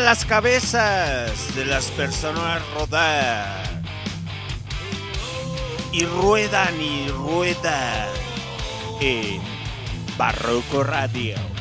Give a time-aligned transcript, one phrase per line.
[0.00, 3.64] Las cabezas de las personas rodar.
[5.92, 8.08] Y ruedan y ruedan
[9.00, 9.40] en
[10.18, 11.53] Barroco Radio.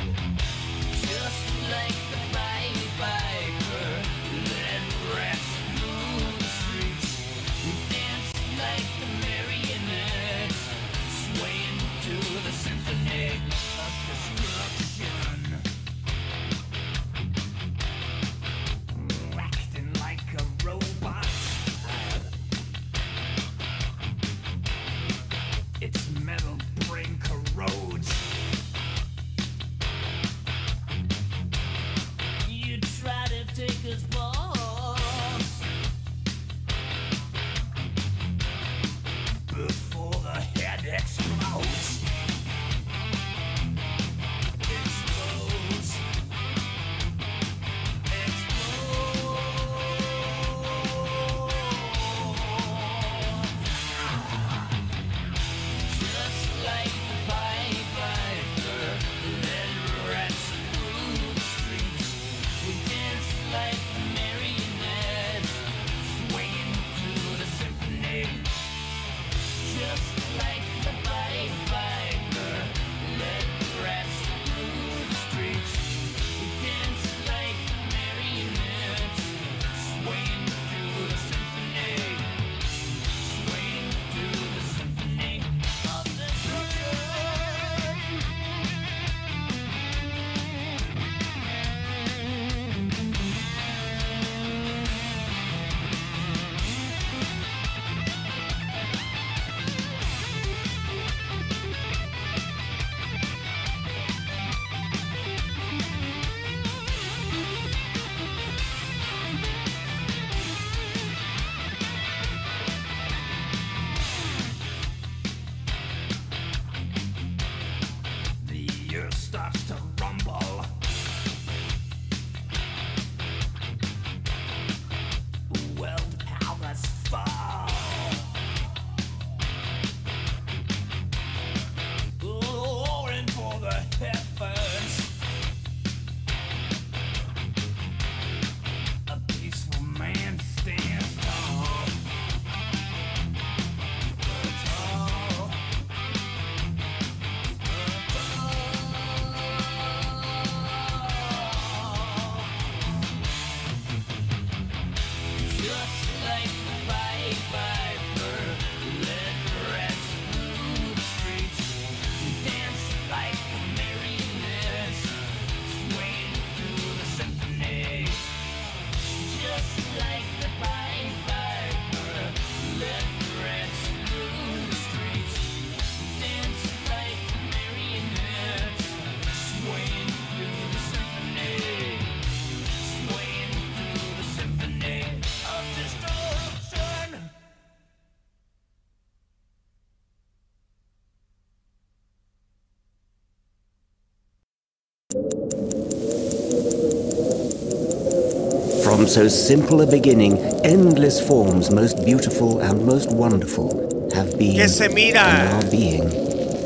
[199.13, 203.69] So simple a beginning, endless forms, most beautiful and most wonderful,
[204.13, 205.21] have been Que se mira.
[205.21, 206.03] and are being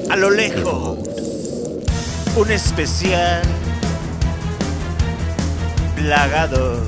[0.09, 1.89] A lo lejos, evolved.
[2.37, 3.41] un especial
[5.95, 6.79] plagado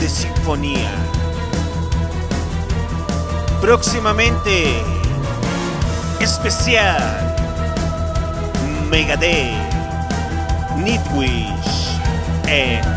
[0.00, 0.90] de sinfonía.
[3.60, 4.82] Próximamente,
[6.20, 7.00] especial
[8.90, 9.54] Megadeth,
[10.76, 11.98] Nightwish
[12.48, 12.93] en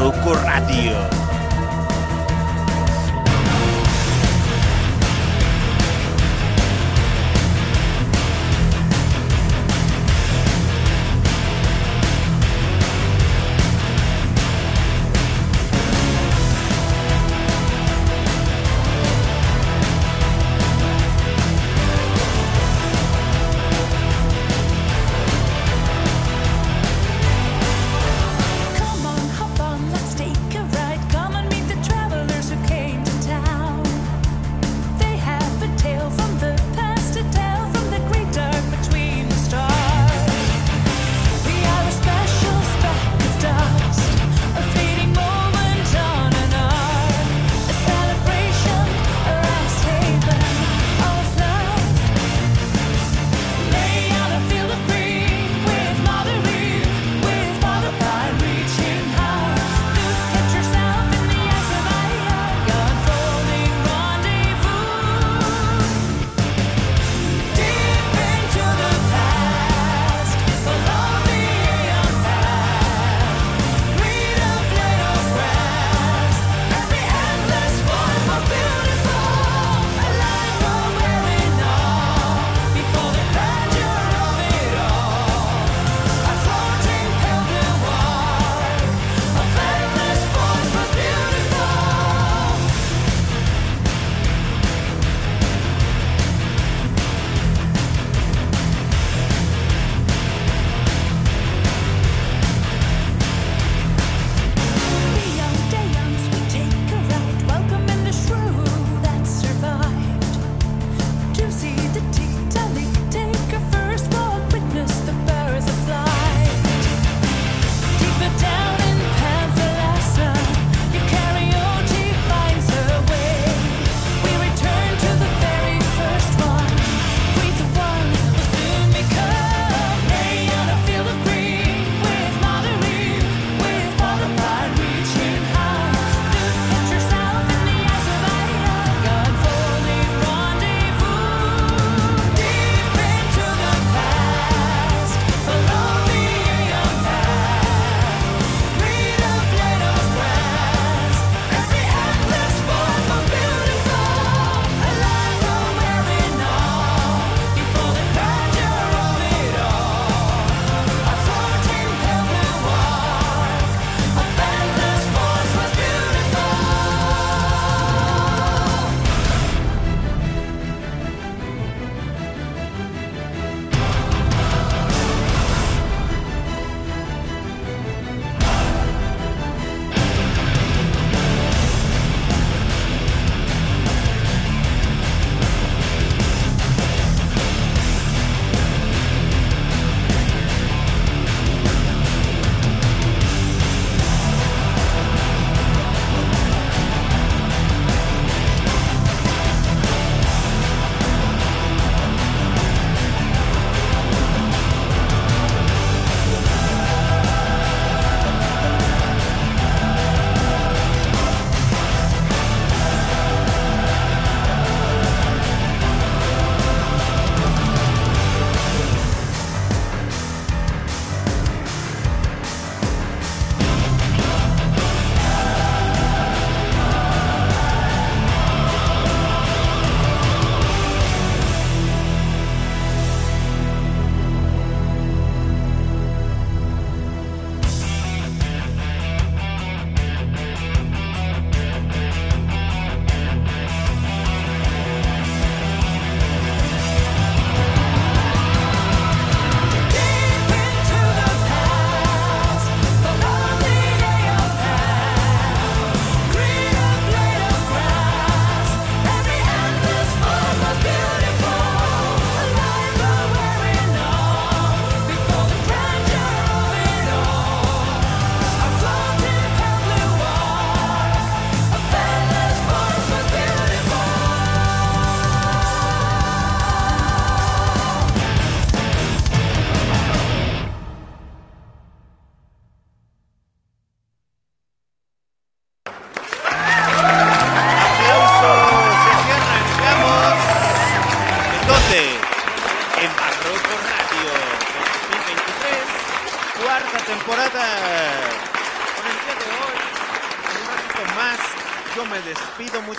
[0.00, 1.29] Barroco Radio.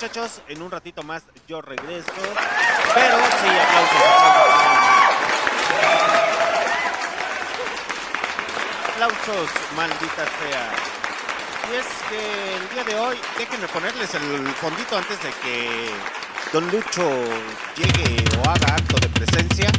[0.01, 0.41] Muchachos.
[0.47, 2.11] En un ratito más yo regreso.
[2.95, 4.71] Pero sí, aplausos, aplausos.
[8.93, 10.65] Aplausos, maldita sea.
[11.69, 15.91] Y es que el día de hoy, déjenme ponerles el fondito antes de que
[16.51, 17.07] Don Lucho
[17.75, 19.69] llegue o haga acto de presencia.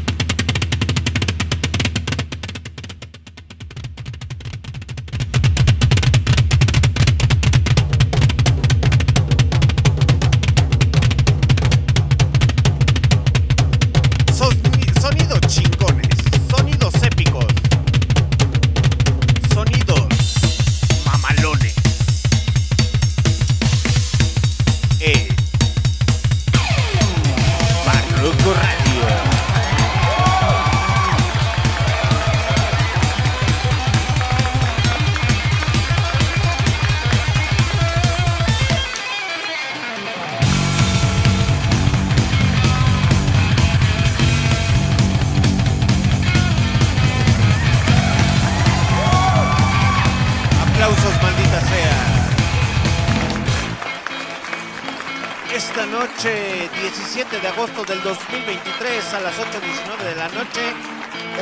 [57.83, 60.61] Agosto del 2023, a las 8.19 de la noche,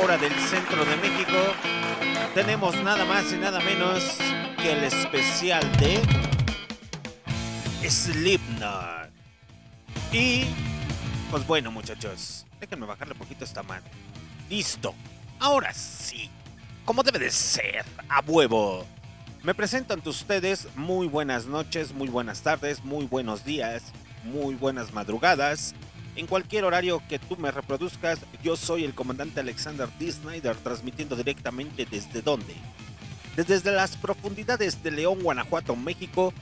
[0.01, 1.37] hora del centro de México,
[2.33, 4.17] tenemos nada más y nada menos
[4.57, 5.99] que el especial de
[7.87, 9.09] Slipknot.
[10.11, 10.45] Y,
[11.29, 13.85] pues bueno, muchachos, déjenme bajarle un poquito esta mano.
[14.49, 14.93] Listo.
[15.39, 16.29] Ahora sí.
[16.85, 18.85] Como debe de ser, a huevo.
[19.43, 23.83] Me presento ante ustedes muy buenas noches, muy buenas tardes, muy buenos días,
[24.23, 25.75] muy buenas madrugadas.
[26.15, 30.11] En cualquier horario que tú me reproduzcas, yo soy el comandante Alexander D.
[30.11, 32.53] Snyder transmitiendo directamente desde dónde?
[33.37, 36.33] Desde las profundidades de León, Guanajuato, México.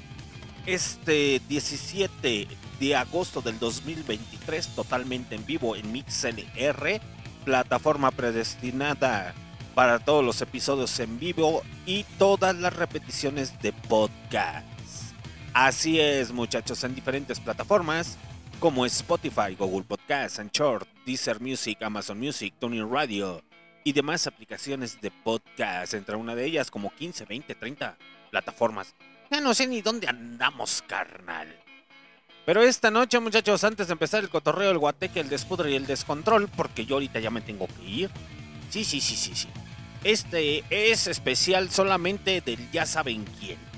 [0.65, 2.47] Este 17
[2.79, 7.01] de agosto del 2023, totalmente en vivo en MixLR,
[7.45, 9.33] plataforma predestinada
[9.73, 14.65] para todos los episodios en vivo y todas las repeticiones de podcast.
[15.53, 18.17] Así es, muchachos, en diferentes plataformas
[18.59, 23.41] como Spotify, Google Podcast, Anchor, Deezer Music, Amazon Music, Tony Radio
[23.85, 27.97] y demás aplicaciones de podcast, entre una de ellas como 15, 20, 30
[28.29, 28.95] plataformas.
[29.31, 31.47] Ya no sé ni dónde andamos, carnal.
[32.45, 35.85] Pero esta noche, muchachos, antes de empezar el cotorreo, el guateque, el despudre y el
[35.85, 38.09] descontrol, porque yo ahorita ya me tengo que ir.
[38.69, 39.47] Sí, sí, sí, sí, sí.
[40.03, 43.68] Este es especial solamente del ya saben quién.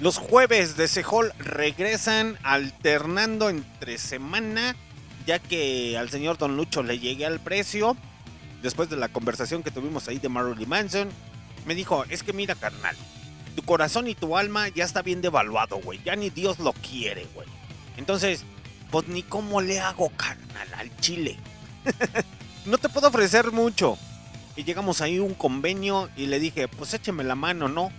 [0.00, 4.74] Los jueves de Sehol regresan alternando entre semana,
[5.24, 7.96] ya que al señor Don Lucho le llegué al precio.
[8.60, 11.08] Después de la conversación que tuvimos ahí de Marilyn Manson,
[11.64, 12.96] me dijo, es que mira carnal,
[13.54, 16.00] tu corazón y tu alma ya está bien devaluado, güey.
[16.04, 17.46] Ya ni Dios lo quiere, güey.
[17.96, 18.44] Entonces,
[18.90, 21.38] pues ni cómo le hago, carnal, al chile.
[22.66, 23.96] no te puedo ofrecer mucho.
[24.56, 27.92] Y llegamos ahí a un convenio y le dije, pues écheme la mano, ¿no?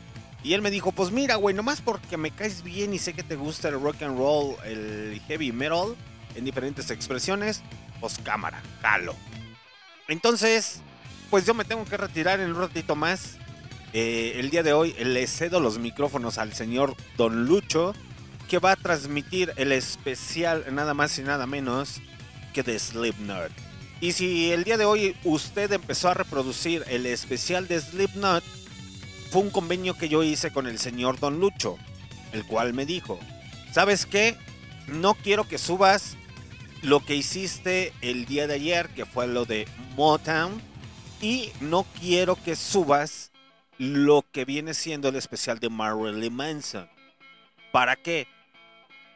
[0.46, 3.24] Y él me dijo, pues mira, güey, nomás porque me caes bien y sé que
[3.24, 5.96] te gusta el rock and roll, el heavy metal,
[6.36, 7.64] en diferentes expresiones,
[8.00, 9.16] pues cámara, jalo.
[10.08, 10.82] Entonces,
[11.32, 13.38] pues yo me tengo que retirar en un ratito más.
[13.94, 17.96] Eh, el día de hoy le cedo los micrófonos al señor Don Lucho,
[18.48, 22.02] que va a transmitir el especial nada más y nada menos
[22.54, 23.52] que de Slipknot.
[24.00, 28.44] Y si el día de hoy usted empezó a reproducir el especial de Slipknot,
[29.30, 31.78] fue un convenio que yo hice con el señor Don Lucho,
[32.32, 33.20] el cual me dijo,
[33.72, 34.38] ¿sabes qué?
[34.88, 36.16] No quiero que subas
[36.82, 40.62] lo que hiciste el día de ayer, que fue lo de Motown,
[41.22, 43.32] y no quiero que subas
[43.78, 46.88] lo que viene siendo el especial de Marilyn Manson.
[47.72, 48.28] ¿Para qué?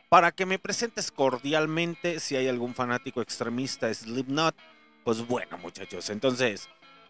[0.10, 4.56] Para que me presentes cordialmente si hay algún fanático extremista Slipknot.
[5.04, 6.68] Pues bueno, muchachos, entonces,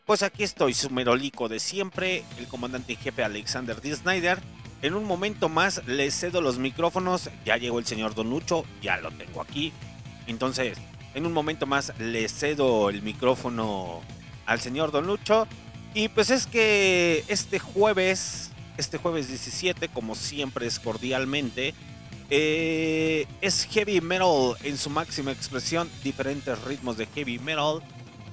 [0.10, 3.96] pues aquí estoy, su merolico de siempre, el comandante en jefe Alexander D.
[3.96, 4.40] Snyder.
[4.82, 8.98] En un momento más le cedo los micrófonos, ya llegó el señor Don Lucho, ya
[8.98, 9.72] lo tengo aquí.
[10.26, 10.80] Entonces,
[11.14, 14.02] en un momento más le cedo el micrófono
[14.48, 15.48] al señor Don Lucho.
[15.94, 21.76] Y pues es que este jueves, este jueves 17, como siempre es cordialmente,
[22.32, 27.84] eh, es heavy metal en su máxima expresión, diferentes ritmos de heavy metal.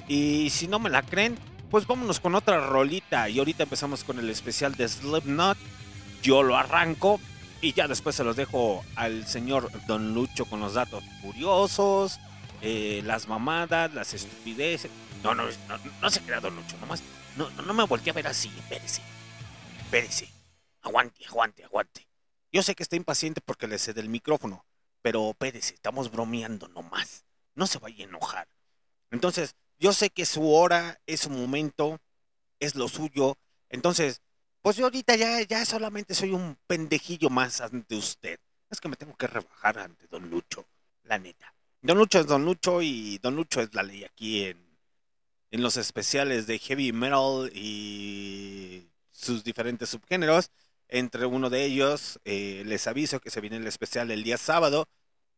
[0.09, 1.37] Y si no me la creen,
[1.71, 3.29] pues vámonos con otra rolita.
[3.29, 5.59] Y ahorita empezamos con el especial de Slipknot.
[6.23, 7.21] Yo lo arranco
[7.61, 12.19] y ya después se los dejo al señor Don Lucho con los datos curiosos,
[12.61, 14.91] eh, las mamadas, las estupideces,
[15.23, 15.45] No, no,
[16.01, 17.03] no, se crea, don Lucho, nomás.
[17.37, 19.03] No, no, no me volteé a ver así, espérese.
[19.79, 20.29] Espérese.
[20.83, 22.07] Aguante, aguante, aguante.
[22.53, 24.65] Yo sé que está impaciente porque le cede el micrófono,
[25.03, 27.25] pero espérese, estamos bromeando nomás.
[27.55, 28.49] No se vaya a enojar.
[29.11, 32.01] Entonces, yo sé que su hora, es su momento,
[32.61, 33.37] es lo suyo.
[33.69, 34.23] Entonces,
[34.63, 38.39] pues yo ahorita ya, ya solamente soy un pendejillo más ante usted.
[38.71, 40.67] Es que me tengo que rebajar ante Don Lucho,
[41.05, 41.55] la neta.
[41.83, 44.67] Don Lucho es Don Lucho y Don Lucho es la ley aquí en,
[45.51, 50.51] en los especiales de heavy metal y sus diferentes subgéneros.
[50.89, 54.89] Entre uno de ellos, eh, les aviso que se viene el especial el día sábado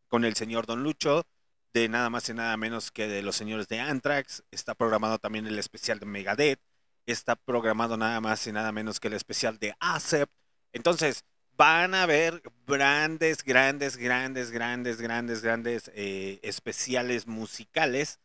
[0.09, 1.27] con el señor Don Lucho,
[1.73, 4.43] de nada más y nada menos que de los señores de Anthrax.
[4.51, 6.61] Está programado también el especial de Megadeth.
[7.07, 10.33] Está programado nada más y nada menos que el especial de Acept.
[10.73, 11.25] Entonces,
[11.57, 18.21] van a ver grandes, grandes, grandes, grandes, grandes, grandes eh, especiales musicales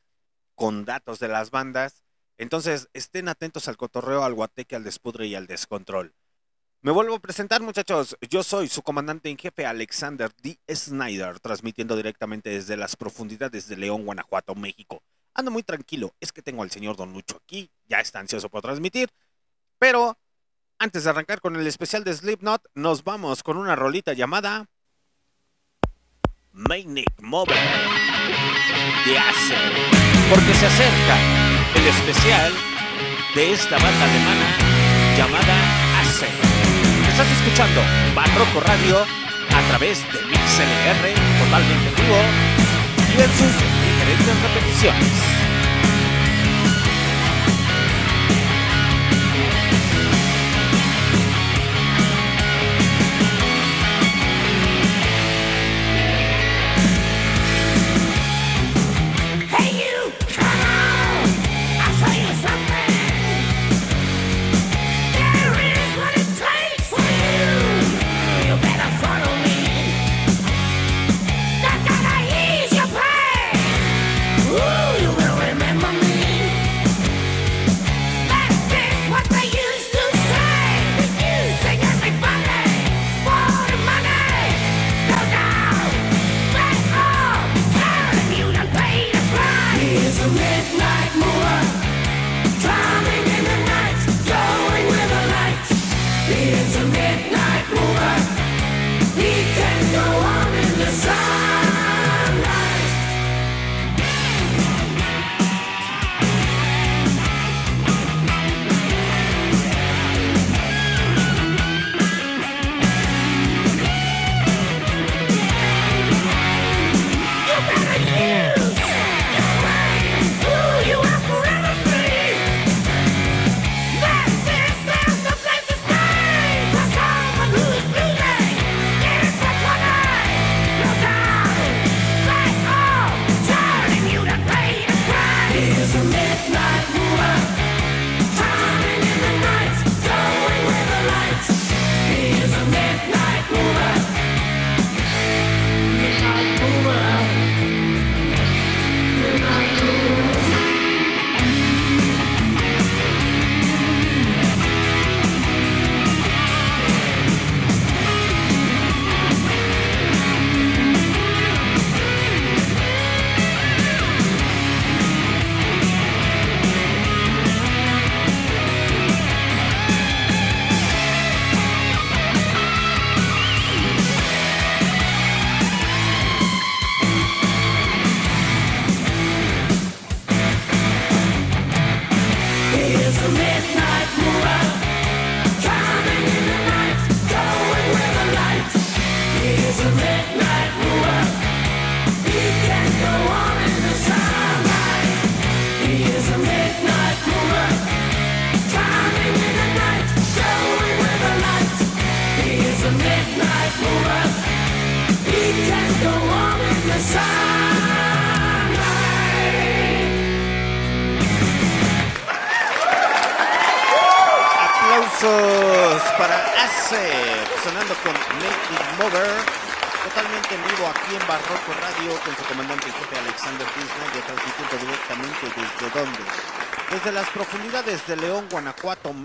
[0.55, 2.03] con datos de las bandas.
[2.37, 6.13] Entonces, estén atentos al cotorreo, al guateque, al despudre y al descontrol.
[6.83, 8.17] Me vuelvo a presentar, muchachos.
[8.29, 10.59] Yo soy su comandante en jefe, Alexander D.
[10.69, 15.01] Snyder, transmitiendo directamente desde las profundidades de León, Guanajuato, México.
[15.33, 18.63] Ando muy tranquilo, es que tengo al señor Don Lucho aquí, ya está ansioso por
[18.63, 19.09] transmitir.
[19.79, 20.17] Pero
[20.77, 24.65] antes de arrancar con el especial de Slipknot, nos vamos con una rolita llamada
[26.51, 27.55] Manic Mover
[29.05, 29.71] de Acer.
[30.29, 31.17] Porque se acerca
[31.75, 32.53] el especial
[33.35, 35.82] de esta banda alemana llamada
[36.13, 36.29] Acer.
[37.09, 37.81] Estás escuchando
[38.13, 42.19] Barroco Radio a través de MixLR, totalmente en vivo
[43.17, 43.49] y en sus
[43.81, 45.52] diferentes repeticiones.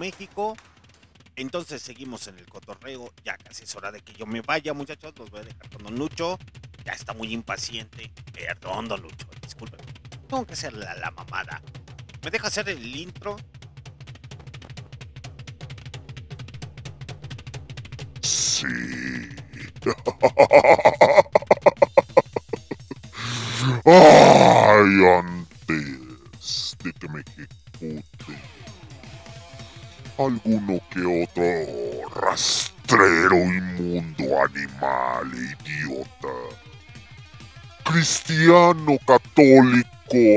[0.08, 0.56] México.
[1.36, 5.12] Entonces seguimos en el cotorreo, ya casi es hora de que yo me vaya muchachos,
[5.18, 6.38] los voy a dejar con Don Lucho,
[6.84, 9.78] ya está muy impaciente, perdón Don Lucho, disculpen,
[10.28, 11.62] tengo que hacer la, la mamada.
[12.24, 13.36] ¿Me deja hacer el intro?
[18.20, 18.66] Sí.
[30.18, 36.34] alguno que otro rastrero inmundo animal e idiota.
[37.84, 39.88] Cristiano, católico,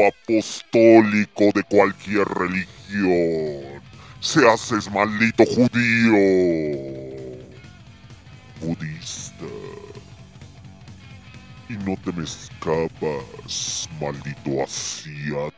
[0.07, 3.81] apostólico de cualquier religión.
[4.19, 6.17] Se haces maldito judío.
[8.61, 9.45] Budista.
[11.69, 15.51] Y no te me escapas, maldito asiático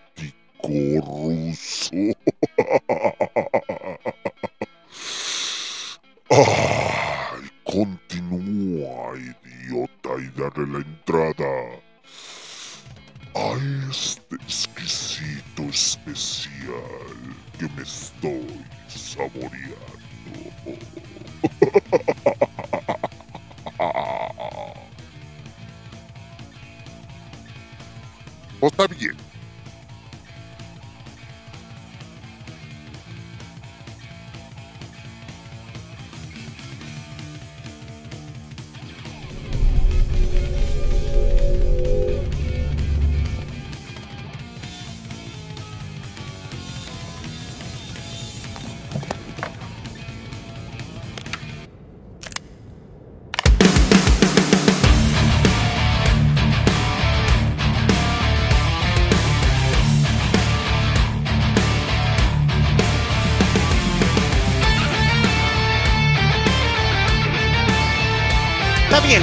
[1.02, 1.92] ruso.
[7.63, 11.54] Continúa, idiota, y dale la entrada
[13.36, 13.54] a
[13.89, 16.65] este exquisito especial
[17.60, 19.76] que me estoy saboreando.
[28.60, 29.33] ¿O está bien?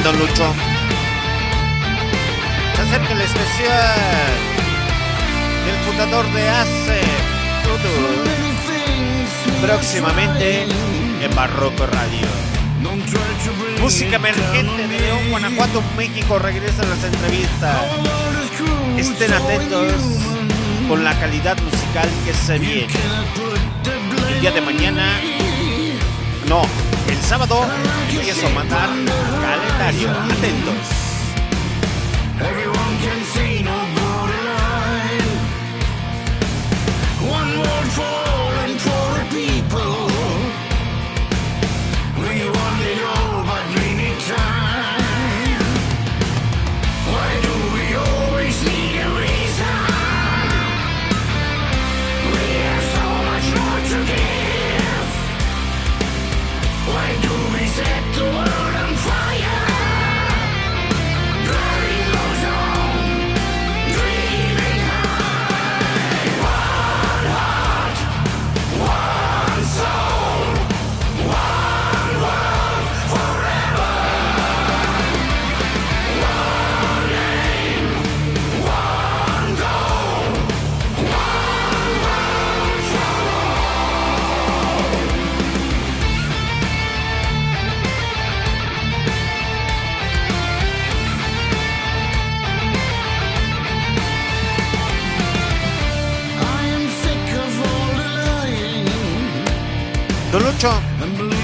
[0.05, 0.55] Don Lucho.
[2.75, 4.31] Se acerca el especial
[5.67, 7.01] del fundador de ACE
[9.61, 10.67] Próximamente
[11.21, 12.27] en Barroco Radio.
[13.81, 16.39] Música emergente de León, Guanajuato, México.
[16.39, 17.77] Regresan las entrevistas.
[18.97, 19.93] Estén atentos
[20.89, 22.89] con la calidad musical que se viene.
[24.29, 25.21] El día de mañana,
[26.49, 26.63] no,
[27.07, 27.67] el sábado
[28.11, 28.89] empiezo a mandar
[29.51, 30.11] calendario.
[30.11, 31.01] Atentos.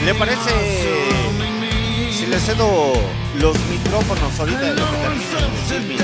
[0.07, 0.51] ¿Le parece
[2.13, 2.93] si le cedo
[3.41, 5.99] los micrófonos ahorita de lo que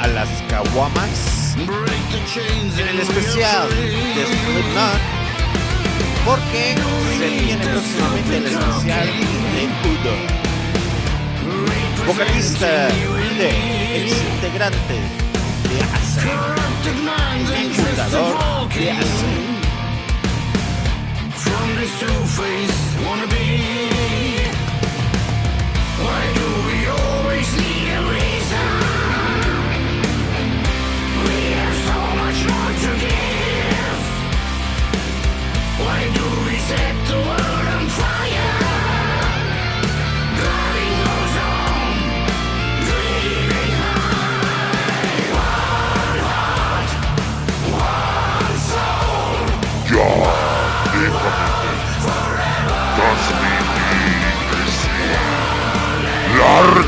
[0.00, 5.00] a las caguamas en el especial de Slipknot?
[6.24, 6.74] Porque
[7.16, 9.06] se viene próximamente el especial
[9.54, 9.62] de
[9.92, 10.14] Udo,
[12.08, 12.88] vocalista
[13.38, 13.50] de
[14.02, 14.94] ex integrante
[15.70, 16.32] de ACE
[17.62, 19.55] y fundador de
[21.86, 21.98] ACE.
[21.98, 23.46] From this two-faced wannabe
[26.02, 26.45] Why do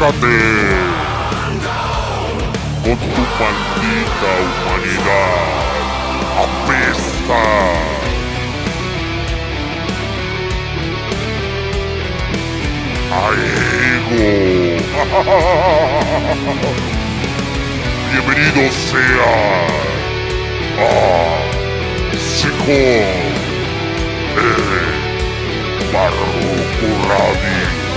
[0.00, 0.38] ¡Lárgate!
[2.84, 5.42] Con tu maldita humanidad.
[6.38, 7.42] ¡Apesta!
[13.12, 13.14] ¡A
[14.04, 14.30] ego!
[18.12, 19.34] Bienvenido sea
[22.37, 22.64] Sijo.
[22.68, 23.18] Eh,
[25.92, 27.88] Barroco Radio.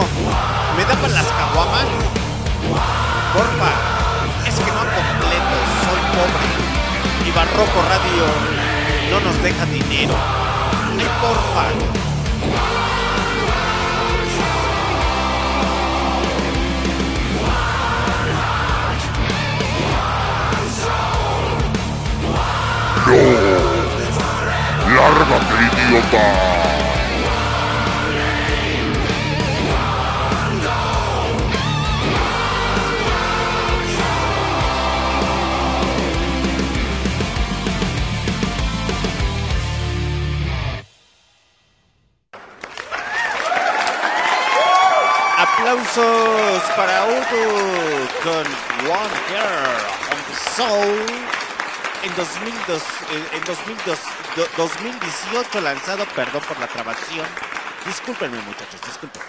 [0.00, 1.84] ¿Me da para las caguamas?
[3.34, 3.72] Porfa,
[4.48, 6.48] es que no completo, soy pobre.
[7.26, 8.24] Y Barroco Radio
[9.10, 10.14] no nos deja dinero.
[10.98, 11.64] Ay, porfa.
[23.06, 23.16] ¡No!
[24.94, 26.71] ¡Lárgate, idiota!
[46.76, 48.46] Para Udo con
[48.90, 49.76] One Girl
[50.12, 51.06] on the Soul.
[52.04, 53.98] En, 2002, eh, en 2002,
[54.36, 57.26] do- 2018 lanzado, perdón por la trabación.
[57.86, 59.26] Discúlpenme muchachos, discúlpenme.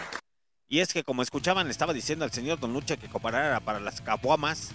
[0.67, 3.79] Y es que como escuchaban, le estaba diciendo al señor Don Lucha que comparara para
[3.79, 4.71] las caguamas,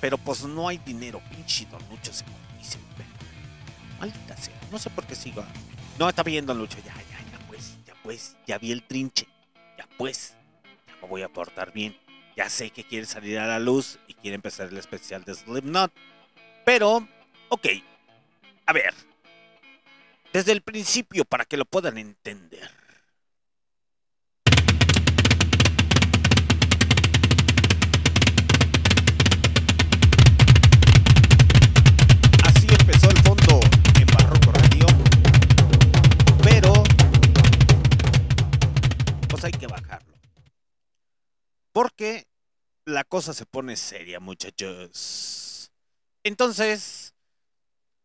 [0.00, 2.24] pero pues no hay dinero, pinche Don Lucha se
[2.58, 2.78] dice,
[3.98, 5.42] Maldita sea, no sé por qué sigo.
[5.98, 9.26] No, está bien Don Lucha, ya, ya, ya pues, ya pues, ya vi el trinche,
[9.78, 10.34] ya pues,
[10.86, 11.96] ya me voy a portar bien.
[12.38, 15.92] Ya sé que quiere salir a la luz y quiere empezar el especial de Slipknot.
[16.64, 17.08] Pero,
[17.48, 17.66] ok,
[18.64, 18.94] a ver,
[20.32, 22.70] desde el principio para que lo puedan entender.
[32.44, 33.60] Así empezó el fondo
[33.98, 34.86] en Barroco Radio.
[36.44, 36.84] Pero,
[39.28, 39.87] pues hay que bajarlo.
[41.78, 42.26] Porque
[42.86, 45.70] la cosa se pone seria, muchachos.
[46.24, 47.14] Entonces,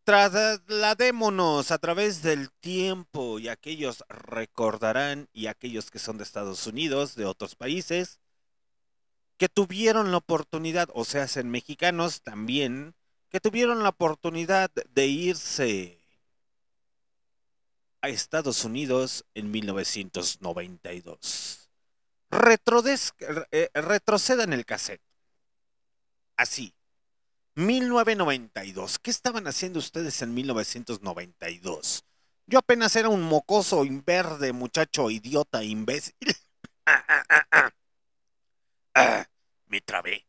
[0.04, 7.16] trasladémonos a través del tiempo y aquellos recordarán y aquellos que son de Estados Unidos,
[7.16, 8.20] de otros países,
[9.38, 12.94] que tuvieron la oportunidad, o sea, en mexicanos también,
[13.28, 15.98] que tuvieron la oportunidad de irse
[18.02, 21.63] a Estados Unidos en 1992.
[23.50, 25.02] Eh, retrocedan el cassette.
[26.36, 26.74] Así.
[27.56, 28.98] 1992.
[28.98, 32.04] ¿Qué estaban haciendo ustedes en 1992?
[32.46, 36.14] Yo apenas era un mocoso inverde, muchacho idiota, imbécil.
[38.96, 39.26] Ah,
[39.66, 40.24] me trabé.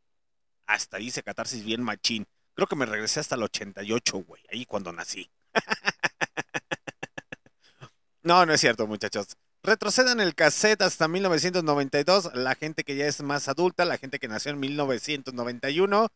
[0.65, 2.25] Hasta hice catarsis bien machín.
[2.55, 4.41] Creo que me regresé hasta el 88, güey.
[4.51, 5.29] Ahí cuando nací.
[8.23, 9.37] no, no es cierto, muchachos.
[9.65, 12.29] Retrocedan el cassette hasta 1992.
[12.35, 16.09] La gente que ya es más adulta, la gente que nació en 1991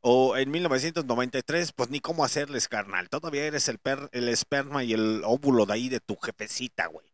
[0.00, 3.08] o en 1993, pues ni cómo hacerles, carnal.
[3.10, 7.06] Todavía eres el, per- el esperma y el óvulo de ahí de tu jefecita, güey.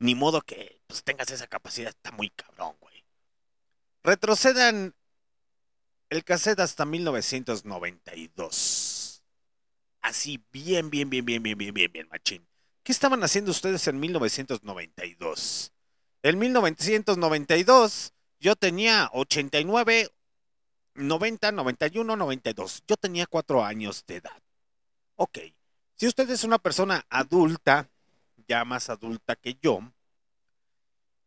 [0.00, 1.90] Ni modo que pues, tengas esa capacidad.
[1.90, 3.04] Está muy cabrón, güey.
[4.04, 4.94] Retrocedan
[6.10, 9.22] el cassette hasta 1992.
[10.02, 12.46] Así, bien, bien, bien, bien, bien, bien, bien, bien, machín.
[12.82, 15.72] ¿Qué estaban haciendo ustedes en 1992?
[16.22, 20.10] En 1992 yo tenía 89,
[20.94, 22.82] 90, 91, 92.
[22.86, 24.42] Yo tenía cuatro años de edad.
[25.16, 25.38] Ok.
[25.96, 27.90] Si usted es una persona adulta,
[28.48, 29.80] ya más adulta que yo,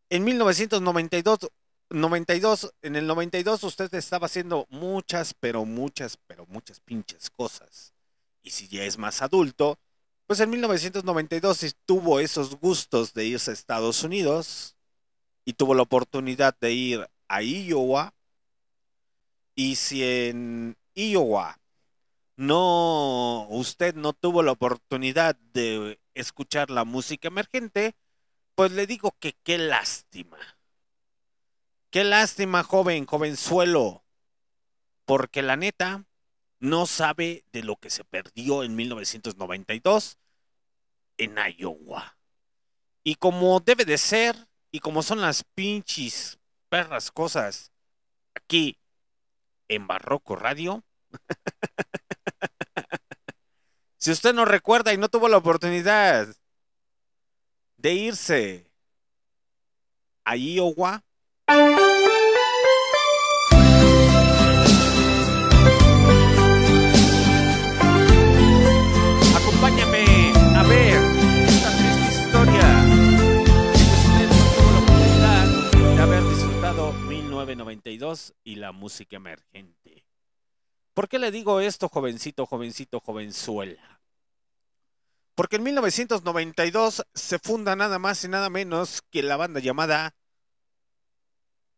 [0.10, 1.52] en 1992,
[1.92, 7.94] 92, en el 92 usted estaba haciendo muchas, pero muchas, pero muchas pinches cosas.
[8.42, 9.78] Y si ya es más adulto,
[10.28, 14.76] pues en 1992 sí tuvo esos gustos de irse a Estados Unidos
[15.46, 18.14] y tuvo la oportunidad de ir a Iowa.
[19.56, 21.60] Y si en Iowa
[22.36, 27.96] no, usted no tuvo la oportunidad de escuchar la música emergente,
[28.56, 30.38] pues le digo que qué lástima.
[31.92, 34.04] Qué lástima, joven, jovenzuelo.
[35.06, 36.06] Porque la neta
[36.63, 40.17] no sabe de lo que se perdió en 1992
[41.17, 42.17] en Iowa.
[43.04, 47.73] Y como debe de ser, y como son las pinches perras cosas
[48.34, 48.80] aquí
[49.67, 50.86] en Barroco Radio.
[53.97, 56.34] si usted no recuerda y no tuvo la oportunidad
[57.76, 58.71] de irse
[60.23, 61.04] a Iowa,
[77.56, 80.06] 1992 y la música emergente.
[80.94, 84.02] ¿Por qué le digo esto, jovencito, jovencito, jovenzuela?
[85.36, 90.16] Porque en 1992 se funda nada más y nada menos que la banda llamada...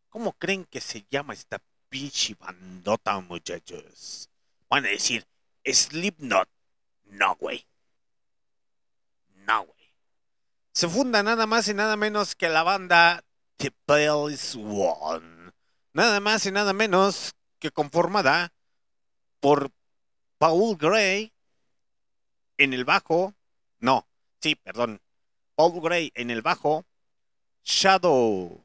[0.09, 4.29] ¿Cómo creen que se llama esta pinche bandota, muchachos?
[4.69, 5.25] Van a decir,
[5.65, 6.47] Slipknot.
[7.05, 7.65] No, güey.
[9.45, 9.93] No, güey.
[10.71, 13.23] Se funda nada más y nada menos que la banda
[13.57, 15.34] The Bells One.
[15.95, 18.51] Nada más y nada menos que conformada
[19.39, 19.71] por
[20.37, 21.31] Paul Gray
[22.57, 23.33] en el bajo.
[23.79, 24.05] No,
[24.41, 24.99] sí, perdón.
[25.55, 26.85] Paul Gray en el bajo.
[27.63, 28.61] Shadow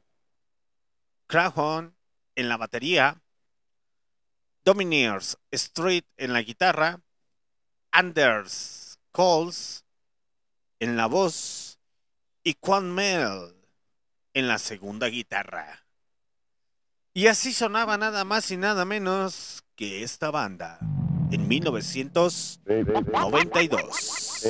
[1.27, 1.95] Crahon
[2.35, 3.21] en la batería.
[4.65, 6.99] Domineers Street en la guitarra.
[7.91, 9.85] Anders Coles
[10.81, 11.79] en la voz
[12.43, 13.55] y Quan Mel
[14.33, 15.80] en la segunda guitarra.
[17.13, 20.79] Y así sonaba nada más y nada menos que esta banda
[21.29, 24.45] en 1992.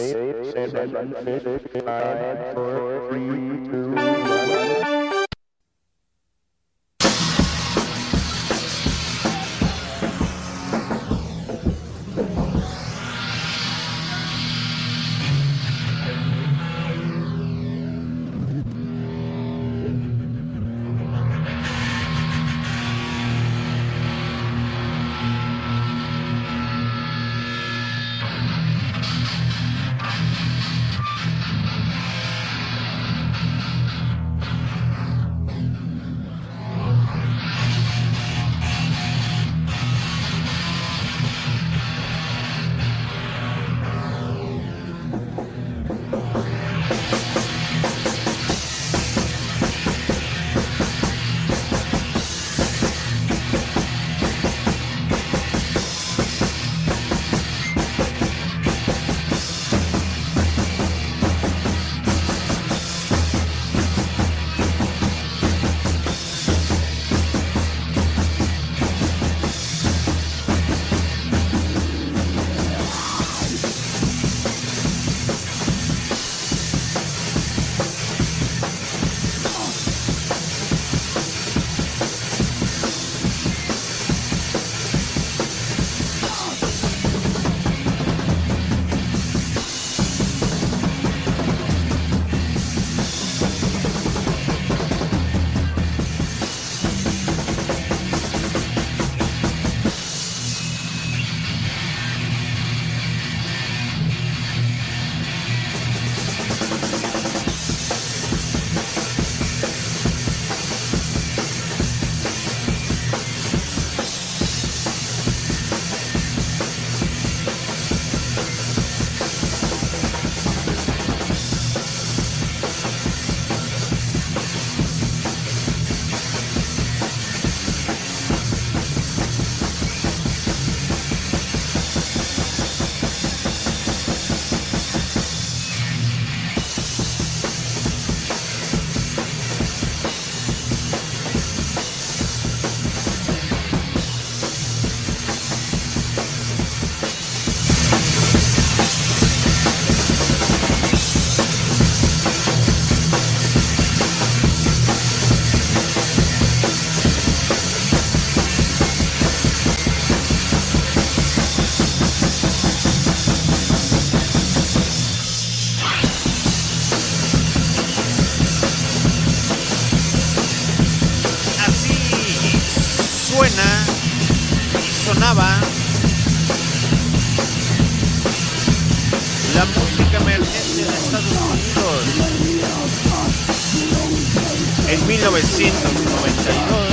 [184.91, 186.91] En 1992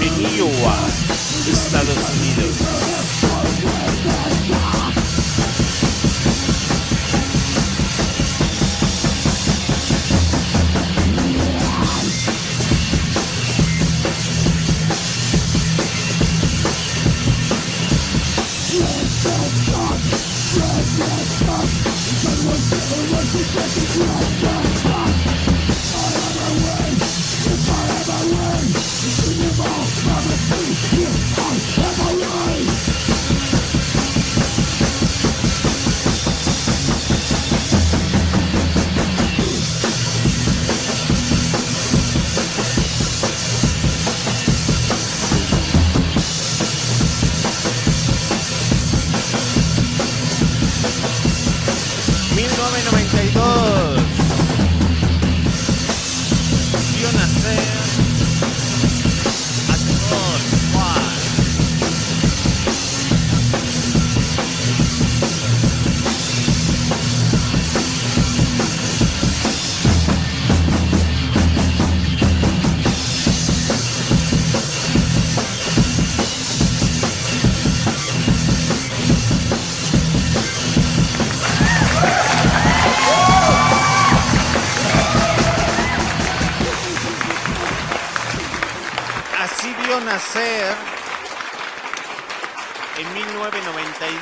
[0.00, 0.76] en Iowa,
[1.46, 2.21] Estados Unidos.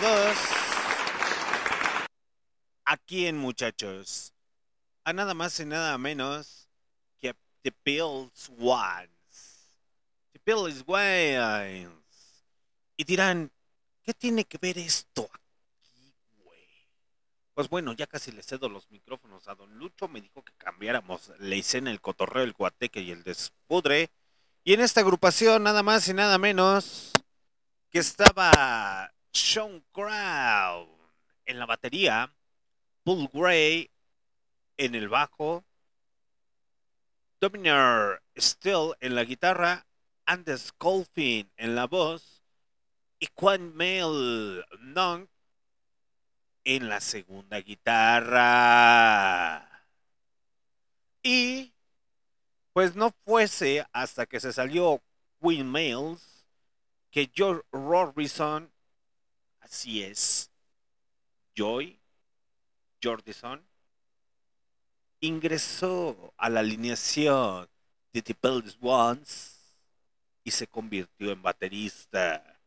[0.00, 0.38] 1992
[2.86, 4.32] aquí en Muchachos
[5.04, 6.70] a nada más y nada menos
[7.18, 9.76] que a The Bills Ones.
[10.32, 11.90] The Bills Ones.
[12.96, 13.50] Y dirán,
[14.02, 16.66] ¿qué tiene que ver esto aquí, güey?
[17.52, 20.08] Pues bueno, ya casi le cedo los micrófonos a Don Lucho.
[20.08, 24.08] Me dijo que cambiáramos la escena, el cotorreo, el guateque y el despudre.
[24.64, 27.12] Y en esta agrupación, nada más y nada menos,
[27.90, 30.88] que estaba Sean Crown
[31.46, 32.34] en la batería,
[33.04, 33.90] Paul Gray
[34.76, 35.64] en el bajo,
[37.40, 39.86] Dominic Still en la guitarra,
[40.26, 42.42] Anders Colfin en la voz
[43.18, 45.28] y Juan Mel Nong
[46.64, 48.76] en la segunda guitarra.
[51.22, 51.72] Y
[52.72, 55.02] pues no fuese hasta que se salió
[55.40, 56.46] Queen Mails
[57.10, 58.70] que George Robinson,
[59.70, 60.50] así es,
[61.54, 62.00] Joy
[63.02, 63.64] Jordison,
[65.20, 67.68] ingresó a la alineación
[68.12, 69.76] de The Bells Ones
[70.42, 72.60] y se convirtió en baterista.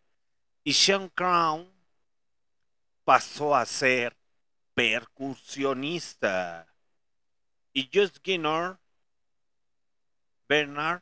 [0.63, 1.69] Y Sean Crown
[3.03, 4.15] pasó a ser
[4.73, 6.73] percusionista.
[7.73, 8.77] Y Just Skinner
[10.47, 11.01] Bernard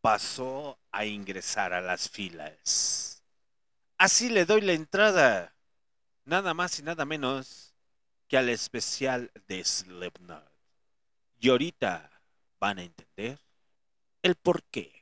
[0.00, 3.21] pasó a ingresar a las filas.
[4.02, 5.54] Así le doy la entrada,
[6.24, 7.72] nada más y nada menos
[8.26, 10.42] que al especial de Slipknot.
[11.38, 12.10] Y ahorita
[12.58, 13.38] van a entender
[14.22, 15.01] el por qué.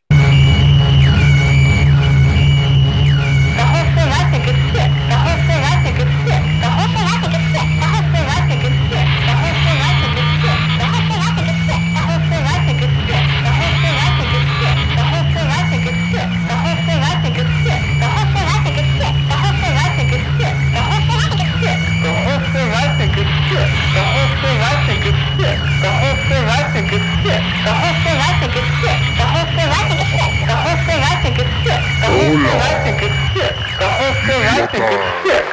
[32.32, 32.38] I
[32.84, 33.56] think it's sick.
[33.80, 35.46] The whole thing, I think it's sick.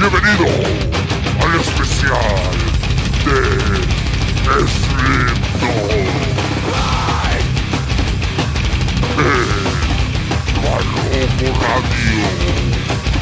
[0.00, 0.48] Bienvenido
[1.40, 2.50] al especial
[3.24, 3.38] de
[4.66, 6.10] Slim Dog.
[10.64, 13.13] Palomo Radio.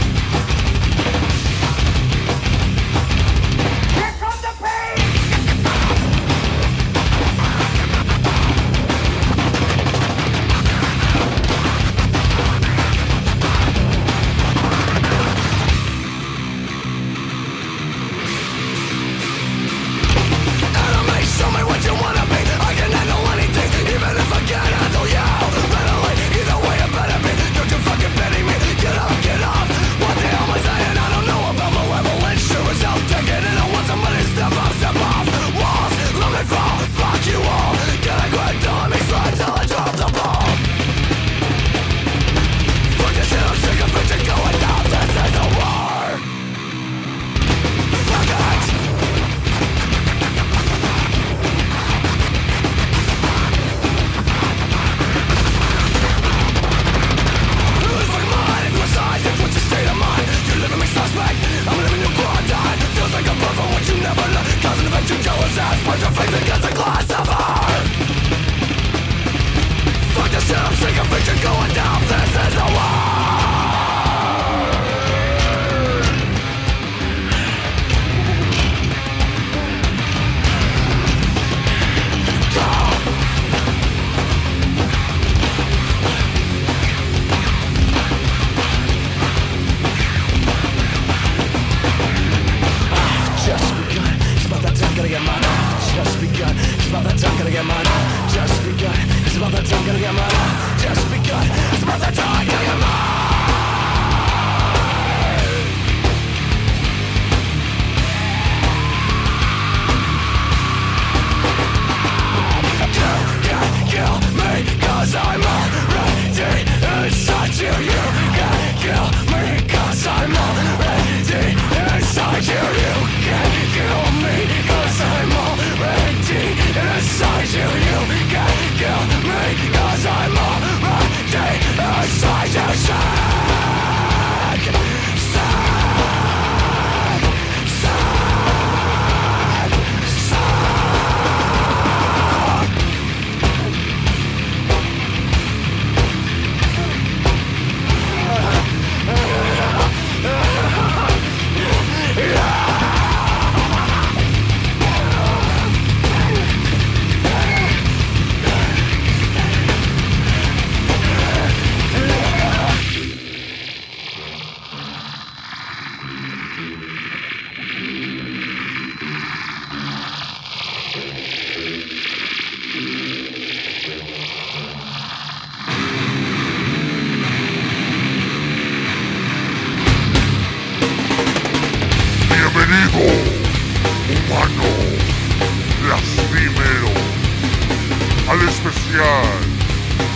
[188.73, 189.23] Especial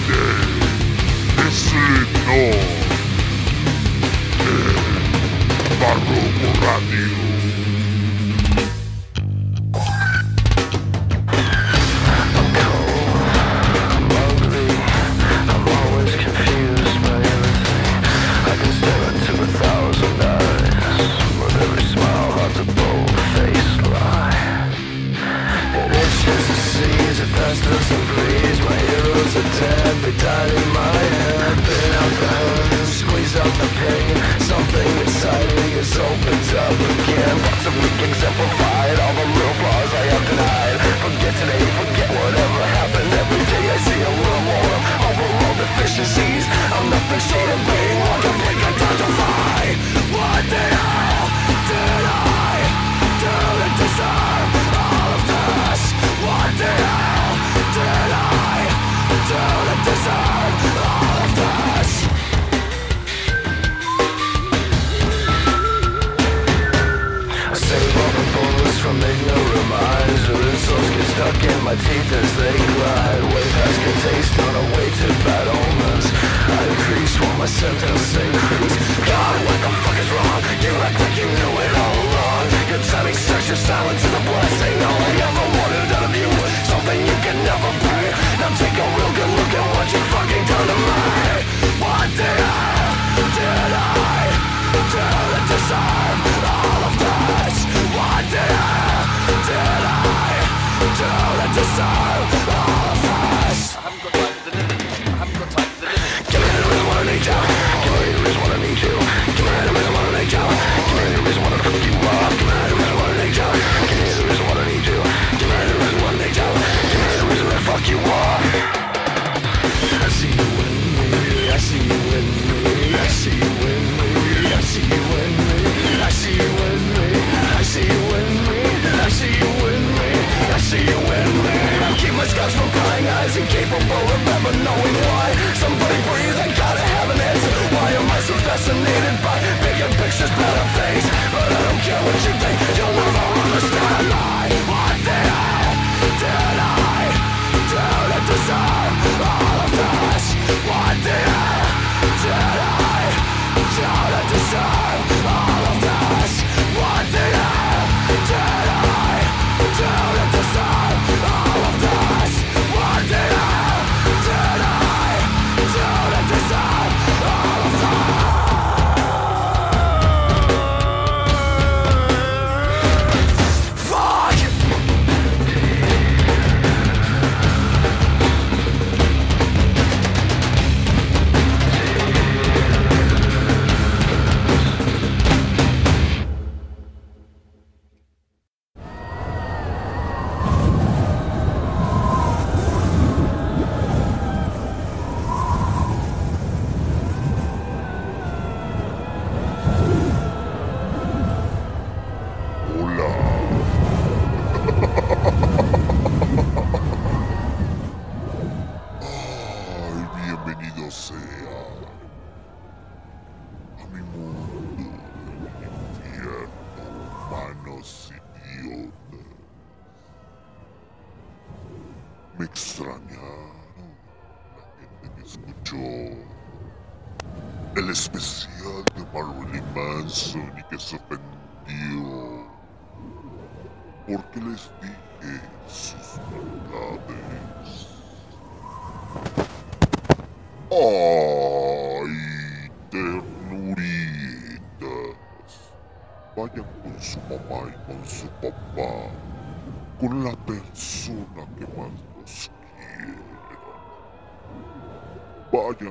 [0.09, 2.57] de Slipknot
[4.39, 7.36] de Barroco Radio.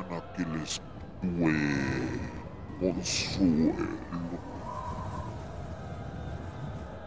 [0.09, 0.81] Vayan a que les
[1.21, 1.53] dé
[2.79, 4.39] consuelo.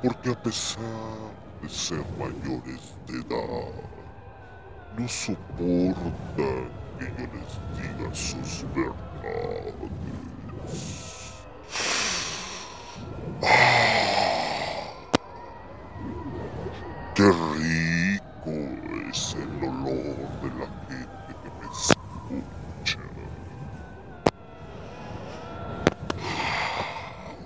[0.02, 0.82] Porque a pesar
[1.62, 3.72] de ser mayores de edad,
[4.96, 9.82] no soportan que yo les diga sus verdades.
[13.42, 14.94] ¡Ah!
[17.14, 18.50] ¡Qué rico
[19.10, 23.02] es el olor de la gente que me escucha!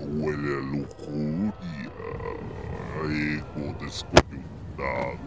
[0.05, 1.91] Huele a lujuria,
[2.93, 5.17] a ego descoyuntado,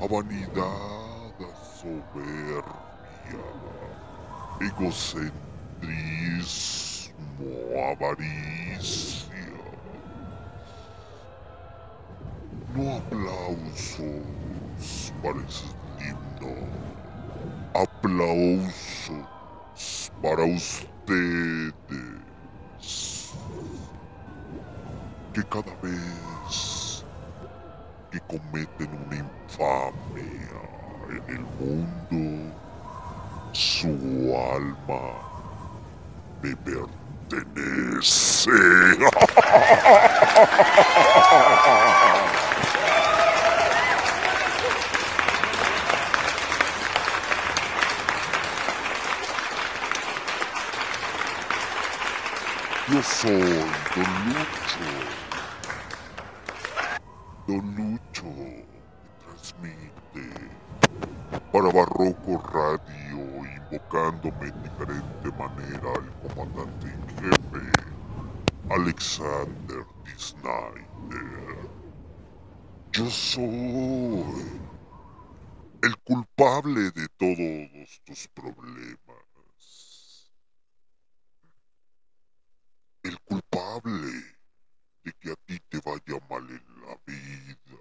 [0.00, 1.40] a vanidad, a
[1.76, 3.44] soberbia,
[4.60, 7.14] egocentrismo,
[7.92, 9.26] avaricia.
[12.74, 13.00] No
[13.96, 15.64] aplausos para ese
[16.00, 16.54] himno,
[17.74, 19.24] aplausos
[20.22, 21.74] para ustedes
[25.32, 27.04] que cada vez
[28.10, 30.60] que cometen una infamia
[31.10, 32.54] en el mundo,
[33.52, 33.88] su
[34.36, 35.04] alma
[36.42, 38.50] me pertenece.
[52.88, 53.30] Yo soy
[53.96, 54.86] Don Lucho.
[57.48, 58.30] Don Lucho
[59.18, 60.26] transmite
[61.52, 67.72] para Barroco Radio, invocándome en diferente manera al comandante en jefe,
[68.70, 69.84] Alexander
[71.08, 71.16] D.
[72.92, 74.24] Yo soy
[75.82, 79.26] el culpable de todos tus problemas.
[83.02, 83.20] El
[83.82, 87.78] de que a ti te vaya mal en la vida.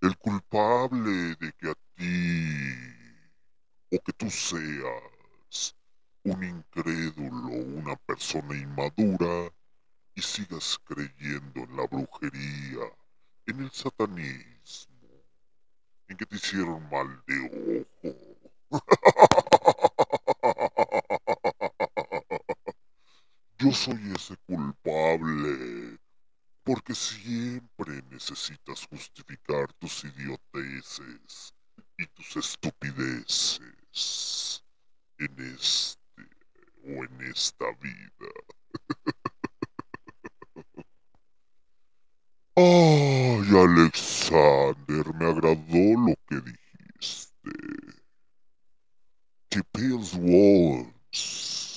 [0.00, 2.92] El culpable de que a ti
[3.90, 5.76] o que tú seas
[6.24, 9.52] un incrédulo, una persona inmadura
[10.14, 12.84] y sigas creyendo en la brujería,
[13.46, 15.08] en el satanismo,
[16.08, 17.84] en que te hicieron mal de
[18.70, 19.50] ojo.
[23.62, 25.96] Yo soy ese culpable,
[26.64, 31.54] porque siempre necesitas justificar tus idioteces
[31.96, 34.64] y tus estupideces
[35.16, 36.26] en este
[36.86, 38.32] o en esta vida.
[42.56, 47.52] Ay, Alexander, me agradó lo que dijiste.
[49.50, 51.71] Tipils Walls.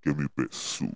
[0.00, 0.92] que mi pezuña.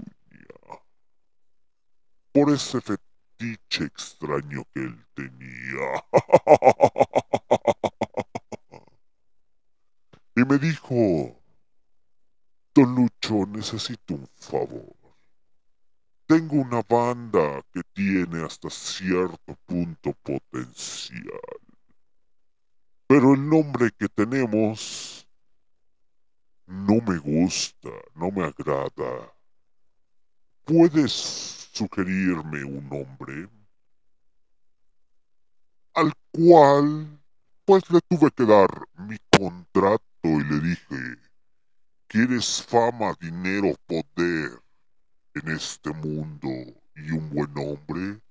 [2.33, 6.05] Por ese fetiche extraño que él tenía.
[10.37, 11.43] y me dijo,
[12.75, 14.97] Don Lucho, necesito un favor.
[16.27, 21.39] Tengo una banda que tiene hasta cierto punto potencial.
[23.07, 25.22] Pero el nombre que tenemos
[26.73, 29.35] no me gusta, no me agrada.
[30.65, 31.13] ¿Puedes
[31.73, 33.49] sugerirme un nombre?
[35.95, 37.21] Al cual,
[37.67, 41.19] pues le tuve que dar mi contrato y le dije,
[42.07, 44.59] ¿quieres fama, dinero, poder
[45.35, 46.49] en este mundo
[46.97, 48.23] y un buen hombre?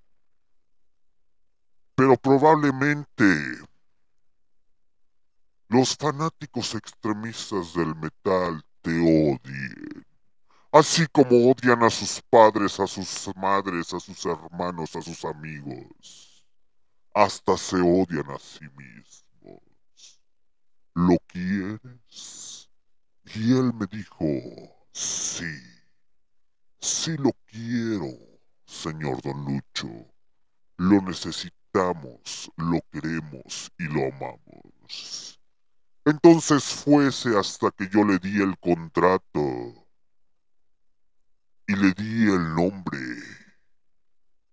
[1.93, 3.23] Pero probablemente
[5.71, 10.05] los fanáticos extremistas del metal te odien.
[10.69, 16.45] Así como odian a sus padres, a sus madres, a sus hermanos, a sus amigos.
[17.13, 19.61] Hasta se odian a sí mismos.
[20.93, 22.69] ¿Lo quieres?
[23.33, 24.25] Y él me dijo,
[24.91, 25.55] sí,
[26.81, 28.09] sí lo quiero,
[28.65, 29.87] señor Don Lucho.
[30.75, 35.40] Lo necesitamos, lo queremos y lo amamos.
[36.05, 39.85] Entonces fuese hasta que yo le di el contrato
[41.67, 42.99] y le di el nombre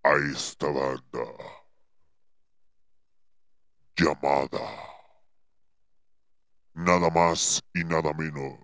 [0.03, 1.26] a esta banda
[3.96, 4.88] llamada
[6.74, 8.59] nada más y nada menos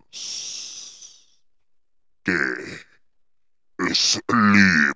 [2.23, 2.33] que
[3.93, 4.95] Slipknot.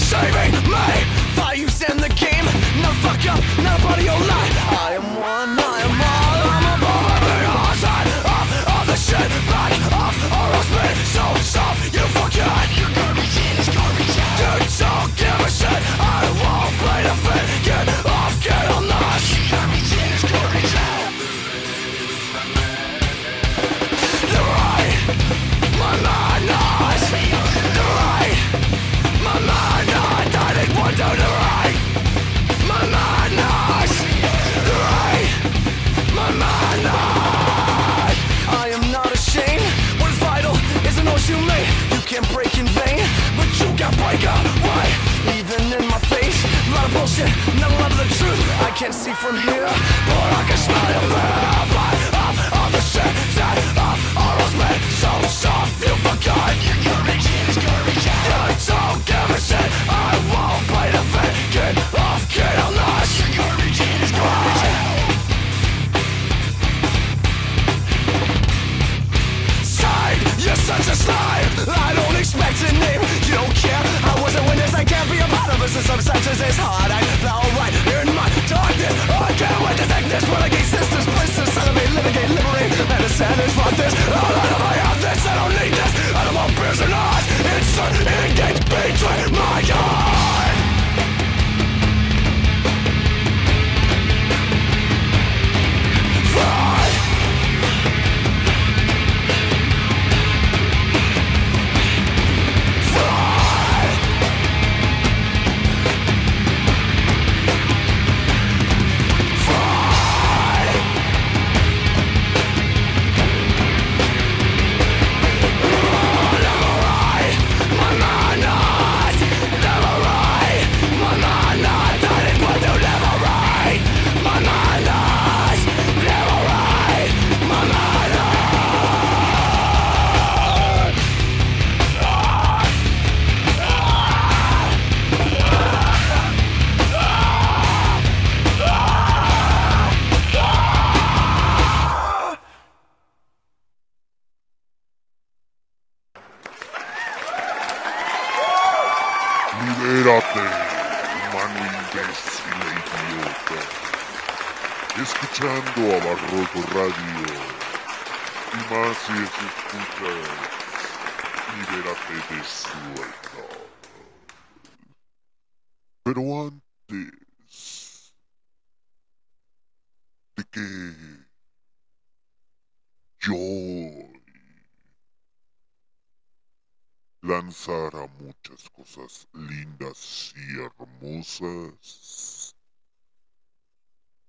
[0.00, 1.09] Saving me.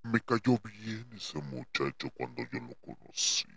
[0.03, 3.47] Me cayó bien ese muchacho cuando yo lo conocí.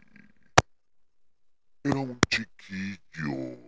[1.84, 3.58] Era un chiquillo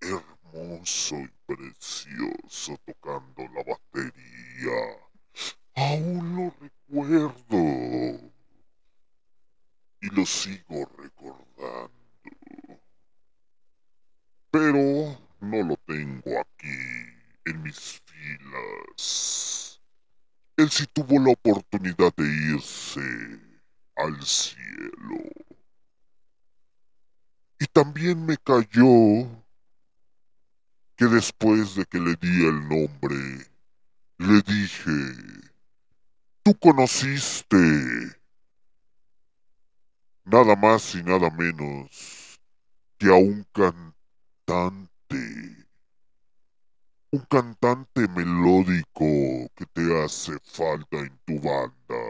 [0.00, 4.98] hermoso y precioso tocando la batería.
[5.76, 8.30] Aún lo recuerdo.
[10.02, 12.00] Y lo sigo recordando
[14.50, 16.76] pero no lo tengo aquí
[17.44, 17.99] en mis
[20.56, 23.00] Él sí tuvo la oportunidad de irse
[23.96, 25.18] al cielo.
[27.58, 29.26] Y también me cayó
[30.96, 33.16] que después de que le di el nombre,
[34.18, 34.90] le dije,
[36.42, 37.56] tú conociste
[40.24, 42.38] nada más y nada menos
[42.98, 45.59] que a un cantante.
[47.12, 52.04] Un cantante melódico que te hace falta en tu banda.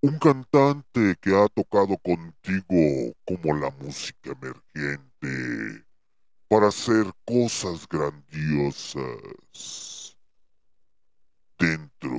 [0.00, 5.84] Un cantante que ha tocado contigo como la música emergente
[6.48, 8.96] para hacer cosas grandiosas
[11.58, 12.14] dentro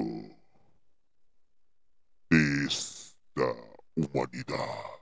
[2.30, 3.54] de esta
[3.96, 4.97] humanidad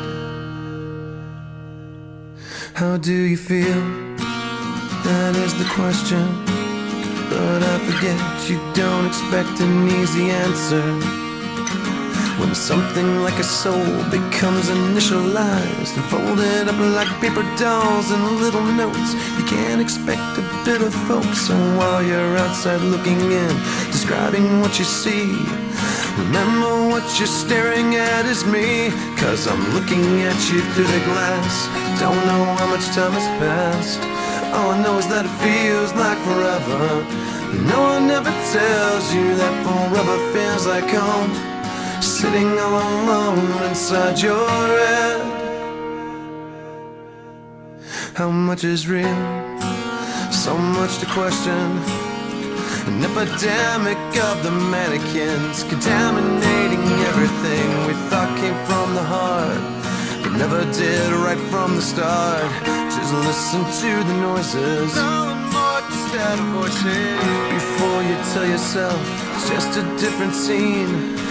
[2.73, 3.81] How do you feel?
[5.03, 6.25] That is the question.
[7.29, 11.20] But I forget you don't expect an easy answer.
[12.41, 18.65] When something like a soul becomes initialized and folded up like paper dolls and little
[18.65, 21.37] notes, you can't expect a bit of folks.
[21.47, 23.53] So while you're outside looking in,
[23.93, 25.37] describing what you see,
[26.17, 28.89] remember what you're staring at is me.
[29.21, 31.69] Cause I'm looking at you through the glass.
[31.99, 34.01] Don't know how much time has passed.
[34.55, 37.05] All I know is that it feels like forever.
[37.69, 41.50] No one ever tells you that forever feels like home.
[42.01, 45.21] Sitting all alone inside your head.
[48.15, 49.05] How much is real?
[50.31, 51.61] So much to question.
[52.89, 53.99] An epidemic
[54.29, 59.61] of the mannequins contaminating everything we thought came from the heart.
[60.23, 62.49] But never did right from the start.
[62.89, 64.91] Just listen to the noises.
[67.57, 68.99] Before you tell yourself
[69.35, 71.30] it's just a different scene.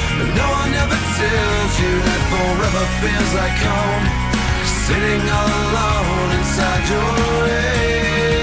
[0.19, 4.05] But no one ever tells you that forever feels like home.
[4.85, 7.11] Sitting all alone inside your
[7.47, 8.41] head.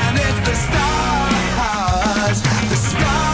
[0.00, 2.38] And it's the stars,
[2.70, 3.33] the stars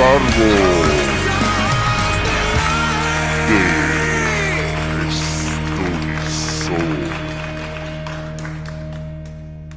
[0.00, 0.48] cargo
[3.48, 3.62] de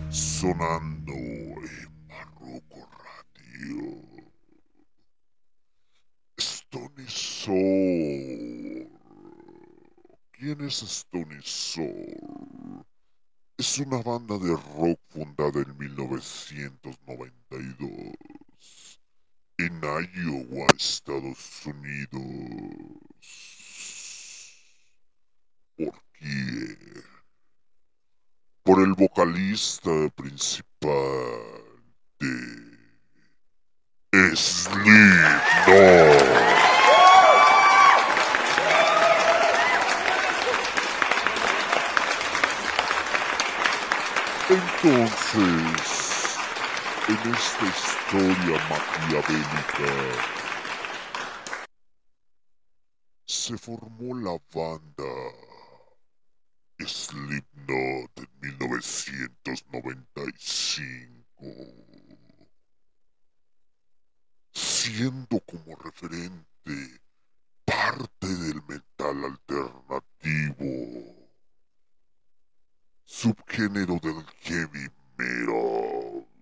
[0.10, 3.84] sonando en Marroco Radio.
[6.38, 8.88] Stony Soul.
[10.32, 12.86] ¿Quién es Stony Soul?
[13.58, 18.14] Es una banda de rock fundada en 1992
[19.58, 22.22] en Iowa, Estados Unidos.
[25.78, 26.78] ¿Por quién?
[28.64, 30.64] Por el vocalista principal
[32.20, 32.78] de
[34.36, 36.24] Slipknot.
[44.50, 46.13] Entonces,
[47.10, 49.92] en esta historia maquiavélica,
[53.26, 55.04] se formó la banda
[56.80, 61.26] Slipknot en 1995,
[64.54, 67.02] siendo como referente
[67.66, 71.18] parte del metal alternativo
[73.04, 76.33] subgénero del heavy metal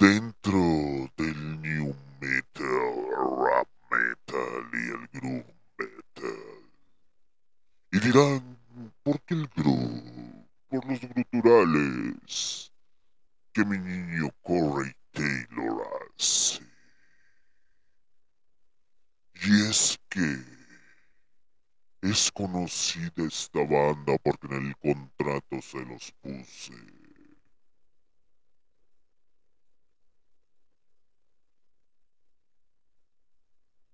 [0.00, 3.04] dentro del new metal,
[3.36, 6.70] rap metal y el groove metal.
[7.92, 8.58] Y dirán,
[9.02, 10.46] ¿por qué el groove?
[10.70, 12.72] Por los gruturales
[13.52, 15.86] que mi niño Corey Taylor
[16.16, 16.62] hace.
[19.34, 20.38] Y es que
[22.00, 26.99] es conocida esta banda porque en el contrato se los puse.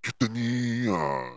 [0.07, 1.35] Que tenían.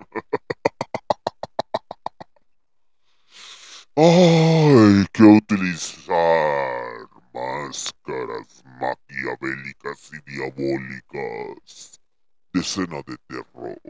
[3.96, 11.98] Hay que utilizar máscaras maquiavélicas y diabólicas.
[12.52, 13.80] De escena de terror.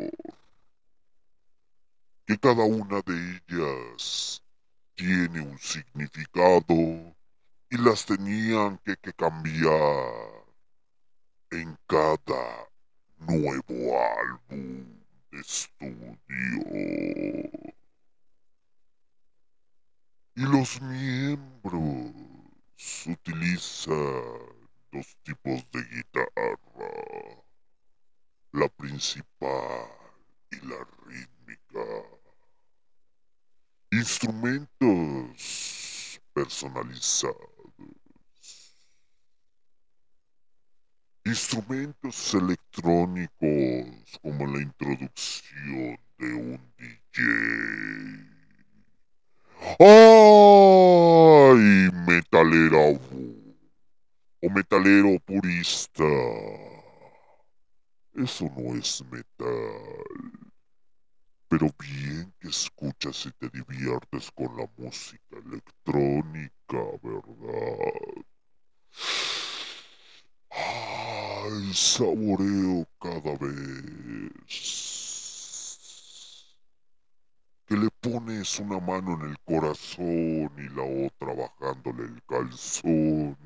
[2.27, 4.41] Que cada una de ellas
[4.95, 7.17] tiene un significado
[7.71, 10.38] y las tenían que, que cambiar
[11.51, 12.69] en cada
[13.19, 14.85] nuevo álbum
[15.31, 16.19] de estudio.
[20.35, 22.13] Y los miembros
[23.07, 23.95] utilizan
[24.93, 26.59] dos tipos de guitarra,
[28.53, 29.89] la principal
[30.51, 31.85] y la rítmica.
[33.91, 37.58] Instrumentos personalizados.
[41.29, 47.23] Instrumentos electrónicos como la introducción de un DJ.
[49.79, 51.61] ¡Ay!
[52.07, 52.99] Metalera
[54.41, 56.05] o metalero purista.
[58.15, 60.07] Eso no es metal.
[61.47, 68.25] Pero bien que escuchas y te diviertes con la música electrónica, ¿verdad?
[71.41, 74.49] Ay, saboreo cada vez.
[77.67, 83.37] Que le pones una mano en el corazón y la otra bajándole el calzón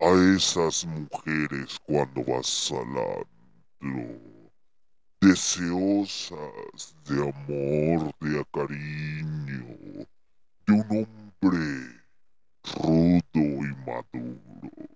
[0.00, 4.20] a esas mujeres cuando vas al antro,
[5.20, 10.06] deseosas de amor, de cariño,
[10.66, 11.06] de un
[11.40, 12.02] hombre
[12.74, 14.92] rudo y maduro,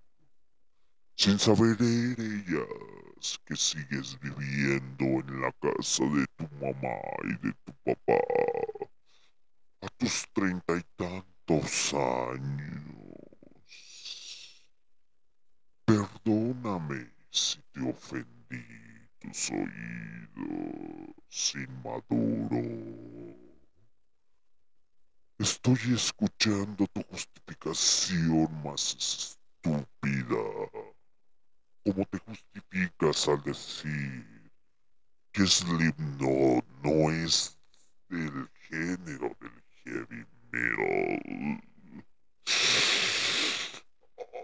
[1.17, 7.73] sin saber ellas que sigues viviendo en la casa de tu mamá y de tu
[7.85, 8.23] papá
[9.81, 12.97] a tus treinta y tantos años.
[15.87, 18.65] Perdóname si te ofendí
[19.19, 20.97] tus oídos
[21.55, 22.63] inmaduro.
[25.39, 30.86] Estoy escuchando tu justificación más estúpida.
[31.87, 34.51] ¿Cómo te justificas al decir
[35.31, 37.57] que Slipknot no es
[38.09, 41.63] del género del heavy metal?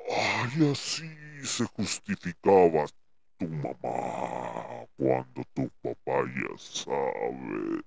[0.08, 1.10] Ay, así
[1.44, 2.86] se justificaba
[3.38, 7.82] tu mamá cuando tu papá ya sabes.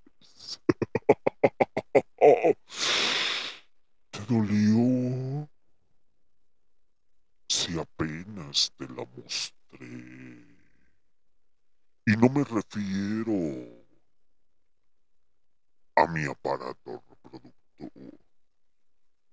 [4.11, 5.24] ¿Te dolió?
[7.65, 9.87] Si apenas te la mostré.
[12.05, 13.33] Y no me refiero
[15.95, 18.19] a mi aparato reproductor.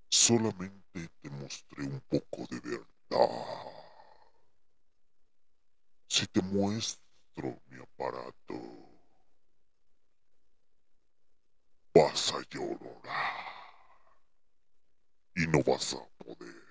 [0.09, 3.29] Solamente te mostré un poco de verdad.
[6.09, 8.59] Si te muestro mi aparato,
[11.95, 13.43] vas a llorar
[15.37, 16.61] y no vas a poder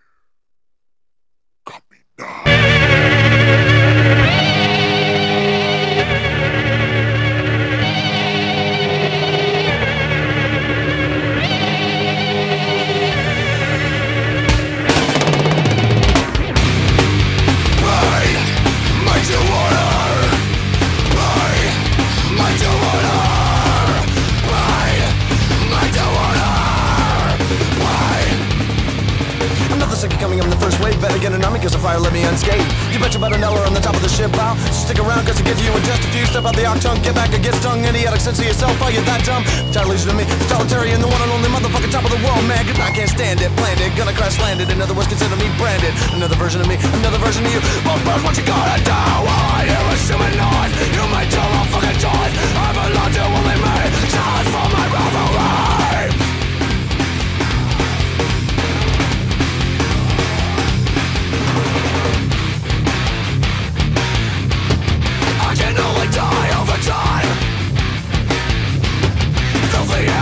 [31.12, 31.22] first.
[31.22, 32.72] Better get an army, cause the fire let me unscathed.
[32.92, 34.56] You bet your butter Neller on the top of the ship bow.
[34.72, 36.26] So stick around, cause it gives you in just a few.
[36.26, 37.84] Step out the octung, get back and get stung.
[37.84, 39.44] Idiotic sense of yourself, are you that dumb?
[39.72, 42.64] Title to me, totalitarian, the one and only motherfucking top of the world, man.
[42.80, 44.70] I can't stand it, planned it, gonna crash landed.
[44.72, 45.92] In other words, consider me branded.
[46.16, 47.60] Another version of me, another version of you.
[47.84, 48.96] Both birds, what you gonna do?
[48.96, 50.72] I hear a human noise.
[50.96, 52.34] You made your own fucking choice.
[52.56, 53.76] I belong to only me.
[54.08, 55.01] Silence from my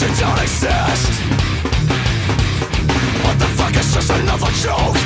[0.00, 1.12] You don't exist.
[3.22, 4.96] What the fuck, it's just another joke.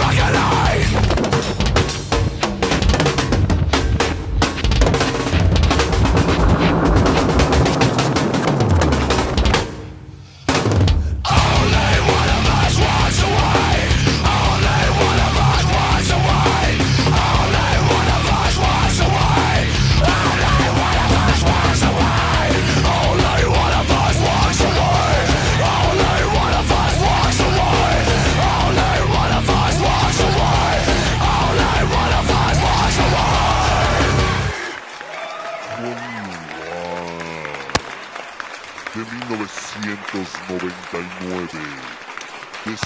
[0.00, 0.75] Rock and I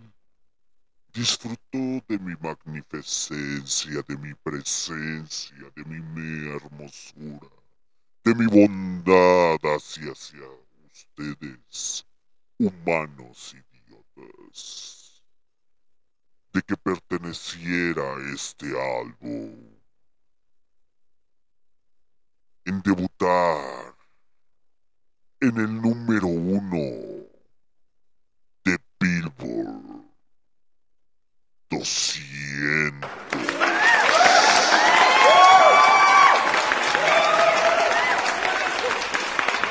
[1.13, 7.47] disfrutó de mi magnificencia, de mi presencia, de mi mea hermosura,
[8.25, 10.43] de mi bondad hacia, hacia
[10.91, 12.05] ustedes,
[12.57, 15.23] humanos idiotas
[16.53, 19.55] de que perteneciera a este álbum.
[22.65, 23.95] En debutar
[25.41, 27.25] en el número uno
[28.63, 30.05] de Billboard
[31.69, 33.09] 200.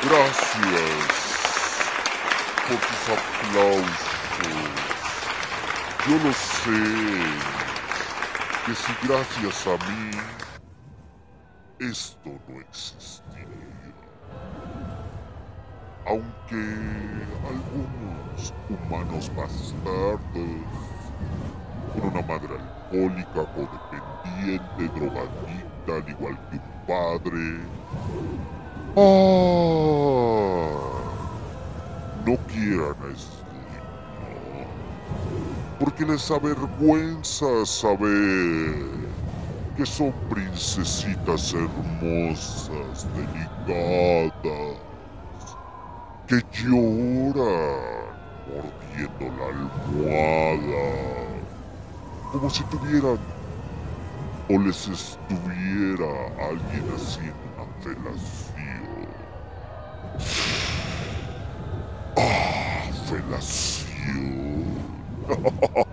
[0.02, 1.21] Gracias
[2.68, 3.88] tus aplausos.
[6.06, 7.40] Yo lo sé,
[8.64, 10.10] que si gracias a mí
[11.78, 13.94] esto no existiría.
[16.06, 20.94] Aunque algunos humanos bastardos,
[21.92, 27.68] con una madre alcohólica, codependiente, drogadicta, al igual que un padre,
[28.96, 31.01] ¡ah!
[32.26, 34.68] No quieran a Slipknot
[35.78, 39.12] porque les avergüenza saber
[39.74, 44.32] que son princesitas hermosas, delicadas,
[46.26, 48.16] que lloran
[48.46, 51.44] mordiendo la almohada,
[52.30, 53.18] como si tuvieran
[54.48, 59.08] o les estuviera alguien haciendo una felación.
[63.12, 65.04] ¡Ah, felación!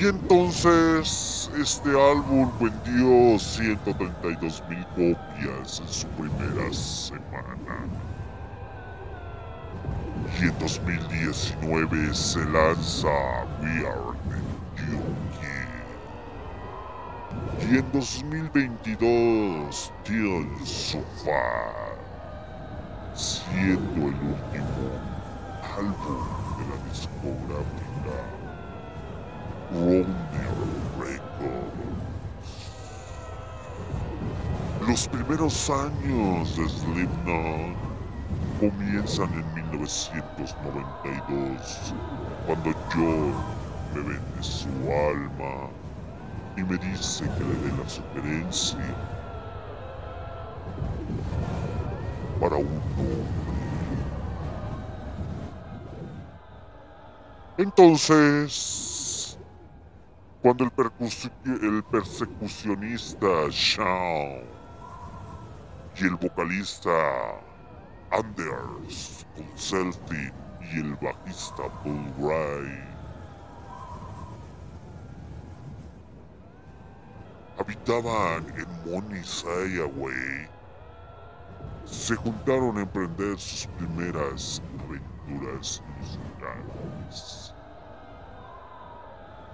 [0.00, 7.90] Y entonces este álbum vendió 132 mil copias en su primera semana.
[10.40, 13.08] Y en 2019 se lanza
[13.60, 14.18] We Are
[14.76, 15.17] Kid.
[17.60, 21.98] Y en 2022 Till So Far
[23.14, 25.02] siendo el último
[25.76, 26.24] álbum
[26.56, 28.16] de la discográfica
[29.72, 30.54] Romeo
[31.00, 31.74] Records.
[34.86, 37.76] Los primeros años de Slipknot
[38.60, 41.94] comienzan en 1992,
[42.46, 43.34] cuando John
[43.94, 45.70] me vende su alma
[46.58, 48.98] y me dice que le dé la sugerencia
[52.38, 54.08] para un hombre.
[57.58, 59.38] Entonces,
[60.40, 60.70] cuando el,
[61.44, 64.68] el persecucionista Shawn
[65.94, 66.90] y el vocalista
[68.10, 72.87] Anders con Selfie y el bajista Bull Ray
[77.58, 80.48] habitaban en Money's Highway
[81.84, 87.56] se juntaron a emprender sus primeras aventuras musicales.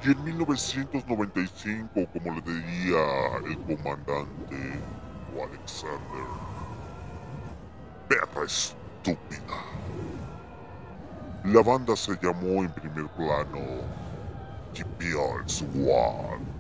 [0.01, 4.89] Y en 1995, como le diría el comandante
[5.29, 6.43] Alexander,
[8.09, 9.57] perra estúpida.
[11.45, 13.93] La banda se llamó en primer plano
[14.73, 16.54] Beatles Ones,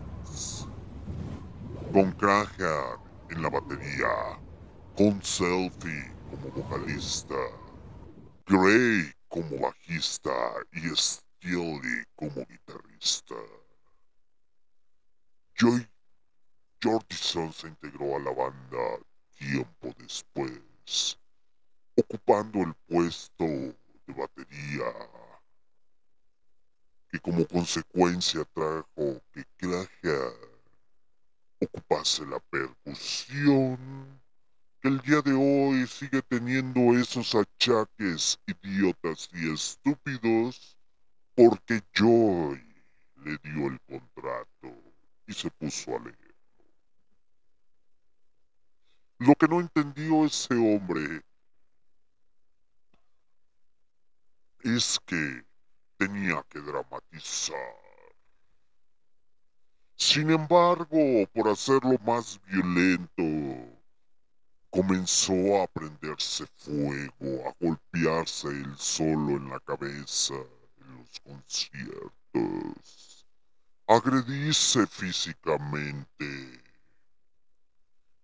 [1.94, 2.98] con Crahan
[3.30, 4.40] en la batería,
[4.96, 7.36] con Selfie como vocalista,
[8.46, 10.32] Gray como bajista
[10.72, 13.36] y Steely como guitarrista.
[15.54, 15.88] Joy,
[16.82, 18.98] Jordison se integró a la banda
[19.38, 21.16] tiempo después,
[21.94, 24.92] ocupando el puesto de batería,
[27.08, 30.53] que como consecuencia trajo que Krager
[31.64, 34.20] ocupase la percusión,
[34.80, 40.76] que el día de hoy sigue teniendo esos achaques idiotas y estúpidos,
[41.34, 42.62] porque Joy
[43.24, 44.76] le dio el contrato
[45.26, 46.34] y se puso a leer.
[49.18, 51.22] Lo que no entendió ese hombre
[54.64, 55.44] es que
[55.96, 57.83] tenía que dramatizar.
[59.96, 63.22] Sin embargo, por hacerlo más violento,
[64.70, 73.24] comenzó a prenderse fuego, a golpearse él solo en la cabeza en los conciertos,
[73.86, 76.60] agredirse físicamente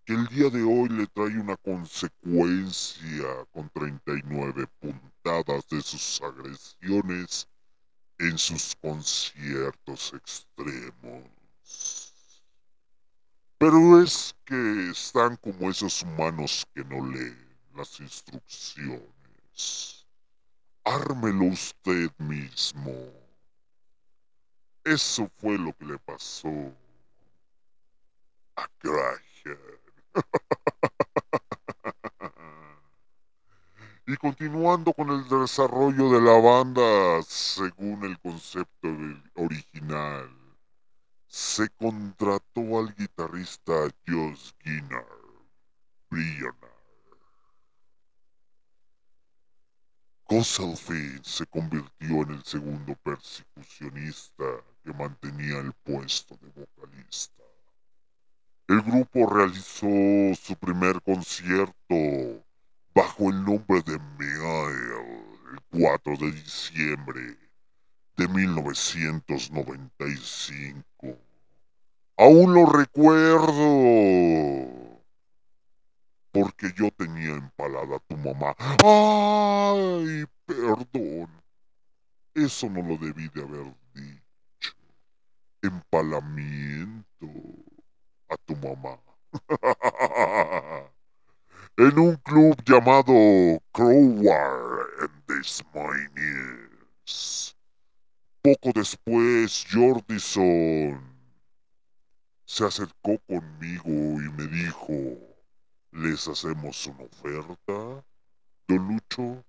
[0.04, 7.46] que el día de hoy le trae una consecuencia con 39 puntadas de sus agresiones
[8.18, 11.39] en sus conciertos extremos.
[13.58, 20.06] Pero es que están como esos humanos que no leen las instrucciones.
[20.84, 22.92] Ármelo usted mismo.
[24.82, 26.72] Eso fue lo que le pasó
[28.56, 29.80] a Krager.
[34.06, 38.88] y continuando con el desarrollo de la banda según el concepto
[39.34, 40.28] original,
[41.30, 43.72] se contrató al guitarrista
[44.04, 45.06] Josh Ginnar,
[46.10, 46.54] Brionar.
[50.26, 54.44] Gosselfin se convirtió en el segundo persecucionista
[54.82, 57.44] que mantenía el puesto de vocalista.
[58.66, 59.86] El grupo realizó
[60.34, 62.44] su primer concierto
[62.92, 67.39] bajo el nombre de Meael el 4 de diciembre
[68.16, 70.84] de 1995.
[72.16, 75.00] Aún lo recuerdo.
[76.32, 78.54] Porque yo tenía empalada a tu mamá.
[78.84, 80.24] ¡Ay!
[80.46, 81.28] Perdón.
[82.34, 84.74] Eso no lo debí de haber dicho.
[85.62, 87.26] Empalamiento
[88.28, 89.00] a tu mamá.
[91.76, 93.12] en un club llamado
[93.72, 95.10] Crowbar en
[95.72, 97.49] Moines.
[98.42, 100.98] Poco después, Jordison
[102.46, 104.94] se acercó conmigo y me dijo,
[105.92, 108.04] ¿les hacemos una oferta,
[108.66, 109.44] don Lucho?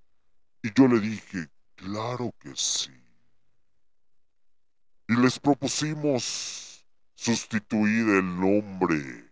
[0.61, 2.91] Y yo le dije, claro que sí.
[5.07, 6.85] Y les propusimos
[7.15, 9.31] sustituir el nombre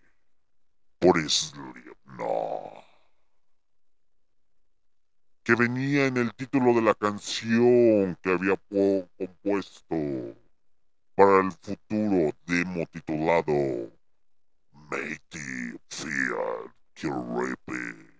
[1.00, 2.86] por Slipknot,
[5.50, 8.56] que venía en el título de la canción que había
[9.18, 9.96] compuesto
[11.16, 13.92] para el futuro demo titulado
[14.92, 18.12] Mighty Fear Kirripe,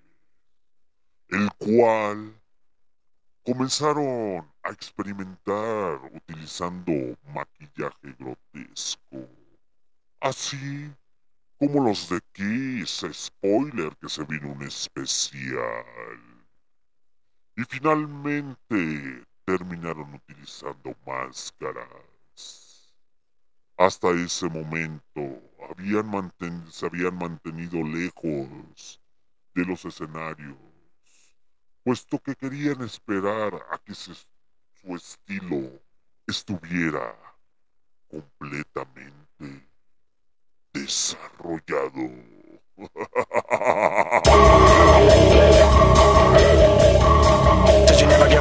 [1.28, 2.34] el cual
[3.46, 6.92] comenzaron a experimentar utilizando
[7.32, 9.30] maquillaje grotesco,
[10.20, 10.92] así
[11.60, 16.29] como los de Kiss, spoiler que se vino un especial.
[17.60, 22.94] Y finalmente terminaron utilizando máscaras.
[23.76, 29.02] Hasta ese momento habían manten- se habían mantenido lejos
[29.54, 30.56] de los escenarios,
[31.84, 35.82] puesto que querían esperar a que su estilo
[36.28, 37.14] estuviera
[38.10, 39.68] completamente
[40.72, 42.10] desarrollado.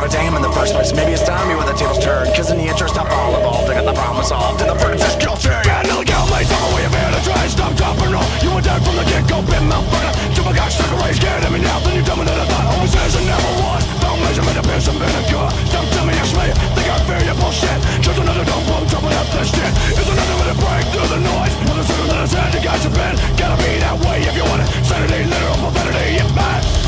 [0.08, 0.92] a damn in the first place?
[0.92, 2.32] Maybe it's time you were the tables turned.
[2.34, 4.60] Cause in the interest of all involved, I got the problem solved.
[4.60, 5.48] And the verdict is guilty.
[5.48, 8.28] Yeah, no me where you've been and try stop dropping off.
[8.42, 10.12] You were dead from the get go, been motherfucker.
[10.34, 11.78] Jump a cock, stuck away, scared at me now.
[11.84, 13.82] Then you tell me that I thought always is and never was.
[14.00, 15.46] Don't measure measurement, a piss and vinegar.
[15.72, 16.46] Don't tell me it's me.
[16.76, 17.78] Think I fear your bullshit.
[18.00, 19.72] Just another dumb bum jumping up this shit.
[19.92, 21.54] It's another way to break through the noise.
[21.68, 23.16] Another circle that I said you guys have been.
[23.36, 24.68] Gotta be that way if you want it.
[24.86, 26.87] Sanity, literal profanity, yeah, man.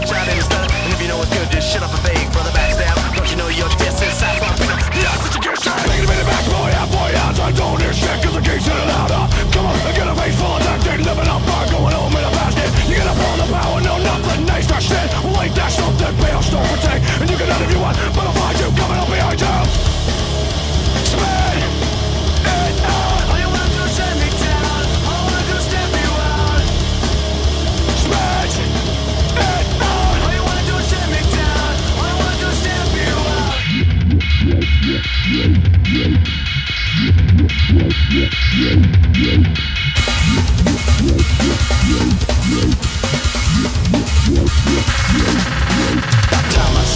[0.00, 0.70] shot in the stud.
[0.70, 2.96] And if you know what's good, just shut up and fake, brother backstab.
[3.16, 4.56] Don't you know your diss is satisfying?
[4.96, 5.76] Yeah, such a good shit.
[5.84, 7.44] Taking a minute back, boy, yeah, boy, yeah.
[7.44, 9.21] I don't hear shit, cause I keep sitting out.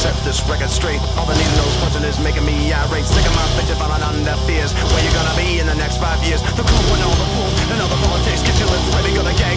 [0.06, 1.00] Set this record straight.
[1.18, 3.06] All the needle nose punching is making me irate.
[3.06, 4.70] Sick of my bitches falling under fears.
[4.94, 6.40] Where you gonna be in the next five years?
[6.54, 8.42] The crew and all the fools and all the politics.
[8.46, 9.55] Get your lips ready, gonna gang,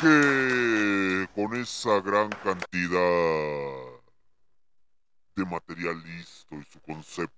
[0.00, 3.94] que con esa gran cantidad
[5.36, 7.34] de material listo y su concepto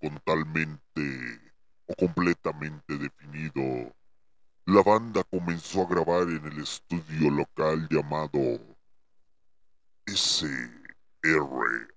[0.00, 1.40] totalmente
[1.86, 3.92] o completamente definido,
[4.66, 8.60] la banda comenzó a grabar en el estudio local llamado
[10.06, 10.60] SR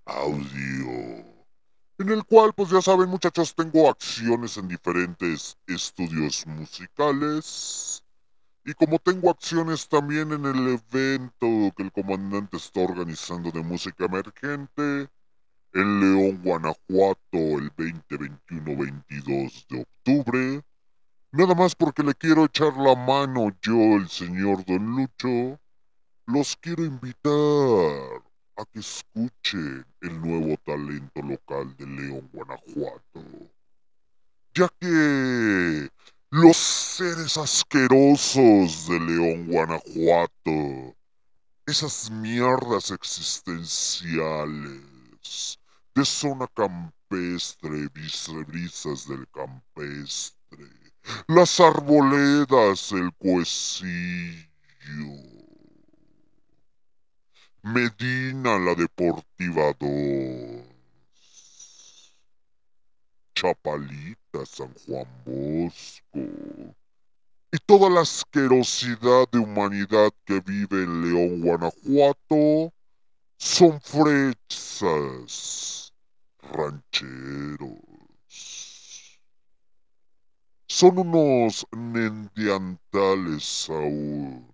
[0.06, 1.34] Audio.
[2.00, 8.03] En el cual, pues ya saben muchachos, tengo acciones en diferentes estudios musicales.
[8.66, 14.06] Y como tengo acciones también en el evento que el comandante está organizando de música
[14.06, 15.10] emergente,
[15.74, 20.64] en León, Guanajuato, el 20-21-22 de octubre,
[21.32, 25.60] nada más porque le quiero echar la mano yo, el señor Don Lucho,
[26.28, 28.22] los quiero invitar
[28.56, 33.24] a que escuchen el nuevo talento local de León, Guanajuato.
[34.54, 35.90] Ya que
[36.34, 40.96] los seres asquerosos de León, Guanajuato,
[41.68, 45.60] esas mierdas existenciales
[45.94, 47.88] de zona campestre,
[48.48, 50.72] brisas del campestre,
[51.28, 54.48] las arboledas, el cuecillo,
[57.62, 60.64] Medina la Deportiva 2.
[63.36, 66.76] Chapalita, San Juan Bosco.
[67.52, 72.74] Y toda la asquerosidad de humanidad que vive en León, Guanajuato,
[73.38, 74.34] son fresas,
[76.42, 77.78] rancheros.
[80.68, 84.52] Son unos neandertales aún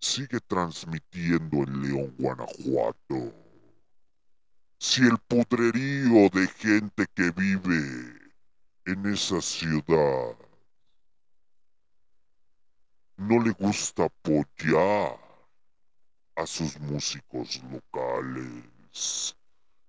[0.00, 3.32] sigue transmitiendo en León, Guanajuato.
[4.78, 8.18] Si el pudrerío de gente que vive
[8.84, 10.36] en esa ciudad
[13.16, 15.18] no le gusta apoyar
[16.36, 19.36] a sus músicos locales.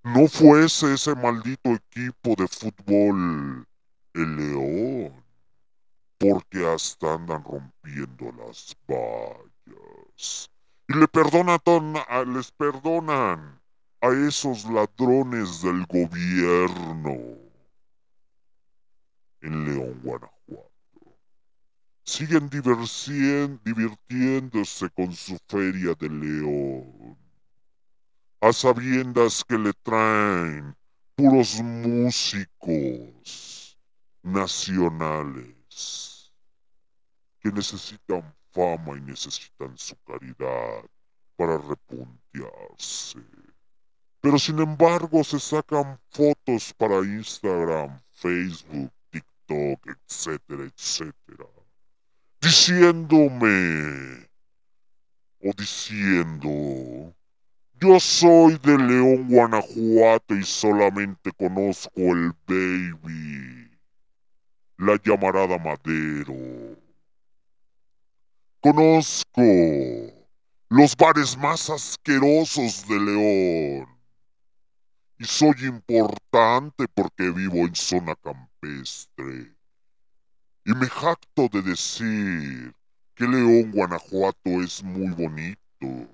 [0.04, 3.68] No fuese ese maldito equipo de fútbol
[4.14, 5.24] el León,
[6.18, 10.50] porque hasta andan rompiendo las vallas.
[10.88, 11.60] Y le perdonan,
[12.34, 13.62] les perdonan
[14.02, 17.38] a esos ladrones del gobierno
[19.42, 20.37] en León, Guanajuato.
[22.08, 22.50] Siguen
[23.66, 27.18] divirtiéndose con su feria de León,
[28.40, 30.74] a sabiendas que le traen
[31.16, 33.78] puros músicos
[34.24, 36.32] nacionales
[37.42, 40.86] que necesitan fama y necesitan su caridad
[41.36, 43.20] para repuntearse.
[44.22, 51.57] Pero sin embargo se sacan fotos para Instagram, Facebook, TikTok, etcétera, etcétera.
[52.42, 54.28] Diciéndome
[55.42, 57.14] o diciendo,
[57.80, 63.72] yo soy de León, Guanajuato y solamente conozco el baby,
[64.78, 66.78] la llamarada Madero.
[68.60, 69.42] Conozco
[70.70, 73.88] los bares más asquerosos de León.
[75.20, 79.57] Y soy importante porque vivo en zona campestre.
[80.68, 82.76] Y me jacto de decir
[83.16, 86.12] que León, Guanajuato es muy bonito.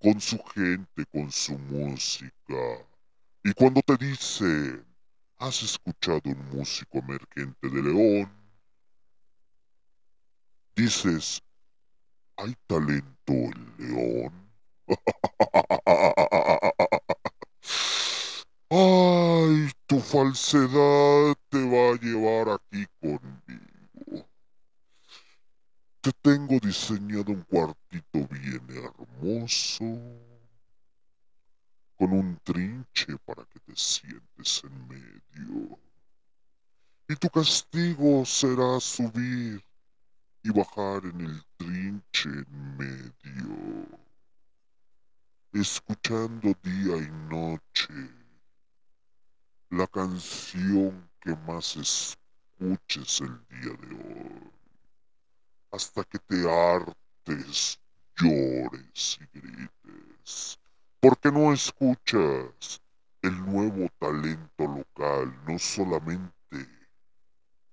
[0.00, 2.86] Con su gente, con su música.
[3.42, 4.86] Y cuando te dicen,
[5.38, 8.32] ¿has escuchado un músico emergente de León?
[10.76, 11.42] Dices,
[12.36, 14.32] ¿hay talento en León?
[18.70, 23.47] Ay, tu falsedad te va a llevar aquí conmigo.
[26.00, 29.84] Te tengo diseñado un cuartito bien hermoso,
[31.96, 35.78] con un trinche para que te sientes en medio.
[37.08, 39.64] Y tu castigo será subir
[40.42, 43.86] y bajar en el trinche en medio,
[45.52, 48.18] escuchando día y noche
[49.70, 54.57] la canción que más escuches el día de hoy,
[55.70, 57.78] hasta que te hartes,
[58.16, 60.58] llores y grites,
[61.00, 62.80] porque no escuchas
[63.22, 66.34] el nuevo talento local, no solamente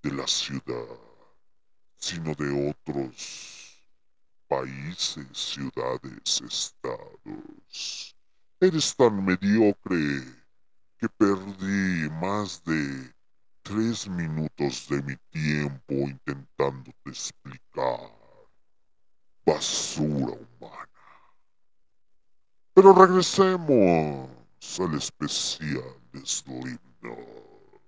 [0.01, 0.99] de la ciudad,
[1.97, 3.65] sino de otros
[4.47, 8.15] países, ciudades, estados.
[8.59, 10.23] Eres tan mediocre
[10.97, 13.14] que perdí más de
[13.65, 18.11] tres minutos de mi tiempo intentándote explicar.
[19.43, 20.87] Basura humana.
[22.75, 24.29] Pero regresemos
[24.79, 27.81] al especial de Slipknot.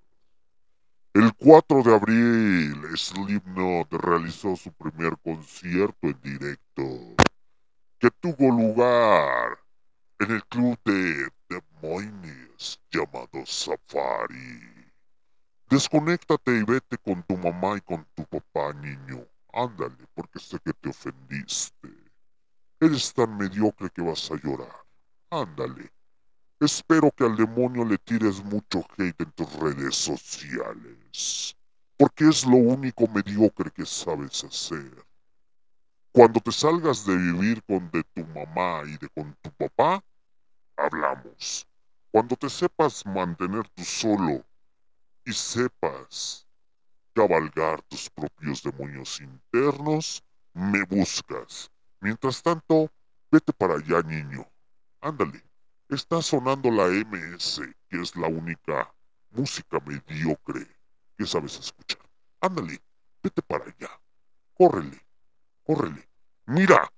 [1.13, 7.15] El 4 de abril, Slipknot realizó su primer concierto en directo,
[7.99, 9.59] que tuvo lugar
[10.19, 14.76] en el club de The Moines llamado Safari.
[15.69, 19.27] Desconéctate y vete con tu mamá y con tu papá, niño.
[19.51, 21.89] Ándale, porque sé que te ofendiste.
[22.79, 24.85] Eres tan mediocre que vas a llorar.
[25.29, 25.91] Ándale.
[26.61, 31.57] Espero que al demonio le tires mucho hate en tus redes sociales.
[31.97, 35.05] Porque es lo único mediocre que sabes hacer.
[36.13, 40.01] Cuando te salgas de vivir con de tu mamá y de con tu papá,
[40.77, 41.67] hablamos.
[42.09, 44.46] Cuando te sepas mantener tú solo
[45.27, 46.47] y sepas
[47.13, 50.23] cabalgar tus propios demonios internos,
[50.53, 51.69] me buscas.
[51.99, 52.89] Mientras tanto,
[53.29, 54.47] vete para allá, niño.
[55.01, 55.43] Ándale.
[55.89, 58.93] Está sonando la MS, que es la única
[59.31, 60.65] música mediocre
[61.17, 62.09] que sabes escuchar.
[62.39, 62.81] Ándale,
[63.21, 63.89] vete para allá.
[64.53, 65.01] Córrele,
[65.65, 66.07] córrele.
[66.45, 66.89] Mira,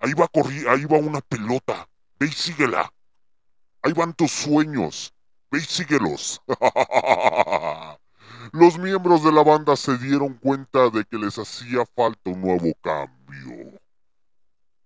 [0.00, 1.88] ahí va corri ahí va una pelota.
[2.18, 2.92] Ve y síguela.
[3.82, 5.13] Ahí van tus sueños.
[5.54, 6.42] Ve síguelos.
[8.52, 12.74] Los miembros de la banda se dieron cuenta de que les hacía falta un nuevo
[12.82, 13.80] cambio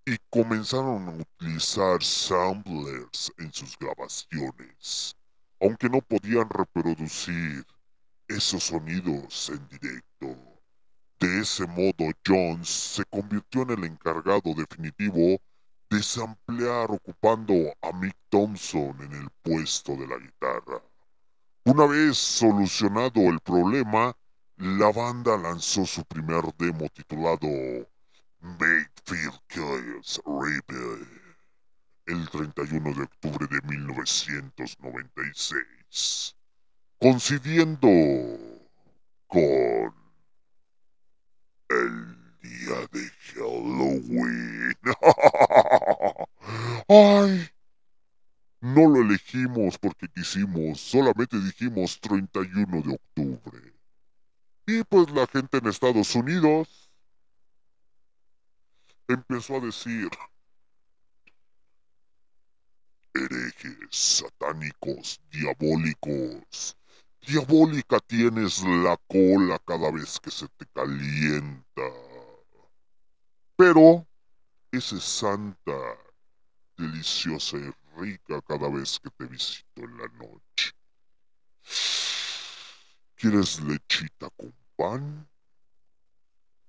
[0.05, 5.17] y comenzaron a utilizar samplers en sus grabaciones,
[5.59, 7.65] aunque no podían reproducir
[8.29, 10.37] esos sonidos en directo.
[11.19, 15.39] De ese modo, Jones se convirtió en el encargado definitivo
[15.91, 20.83] de samplear ocupando a Mick Thompson en el puesto de la guitarra.
[21.65, 24.15] Una vez solucionado el problema,
[24.57, 27.49] la banda lanzó su primer demo titulado
[28.41, 31.07] Mayfield Chaos Rebel
[32.07, 36.37] el 31 de octubre de 1996,
[36.99, 37.89] coincidiendo
[39.27, 39.93] con
[41.69, 42.18] el
[42.49, 44.77] día de Halloween.
[46.89, 47.51] ¡Ay!
[48.61, 53.75] No lo elegimos porque quisimos, solamente dijimos 31 de octubre.
[54.67, 56.91] Y pues la gente en Estados Unidos
[59.07, 60.09] empezó a decir
[63.15, 66.77] herejes, satánicos, diabólicos.
[67.27, 72.08] Diabólica tienes la cola cada vez que se te calienta.
[73.59, 74.07] Pero
[74.71, 75.73] esa santa,
[76.77, 80.73] deliciosa y rica cada vez que te visito en la noche.
[83.17, 85.29] ¿Quieres lechita con pan?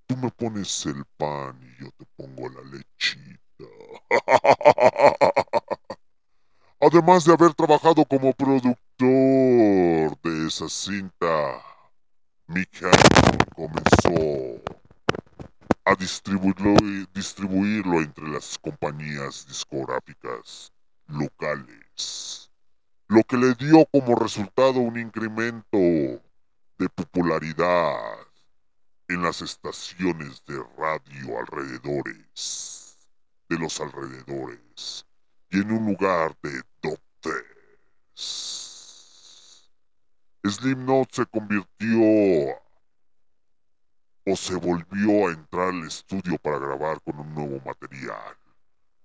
[0.08, 3.66] Tú me pones el pan y yo te pongo la lechita.
[6.82, 11.64] Además de haber trabajado como productor de esa cinta,
[12.48, 14.80] Mick Hannon comenzó
[15.90, 16.76] a distribuirlo,
[17.16, 20.72] distribuirlo entre las compañías discográficas
[21.08, 22.52] locales,
[23.08, 28.20] lo que le dio como resultado un incremento de popularidad
[29.08, 32.96] en las estaciones de radio alrededores,
[33.50, 35.08] de los alrededores,
[35.50, 37.46] y en un lugar de dotes.
[40.44, 42.62] Slipknot se convirtió
[44.36, 48.38] se volvió a entrar al estudio para grabar con un nuevo material,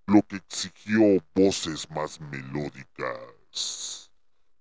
[0.07, 4.11] lo que exigió voces más melódicas.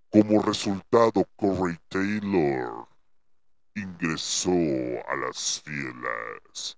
[0.09, 2.87] Como resultado, Corey Taylor
[3.75, 6.77] ingresó a las filas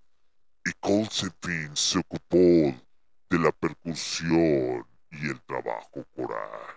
[0.66, 6.76] y Colsefin se ocupó de la percusión y el trabajo coral.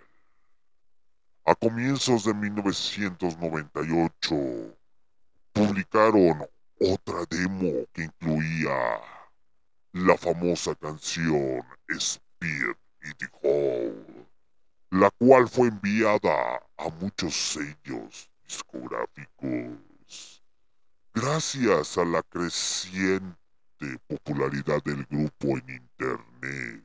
[1.44, 4.76] A comienzos de 1998
[5.52, 6.44] publicaron
[6.80, 9.00] otra demo que incluía
[9.92, 14.26] la famosa canción Speed It Hole,
[14.90, 20.42] la cual fue enviada a muchos sellos discográficos.
[21.14, 23.36] Gracias a la creciente
[24.06, 26.84] popularidad del grupo en Internet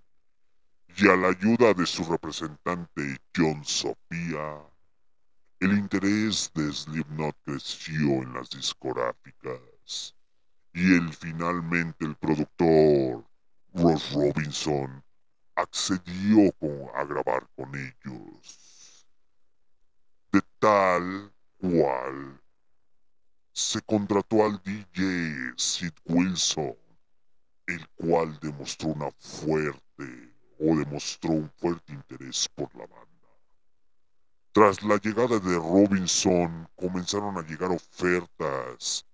[0.96, 4.60] y a la ayuda de su representante John Sofía,
[5.60, 9.60] el interés de Slipknot creció en las discográficas
[10.74, 13.24] y el finalmente el productor
[13.74, 15.04] Ross Robinson
[15.56, 19.06] accedió con- a grabar con ellos.
[20.32, 22.42] De tal cual
[23.52, 26.76] se contrató al DJ Sid Wilson,
[27.68, 33.10] el cual demostró una fuerte o demostró un fuerte interés por la banda.
[34.52, 39.06] Tras la llegada de Robinson, comenzaron a llegar ofertas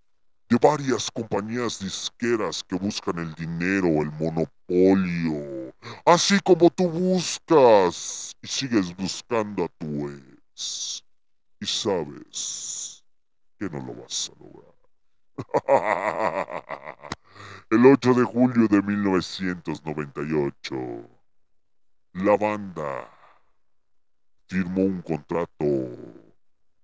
[0.49, 5.73] de varias compañías disqueras que buscan el dinero, el monopolio,
[6.05, 11.03] así como tú buscas y sigues buscando a tu ex.
[11.59, 13.03] Y sabes
[13.59, 14.73] que no lo vas a lograr.
[17.69, 20.75] El 8 de julio de 1998,
[22.13, 23.07] la banda
[24.47, 25.47] firmó un contrato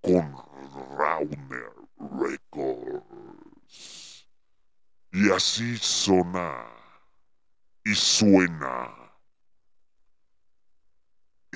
[0.01, 0.35] con
[0.95, 3.14] Rauner Records.
[5.11, 6.65] Y así sona
[7.85, 9.05] y suena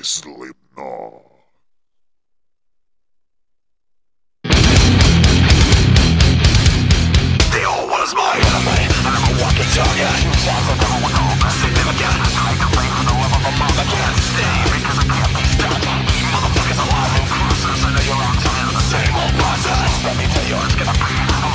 [0.01, 1.27] Slipknot.
[7.51, 10.07] They all want us my enemy, and I'm a walking target.
[10.23, 11.51] You're never with all the.
[11.51, 15.83] I for the love of a mom can't stay because I can't be stopped.
[16.15, 18.23] Eat motherfuckers alive in cruises, I know you're
[18.71, 20.03] the same old process.
[20.05, 21.28] Let me tell you, it's gonna be.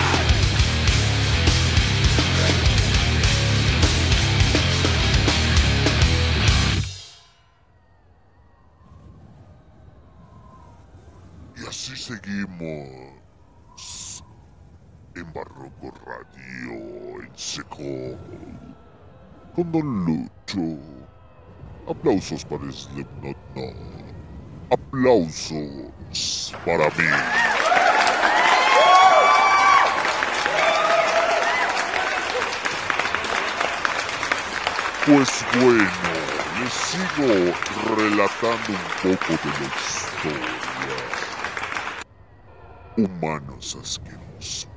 [11.56, 13.12] Y así seguimos
[15.16, 18.16] en Barroco Radio, en seco,
[19.54, 20.91] con Don Lucho.
[21.92, 23.66] Aplausos para Slipknot, no.
[24.70, 27.04] Aplausos para mí.
[35.04, 35.90] Pues bueno,
[36.62, 37.52] les sigo
[37.94, 38.72] relatando
[39.04, 40.52] un poco de la historia.
[42.96, 44.68] Humanos asquerosos.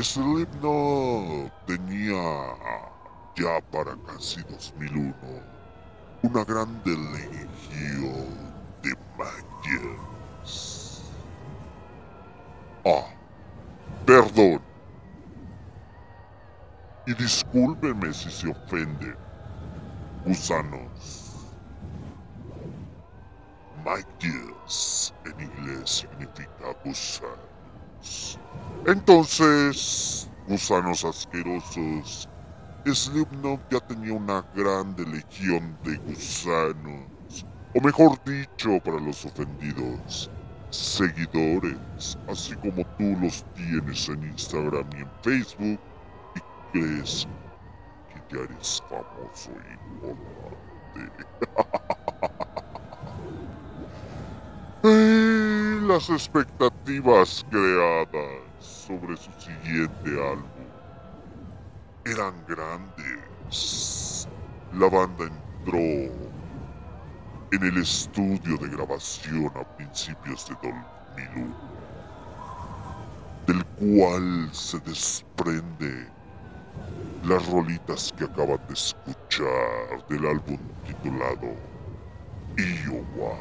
[0.00, 2.22] Slipknot tenía
[3.36, 5.14] ya para casi 2001
[6.22, 8.52] una grande legión
[8.82, 11.00] de managers.
[12.84, 13.08] Ah,
[14.04, 14.60] perdón.
[17.06, 19.16] Y discúlpenme si se ofenden,
[20.24, 21.20] gusanos.
[23.84, 28.38] Managers en inglés significa gusanos.
[28.86, 32.29] Entonces, gusanos asquerosos,
[32.86, 37.10] Slipknot ya tenía una grande legión de gusanos,
[37.74, 40.30] o mejor dicho, para los ofendidos,
[40.70, 45.80] seguidores, así como tú los tienes en Instagram y en Facebook,
[46.34, 46.40] y
[46.72, 47.28] crees
[48.08, 51.24] que ya eres famoso y importante.
[54.82, 60.59] Las expectativas creadas sobre su siguiente álbum
[62.04, 64.28] eran grandes.
[64.72, 65.78] La banda entró
[67.52, 71.56] en el estudio de grabación a principios de 2001,
[73.46, 76.12] del cual se desprende
[77.22, 81.56] las rolitas que acaban de escuchar del álbum titulado
[82.56, 83.36] Iowa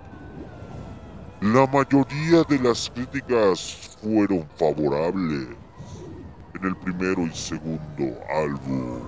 [1.41, 5.49] La mayoría de las críticas fueron favorables
[6.55, 9.01] en el primero y segundo álbum,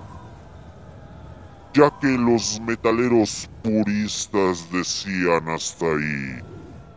[1.74, 6.38] ya que los metaleros puristas decían hasta ahí,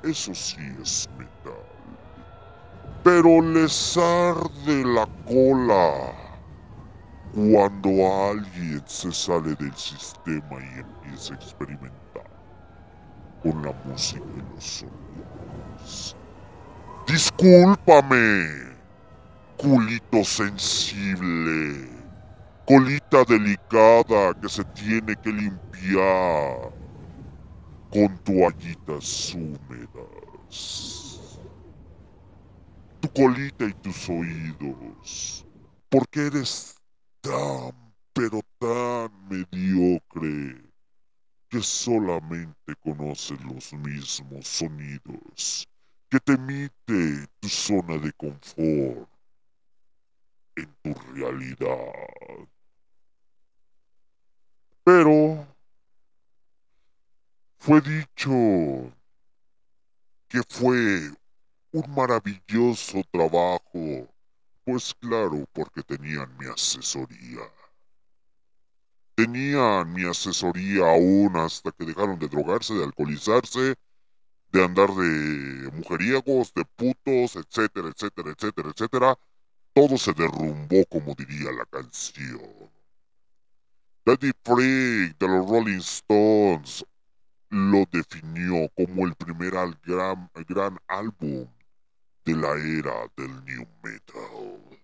[0.03, 1.53] eso sí es metal,
[3.03, 6.13] pero les arde la cola
[7.33, 7.89] cuando
[8.29, 12.02] alguien se sale del sistema y empieza a experimentar
[13.43, 16.15] con la música y los sonidos.
[17.05, 18.77] Discúlpame,
[19.57, 21.89] culito sensible,
[22.65, 26.73] colita delicada que se tiene que limpiar
[27.89, 31.41] con toallitas húmedas.
[33.01, 35.45] Tu colita y tus oídos,
[35.89, 36.75] porque eres
[37.21, 40.62] tan, pero tan mediocre
[41.53, 45.67] que solamente conoces los mismos sonidos
[46.09, 49.07] que te emite tu zona de confort
[50.55, 52.47] en tu realidad.
[54.83, 55.45] Pero
[57.59, 58.31] fue dicho
[60.27, 61.11] que fue
[61.71, 64.09] un maravilloso trabajo
[64.65, 67.41] pues claro, porque tenían mi asesoría.
[69.15, 73.75] Tenían mi asesoría aún hasta que dejaron de drogarse, de alcoholizarse,
[74.51, 79.19] de andar de mujeriegos, de putos, etcétera, etcétera, etcétera, etcétera.
[79.73, 82.71] Todo se derrumbó, como diría la canción.
[84.05, 86.85] Daddy Freak de los Rolling Stones
[87.49, 89.51] lo definió como el primer
[89.83, 91.47] gran, gran álbum
[92.25, 94.79] de la era del new metal.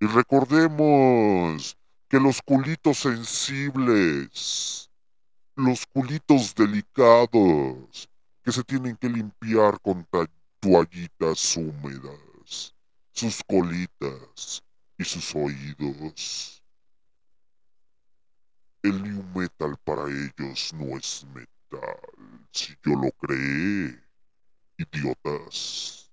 [0.00, 1.76] Y recordemos
[2.10, 4.90] que los culitos sensibles,
[5.54, 8.10] los culitos delicados,
[8.42, 10.28] que se tienen que limpiar con ta-
[10.58, 12.74] toallitas húmedas,
[13.12, 14.60] sus colitas
[14.98, 16.64] y sus oídos.
[18.82, 22.00] El new metal para ellos no es metal,
[22.50, 24.02] si yo lo creé
[24.78, 26.10] idiotas.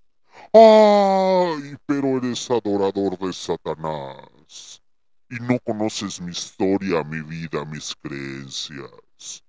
[0.53, 1.75] ¡Ay!
[1.87, 4.81] Pero eres adorador de Satanás.
[5.29, 9.43] Y no conoces mi historia, mi vida, mis creencias.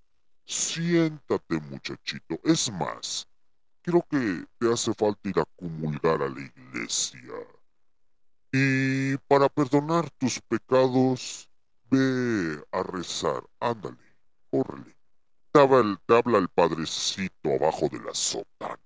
[0.44, 2.40] Siéntate, muchachito.
[2.42, 3.28] Es más,
[3.82, 7.32] creo que te hace falta ir a comulgar a la iglesia.
[8.52, 11.48] Y para perdonar tus pecados,
[11.90, 13.42] ve a rezar.
[13.60, 13.96] Ándale,
[14.50, 14.96] córrele.
[15.52, 18.78] Te habla el, te habla padrecito abajo de la sotana.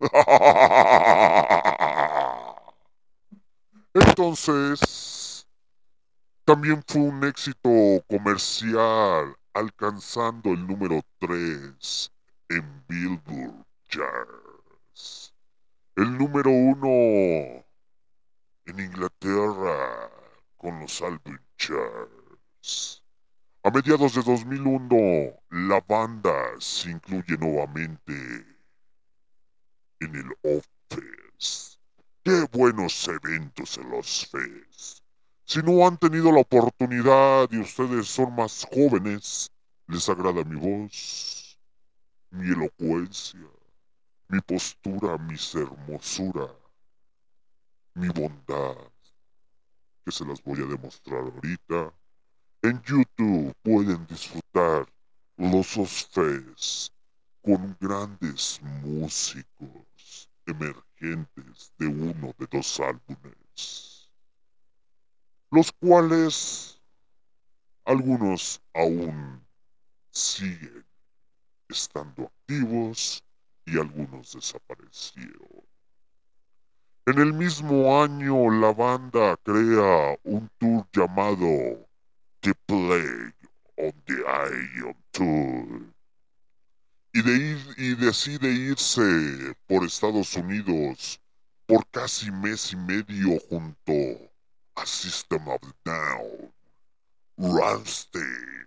[3.94, 5.41] Entonces,
[6.44, 7.70] también fue un éxito
[8.08, 12.12] comercial, alcanzando el número 3
[12.48, 15.34] en Billboard Charts.
[15.96, 17.64] El número 1
[18.66, 20.10] en Inglaterra
[20.56, 23.02] con los Album Charts.
[23.64, 28.12] A mediados de 2001, la banda se incluye nuevamente
[30.00, 30.66] en el Off.
[32.24, 35.01] ¡Qué buenos eventos en los Fest!
[35.44, 39.50] Si no han tenido la oportunidad y ustedes son más jóvenes,
[39.86, 41.58] les agrada mi voz,
[42.30, 43.40] mi elocuencia,
[44.28, 46.48] mi postura, mi hermosura,
[47.94, 48.76] mi bondad,
[50.04, 51.92] que se las voy a demostrar ahorita.
[52.62, 54.86] En YouTube pueden disfrutar
[55.36, 56.90] los Osfes
[57.42, 63.91] con grandes músicos emergentes de uno de dos álbumes,
[65.52, 66.80] los cuales
[67.84, 69.44] algunos aún
[70.10, 70.82] siguen
[71.68, 73.22] estando activos
[73.66, 75.62] y algunos desaparecieron.
[77.04, 81.86] En el mismo año la banda crea un tour llamado
[82.40, 83.34] The Plague
[83.76, 84.24] on the
[84.74, 85.82] Iron Tour
[87.12, 87.20] y,
[87.76, 91.20] y decide irse por Estados Unidos
[91.66, 94.31] por casi mes y medio junto
[94.76, 96.52] a System of a Down,
[97.38, 98.66] Rammstein,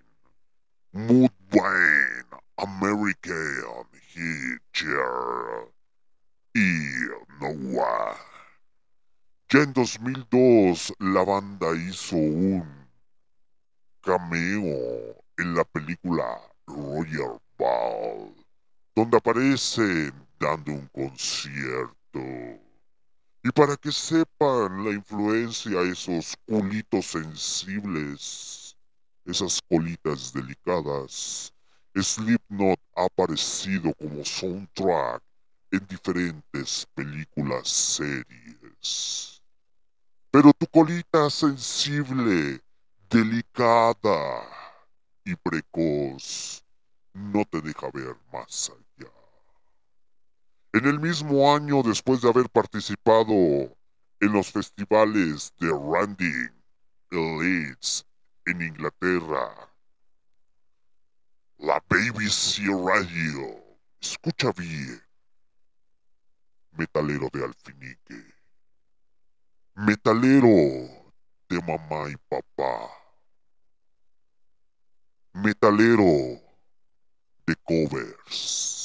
[0.93, 2.25] Mudvayne,
[2.57, 3.85] American.
[4.15, 5.73] Hitcher
[6.53, 6.61] y
[7.41, 8.15] Noah.
[9.49, 12.87] Ya en 2002 la banda hizo un
[14.01, 18.33] cameo en la película Royal Ball,
[18.95, 22.64] donde aparecen dando un concierto.
[23.45, 28.75] Y para que sepan la influencia esos culitos sensibles,
[29.23, 31.53] esas colitas delicadas,
[31.93, 35.21] Slipknot ha aparecido como soundtrack
[35.69, 39.43] en diferentes películas series.
[40.31, 42.59] Pero tu colita sensible,
[43.07, 44.41] delicada
[45.23, 46.63] y precoz
[47.13, 48.84] no te deja ver más allá.
[50.75, 56.49] En el mismo año, después de haber participado en los festivales de Randy
[57.11, 58.05] Leeds
[58.45, 59.71] en Inglaterra,
[61.59, 63.63] la BBC Radio,
[64.01, 65.01] escucha bien,
[66.73, 68.33] metalero de Alfinique,
[69.75, 70.49] metalero
[71.47, 72.89] de mamá y papá,
[75.31, 76.41] metalero
[77.47, 78.84] de covers,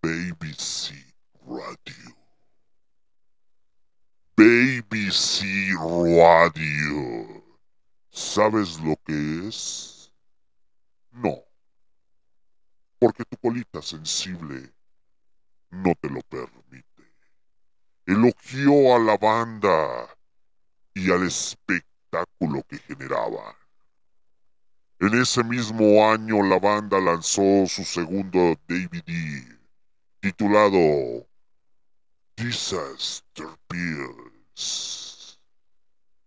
[0.00, 0.94] BBC
[1.44, 2.16] Radio,
[4.36, 7.42] BBC Radio,
[8.08, 10.12] ¿sabes lo que es?
[11.10, 11.34] No,
[13.00, 14.72] porque tu colita sensible
[15.70, 16.86] no te lo permite.
[18.06, 20.16] Elogió a la banda
[20.94, 23.56] y al espectáculo que generaba.
[25.00, 29.57] En ese mismo año la banda lanzó su segundo DVD
[30.28, 31.26] titulado
[32.36, 35.40] Disaster Pills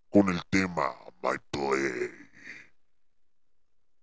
[0.10, 0.92] con el tema
[1.22, 2.10] My Play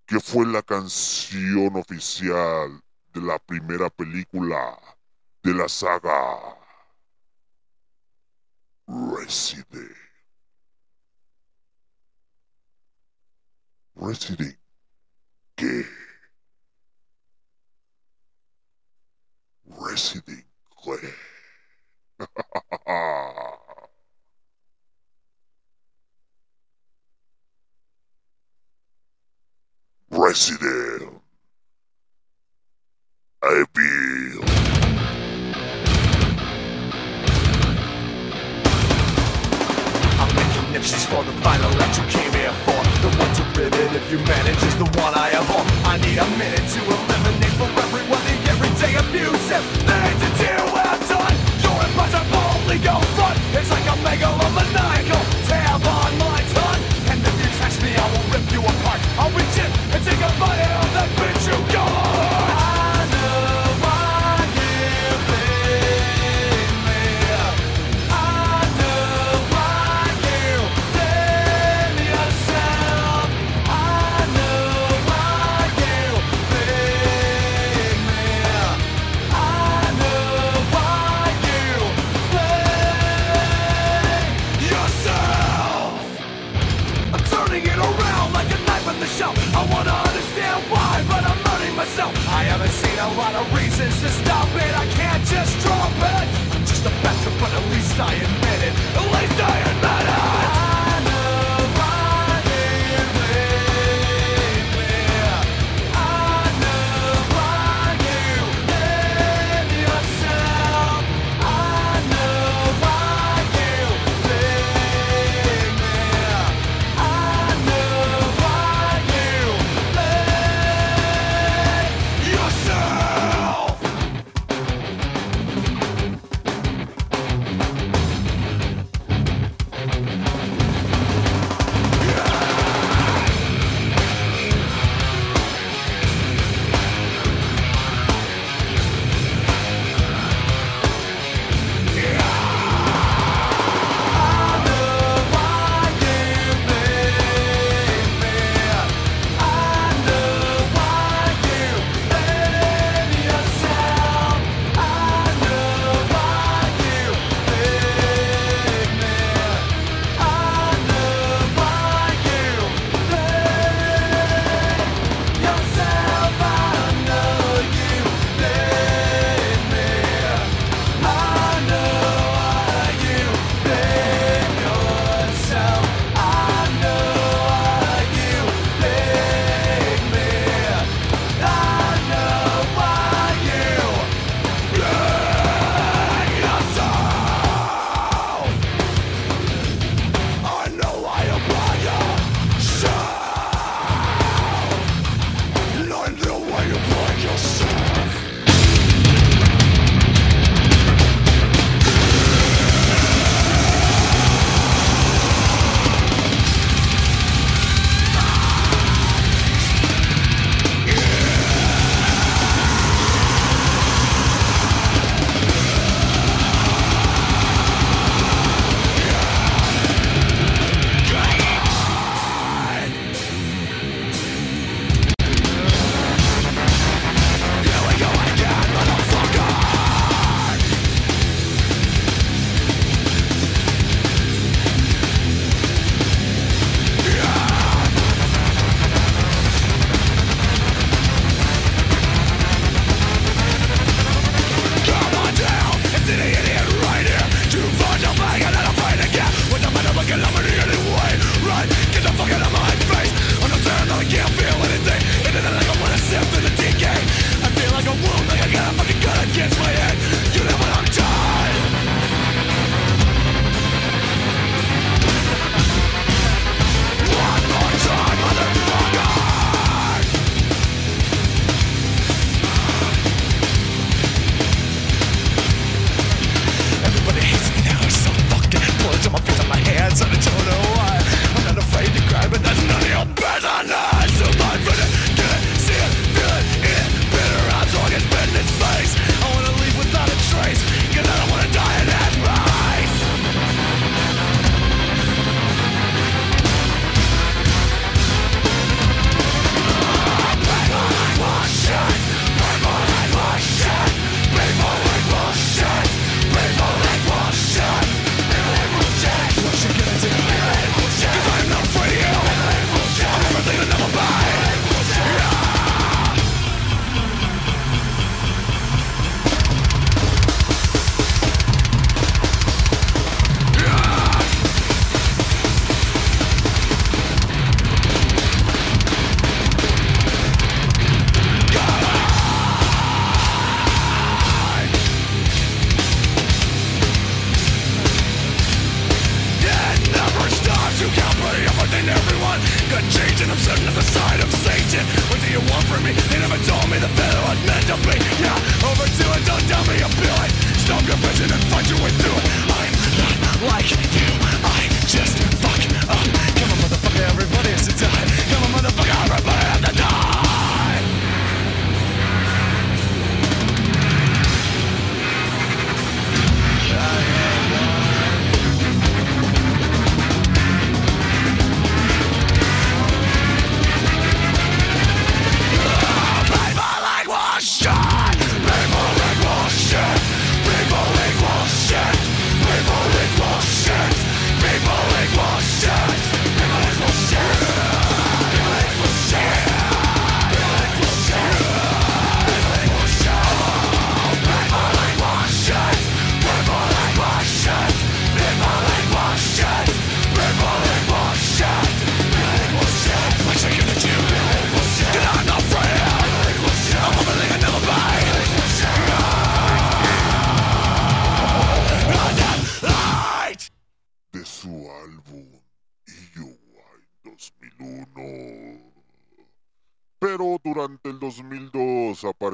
[0.06, 2.80] que fue la canción oficial
[3.12, 4.78] de la primera película
[5.42, 6.56] de la saga
[8.86, 9.96] Resident.
[13.96, 14.58] Resident.
[15.56, 16.07] ¿Qué?
[19.80, 20.44] Resident.
[30.10, 31.17] Resident.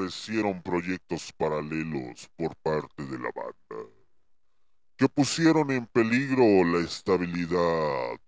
[0.05, 3.89] aparecieron proyectos paralelos por parte de la banda,
[4.97, 8.19] que pusieron en peligro la estabilidad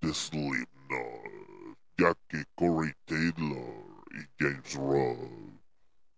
[0.00, 5.60] de Slipknot, ya que Corey Taylor y James Roll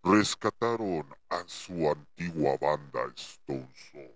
[0.02, 4.14] rescataron a su antigua banda Stone Soul.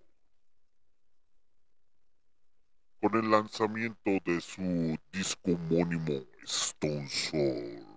[3.00, 7.91] Con el lanzamiento de su disco homónimo Stone Soul,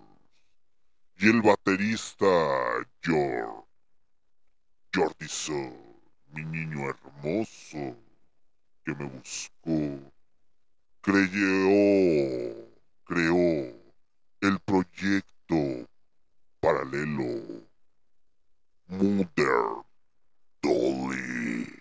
[1.18, 2.26] y el baterista
[3.02, 3.64] George,
[4.94, 5.26] Jordi
[6.32, 7.96] mi niño hermoso,
[8.84, 10.12] que me buscó,
[11.00, 12.68] creyó,
[13.04, 13.74] creó
[14.42, 15.88] el proyecto
[16.60, 17.64] paralelo
[18.88, 19.84] Mother
[20.62, 21.75] Dolly.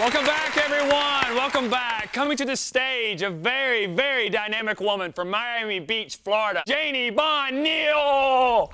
[0.00, 1.36] Welcome back, everyone.
[1.36, 2.14] Welcome back.
[2.14, 7.62] Coming to the stage, a very, very dynamic woman from Miami Beach, Florida, Janie Bond
[7.62, 8.72] Neal.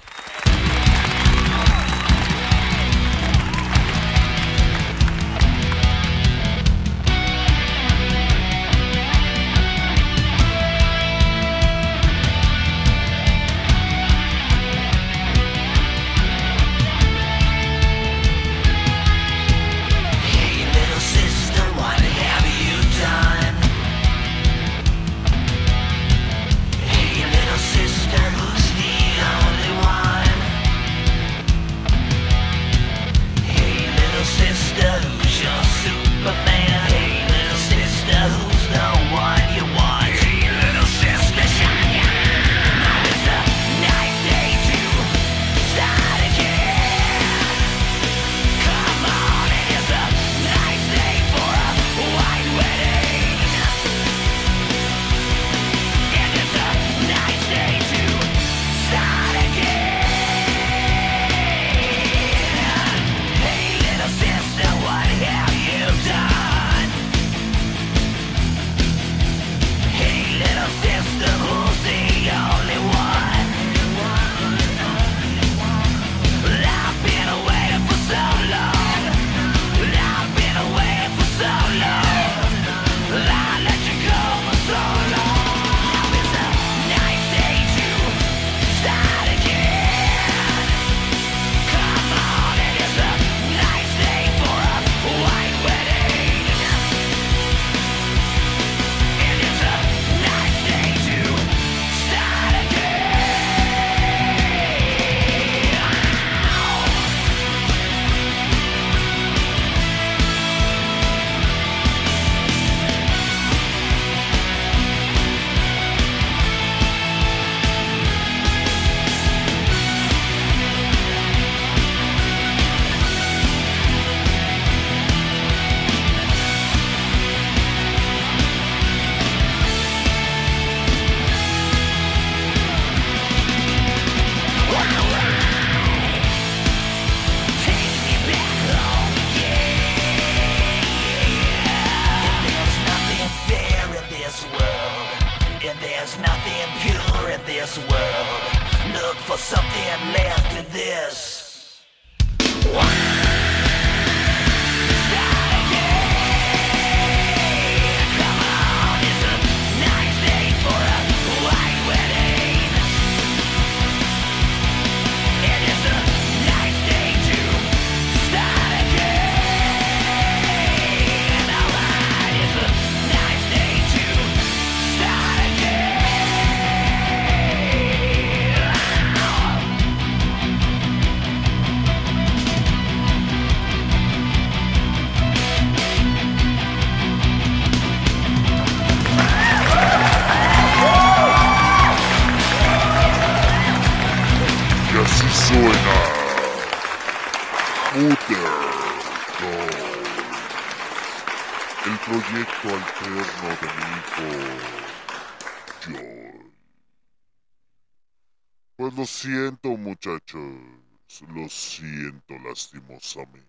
[212.66, 213.46] Lastimosamente.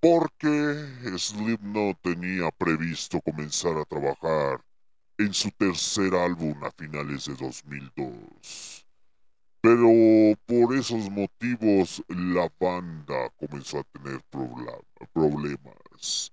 [0.00, 4.60] Porque Slipknot tenía previsto comenzar a trabajar
[5.18, 8.86] en su tercer álbum a finales de 2002.
[9.60, 9.88] Pero
[10.46, 14.22] por esos motivos la banda comenzó a tener
[15.12, 16.32] problemas.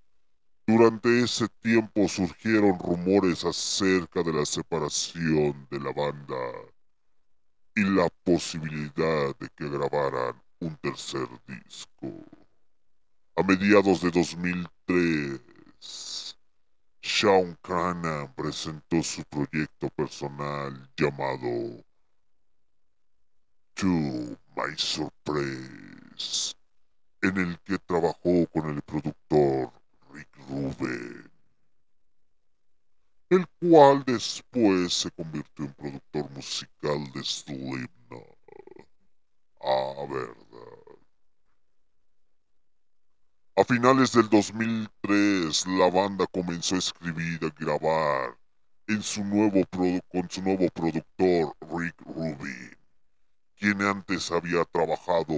[0.68, 6.36] Durante ese tiempo surgieron rumores acerca de la separación de la banda
[7.76, 12.08] y la posibilidad de que grabaran un tercer disco.
[13.36, 16.38] A mediados de 2003,
[17.02, 21.84] Sean Cranan presentó su proyecto personal llamado
[23.74, 26.56] To My Surprise,
[27.22, 29.74] en el que trabajó con el productor
[30.14, 31.30] Rick Rubin,
[33.30, 38.38] el cual después se convirtió en productor musical de Slipknot.
[39.62, 40.86] Ah, verdad.
[43.58, 48.38] A finales del 2003, la banda comenzó a escribir y a grabar
[48.88, 49.62] en su nuevo
[50.12, 52.78] con su nuevo productor Rick Rubin,
[53.56, 55.36] quien antes había trabajado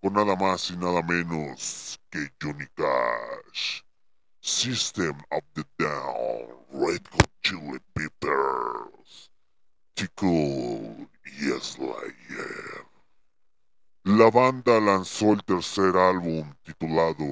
[0.00, 3.82] con nada más y nada menos que Johnny Cash,
[4.44, 9.30] System of the Down, Red Hot Chili Peppers,
[9.94, 12.84] Tickle y Slayer.
[14.02, 17.24] La banda lanzó el tercer álbum titulado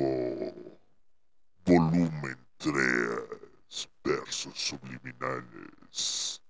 [1.65, 6.41] Volumen 3, Versos Subliminales.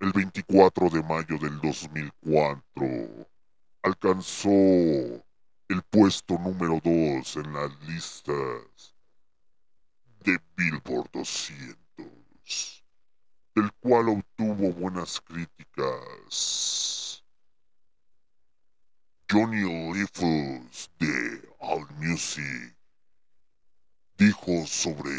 [0.00, 3.28] El 24 de mayo del 2004
[3.82, 8.91] alcanzó el puesto número 2 en las listas
[10.22, 12.84] de Billboard 200,
[13.54, 17.22] del cual obtuvo buenas críticas.
[19.30, 19.62] Johnny
[19.94, 22.76] Lifus de AllMusic
[24.18, 25.10] dijo sobre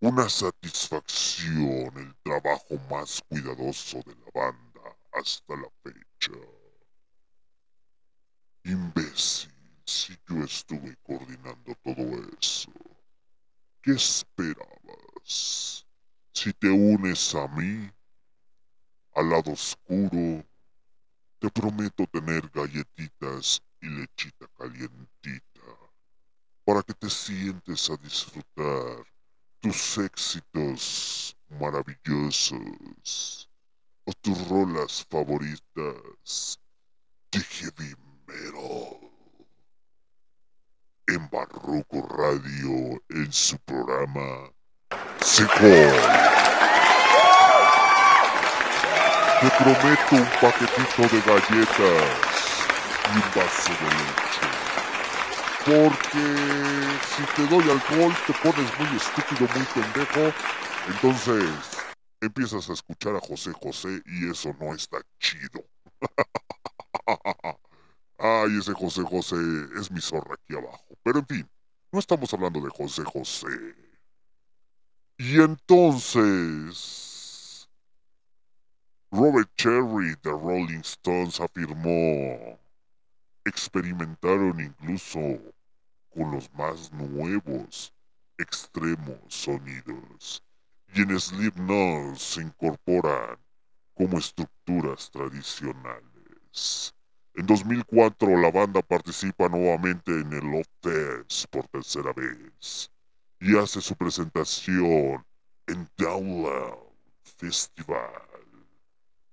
[0.00, 6.38] una satisfacción el trabajo más cuidadoso de la banda hasta la fecha.
[8.64, 9.52] Imbécil,
[9.84, 12.70] si yo estuve coordinando todo eso,
[13.86, 15.86] ¿qué esperabas?
[16.32, 17.88] Si te unes a mí,
[19.14, 20.44] al lado oscuro,
[21.38, 25.60] te prometo tener galletitas y lechita calientita
[26.64, 29.06] para que te sientes a disfrutar
[29.60, 33.48] tus éxitos maravillosos
[34.04, 36.58] o tus rolas favoritas
[37.30, 37.94] de heavy.
[41.08, 44.50] En Barroco Radio, en su programa
[45.20, 45.92] Secor.
[49.40, 52.58] Te prometo un paquetito de galletas
[53.04, 54.46] y un vaso de leche.
[55.64, 56.24] Porque
[57.14, 60.34] si te doy alcohol te pones muy estúpido, muy pendejo.
[60.88, 61.44] Entonces
[62.20, 65.64] empiezas a escuchar a José José y eso no está chido.
[68.18, 69.36] Ay, ese José José
[69.78, 70.86] es mi zorra aquí abajo.
[71.02, 71.48] Pero en fin,
[71.92, 73.48] no estamos hablando de José José.
[75.18, 76.86] Y entonces,
[79.10, 82.58] Robert Cherry de Rolling Stones afirmó,
[83.44, 85.18] experimentaron incluso
[86.14, 87.94] con los más nuevos,
[88.38, 90.42] extremos sonidos,
[90.94, 93.38] y en Slipknot se incorporan
[93.94, 96.95] como estructuras tradicionales.
[97.36, 102.90] En 2004 la banda participa nuevamente en el Love por tercera vez
[103.38, 105.22] y hace su presentación
[105.66, 106.78] en Download
[107.22, 108.22] Festival.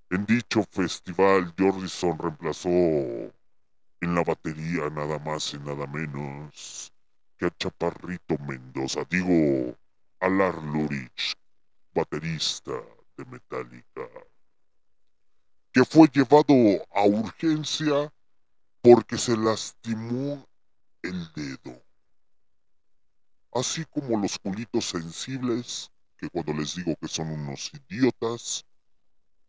[0.09, 6.91] En dicho festival, Jordison reemplazó en la batería nada más y nada menos
[7.37, 9.77] que a Chaparrito Mendoza, digo,
[10.19, 11.35] a Lurich,
[11.93, 12.73] baterista
[13.17, 14.09] de Metallica,
[15.73, 16.53] que fue llevado
[16.93, 18.13] a urgencia
[18.81, 20.45] porque se lastimó
[21.01, 21.81] el dedo.
[23.51, 28.65] Así como los culitos sensibles, que cuando les digo que son unos idiotas,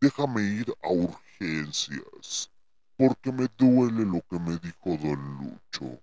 [0.00, 2.50] déjame ir a urgencias,
[2.96, 6.00] porque me duele lo que me dijo don Lucho.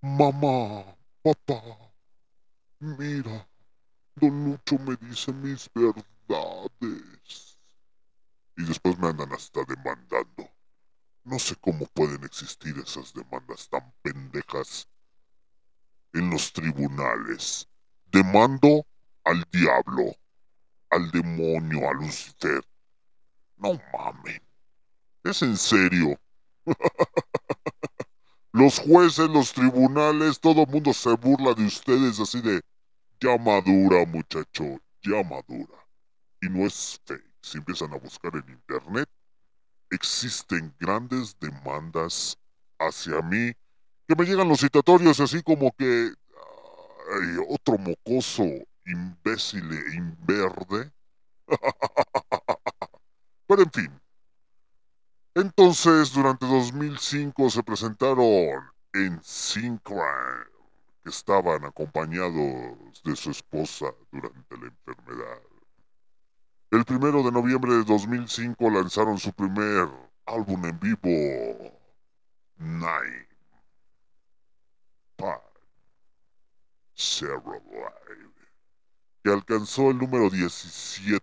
[0.00, 1.62] Mamá, papá,
[2.80, 3.48] mira,
[4.16, 7.49] don Lucho me dice mis verdades.
[8.60, 10.50] Y después me andan hasta demandando.
[11.24, 14.86] No sé cómo pueden existir esas demandas tan pendejas.
[16.12, 17.66] en los tribunales.
[18.04, 18.84] Demando
[19.24, 20.14] al diablo,
[20.90, 22.62] al demonio, a Lucifer.
[23.56, 24.42] No mamen.
[25.24, 26.20] ¿Es en serio?
[28.52, 32.60] los jueces, los tribunales, todo el mundo se burla de ustedes así de
[33.20, 34.64] ya madura, muchacho,
[35.02, 35.86] ya madura.
[36.42, 37.29] Y no es fake.
[37.42, 39.08] Si empiezan a buscar en internet,
[39.90, 42.38] existen grandes demandas
[42.78, 43.52] hacia mí
[44.06, 46.12] que me llegan los citatorios así como que
[47.48, 48.44] otro mocoso,
[48.86, 50.92] imbécil e inverde.
[53.46, 54.00] Pero en fin.
[55.34, 60.44] Entonces, durante 2005 se presentaron en Synchrone,
[61.02, 65.49] que estaban acompañados de su esposa durante la enfermedad.
[66.70, 69.88] El primero de noviembre de 2005 lanzaron su primer
[70.24, 71.80] álbum en vivo,
[72.58, 73.26] Nine
[75.16, 75.40] Pan
[76.94, 78.32] Zero Live,
[79.24, 81.20] que alcanzó el número 17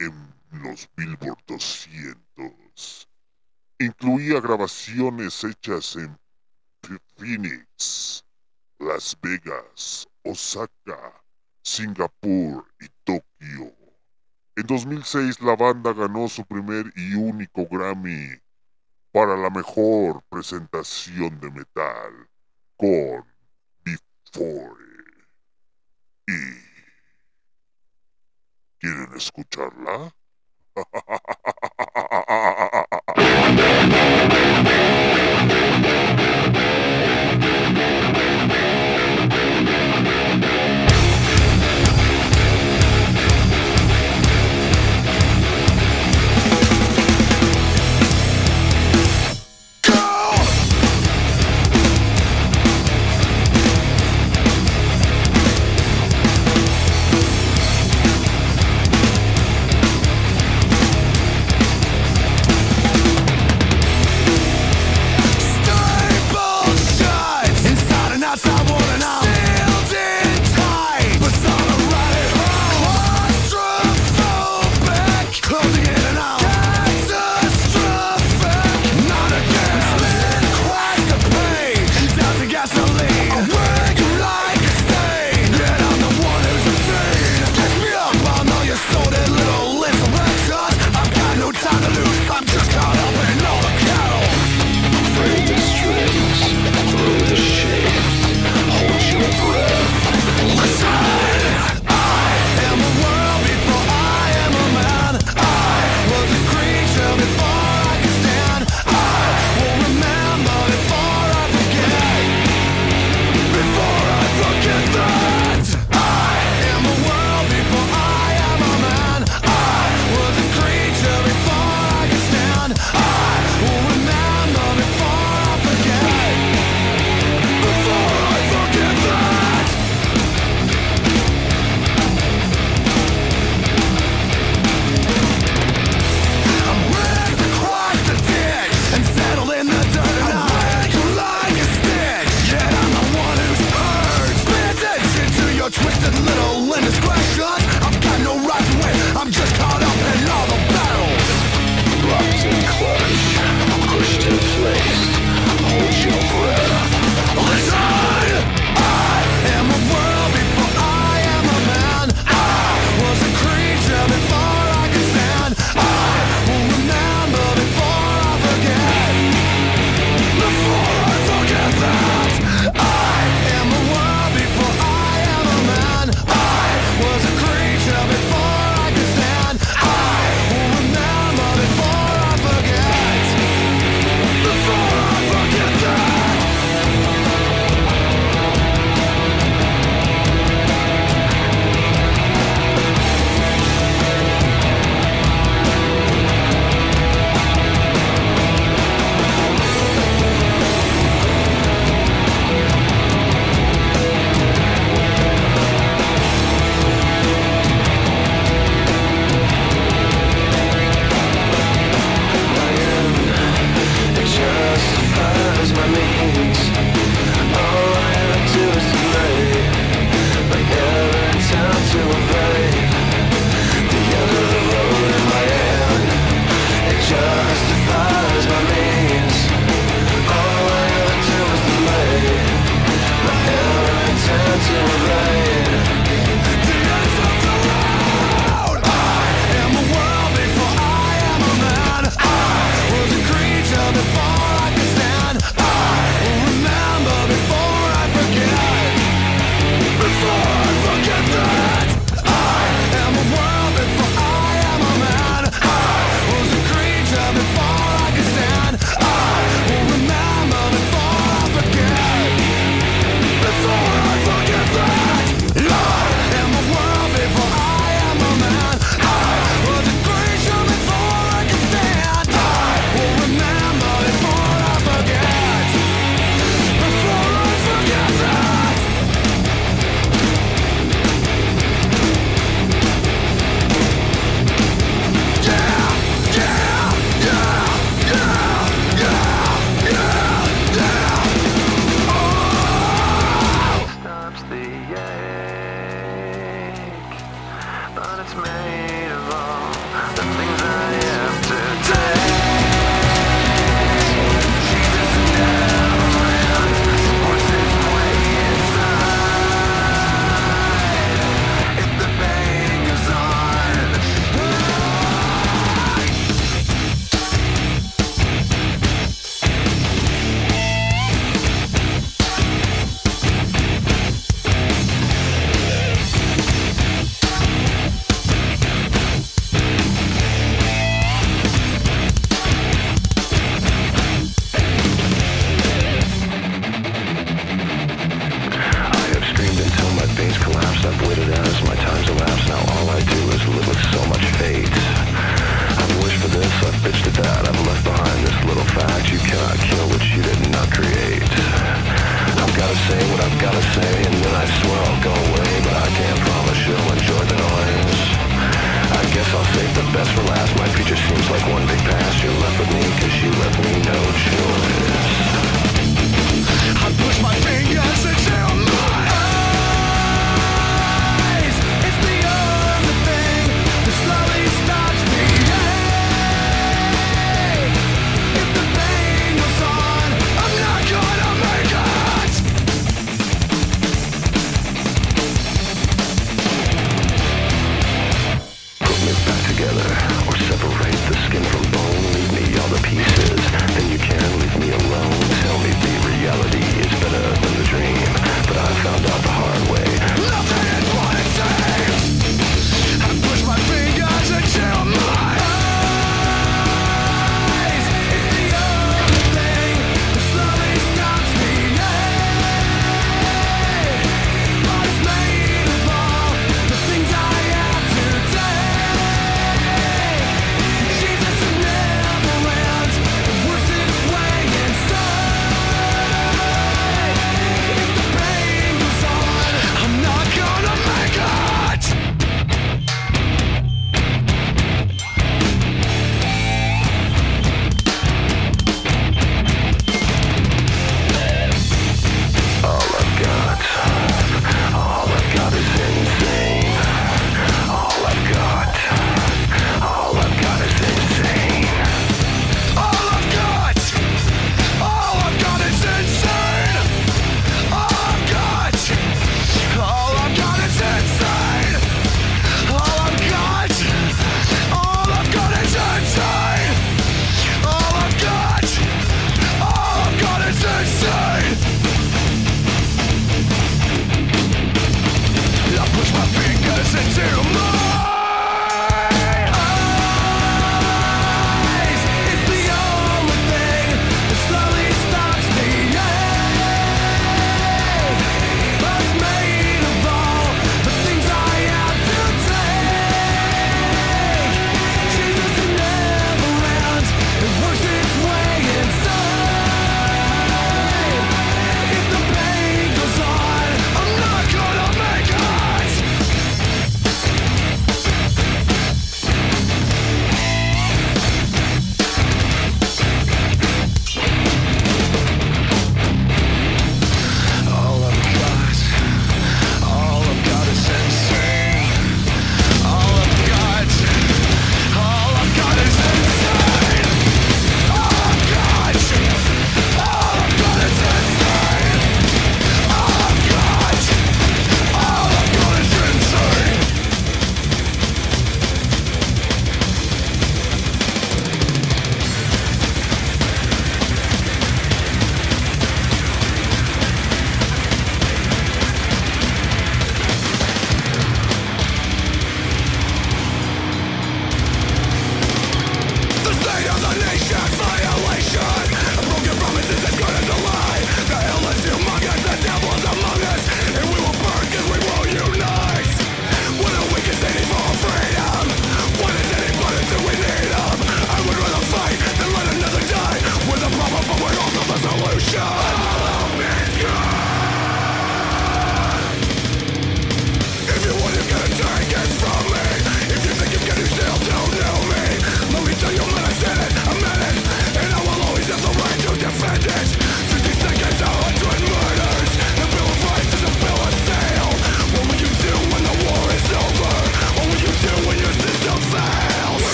[0.00, 3.08] en los Billboard 200.
[3.78, 6.18] Incluía grabaciones hechas en
[7.14, 8.24] Phoenix,
[8.80, 11.22] Las Vegas, Osaka,
[11.62, 13.72] Singapur y Tokio.
[14.56, 18.30] En 2006 la banda ganó su primer y único Grammy
[19.12, 22.28] para la mejor presentación de metal
[22.76, 23.24] con
[23.84, 24.84] Before.
[26.26, 26.32] ¿Y
[28.78, 30.12] quieren escucharla?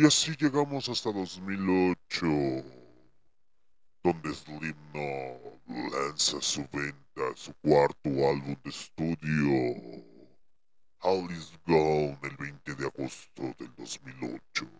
[0.00, 2.26] Y así llegamos hasta 2008,
[4.04, 10.04] donde Slipknot lanza su venta su cuarto álbum de estudio,
[11.00, 14.70] All is Gone, el 20 de agosto del 2008.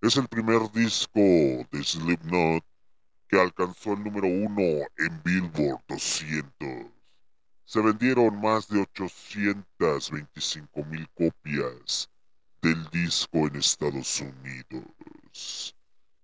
[0.00, 2.64] Es el primer disco de Slipknot
[3.28, 6.86] que alcanzó el número uno en Billboard 200.
[7.66, 12.08] Se vendieron más de 825 mil copias
[13.32, 15.74] en Estados Unidos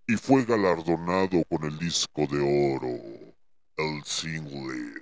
[0.07, 3.35] y fue galardonado con el disco de oro,
[3.75, 4.93] el single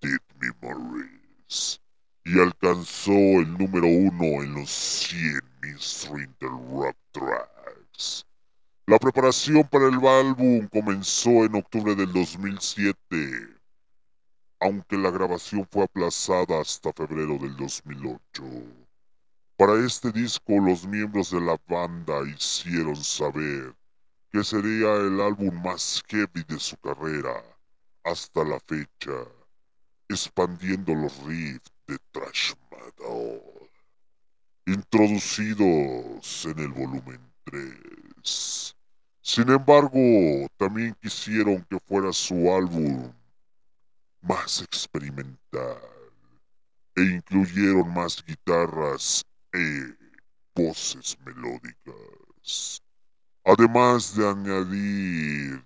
[0.00, 1.80] Dead Memories,
[2.24, 8.26] y alcanzó el número uno en los 100 Mainstream del Rock Tracks.
[8.86, 12.96] La preparación para el álbum comenzó en octubre del 2007,
[14.58, 18.81] aunque la grabación fue aplazada hasta febrero del 2008.
[19.56, 23.74] Para este disco los miembros de la banda hicieron saber
[24.30, 27.44] que sería el álbum más heavy de su carrera
[28.02, 29.12] hasta la fecha,
[30.08, 33.42] expandiendo los riffs de thrash metal,
[34.66, 38.74] introducidos en el volumen 3.
[39.20, 43.12] Sin embargo, también quisieron que fuera su álbum
[44.22, 45.78] más experimental
[46.96, 49.94] e incluyeron más guitarras e
[50.54, 52.82] voces melódicas,
[53.44, 55.64] además de añadir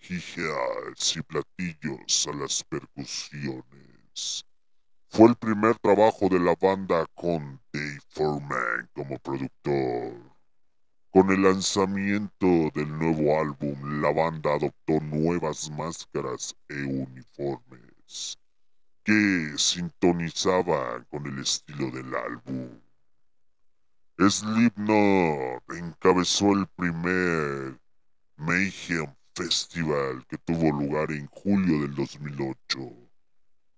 [0.00, 4.44] hi-hats y platillos a las percusiones.
[5.08, 10.34] Fue el primer trabajo de la banda con Dave Foreman como productor.
[11.10, 18.36] Con el lanzamiento del nuevo álbum, la banda adoptó nuevas máscaras e uniformes
[19.04, 22.83] que sintonizaban con el estilo del álbum.
[24.16, 27.80] Slipknot encabezó el primer
[28.36, 32.78] Mayhem Festival que tuvo lugar en julio del 2008.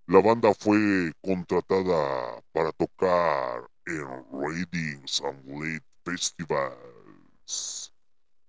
[0.09, 7.95] La banda fue contratada para tocar en Readings and Late Festivals,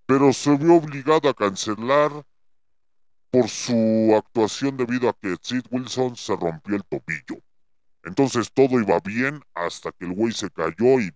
[0.05, 2.11] pero se vio obligada a cancelar
[3.31, 7.41] por su actuación debido a que Sid Wilson se rompió el tobillo.
[8.03, 11.13] Entonces todo iba bien hasta que el güey se cayó y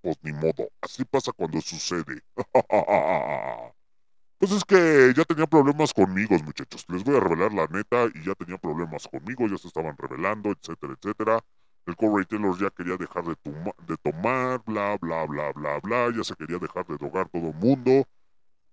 [0.00, 0.70] pues ni modo.
[0.80, 2.22] Así pasa cuando sucede.
[4.38, 6.86] Pues es que ya tenía problemas conmigo, muchachos.
[6.88, 10.50] Les voy a revelar la neta y ya tenía problemas conmigo, ya se estaban revelando,
[10.50, 11.40] etcétera, etcétera.
[11.84, 13.36] El Corey Taylor ya quería dejar de,
[13.86, 16.10] de tomar, bla, bla, bla, bla, bla.
[16.16, 18.06] Ya se quería dejar de drogar todo el mundo.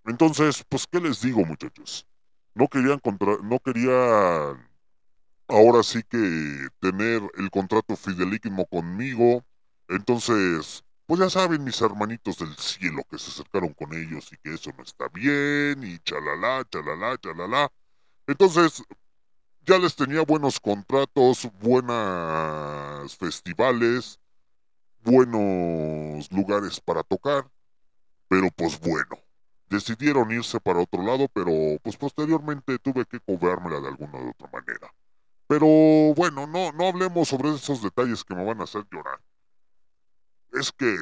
[0.05, 2.07] Entonces, pues, ¿qué les digo, muchachos?
[2.55, 4.67] No querían contra no querían
[5.47, 9.45] ahora sí que tener el contrato fidelísimo conmigo.
[9.89, 14.53] Entonces, pues ya saben mis hermanitos del cielo que se acercaron con ellos y que
[14.53, 17.71] eso no está bien y chalala, chalala, chalala.
[18.27, 18.83] Entonces,
[19.65, 24.19] ya les tenía buenos contratos, buenas festivales,
[25.01, 27.49] buenos lugares para tocar,
[28.27, 29.17] pero pues bueno,
[29.69, 31.51] decidieron irse para otro lado, pero
[31.83, 34.93] pues posteriormente tuve que cobrármela de alguna u otra manera.
[35.47, 35.67] Pero
[36.15, 39.21] bueno, no, no hablemos sobre esos detalles que me van a hacer llorar.
[40.59, 40.95] Es que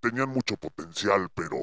[0.00, 1.58] tenían mucho potencial, pero...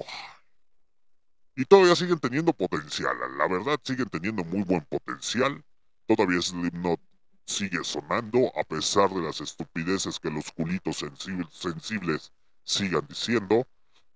[1.56, 5.64] Y todavía siguen teniendo potencial, la verdad siguen teniendo muy buen potencial.
[6.06, 7.00] Todavía Slipknot
[7.46, 12.32] sigue sonando a pesar de las estupideces que los culitos sensibles,
[12.64, 13.68] sigan diciendo.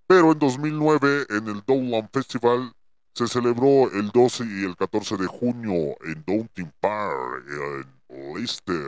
[0.06, 2.72] Pero en 2009, en el Downland Festival,
[3.12, 8.86] se celebró el 12 y el 14 de junio en Downton Park, en Leicester.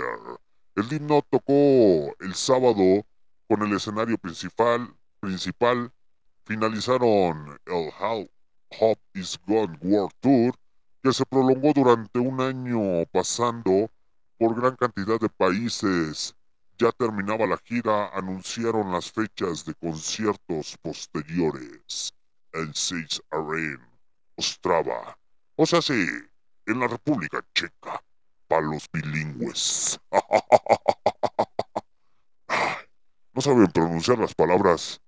[0.77, 3.05] El himno tocó el sábado
[3.49, 4.95] con el escenario principal.
[5.21, 5.93] principal.
[6.45, 8.31] Finalizaron el How
[8.81, 10.55] Hop Is Gone World Tour,
[11.03, 13.91] que se prolongó durante un año pasando
[14.39, 16.35] por gran cantidad de países.
[16.79, 22.13] Ya terminaba la gira, anunciaron las fechas de conciertos posteriores
[22.53, 23.89] en Six Arena,
[24.37, 25.19] Ostrava,
[25.57, 26.07] o sea, sí,
[26.67, 28.03] en la República Checa,
[28.47, 29.99] para los bilingües.
[33.37, 34.99] No saben pronunciar las palabras,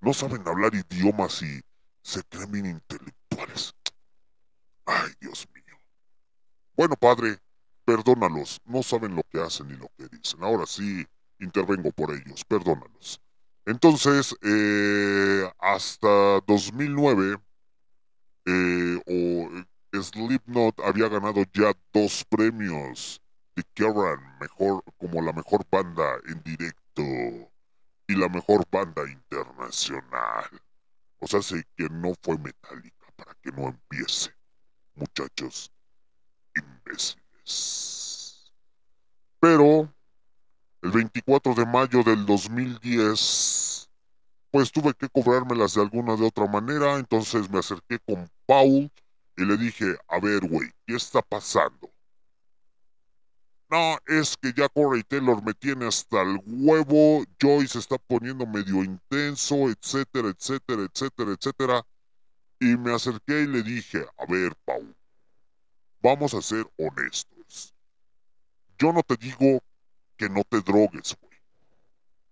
[0.00, 1.60] no saben hablar idiomas y
[2.00, 3.74] se creen intelectuales.
[4.86, 5.76] Ay, Dios mío.
[6.74, 7.36] Bueno, padre,
[7.84, 10.42] perdónalos, no saben lo que hacen ni lo que dicen.
[10.42, 11.06] Ahora sí,
[11.40, 13.20] intervengo por ellos, perdónalos.
[13.66, 17.36] Entonces, eh, hasta 2009,
[18.46, 23.20] eh, o Slipknot había ganado ya dos premios
[23.54, 27.52] de Kerrang, mejor, como la mejor banda en directo
[28.06, 30.48] y la mejor banda internacional.
[31.18, 34.30] O sea, sé que no fue Metallica para que no empiece,
[34.94, 35.72] muchachos
[36.54, 38.52] imbéciles.
[39.40, 39.92] Pero
[40.82, 43.90] el 24 de mayo del 2010,
[44.50, 48.90] pues tuve que cobrármelas de alguna de otra manera, entonces me acerqué con Paul
[49.36, 51.93] y le dije, a ver, güey, ¿qué está pasando?
[53.70, 58.46] No, es que ya Corey Taylor me tiene hasta el huevo, Joy se está poniendo
[58.46, 61.86] medio intenso, etcétera, etcétera, etcétera, etcétera.
[62.60, 64.94] Y me acerqué y le dije, a ver, Paul,
[66.02, 67.74] vamos a ser honestos.
[68.78, 69.60] Yo no te digo
[70.16, 71.38] que no te drogues, güey.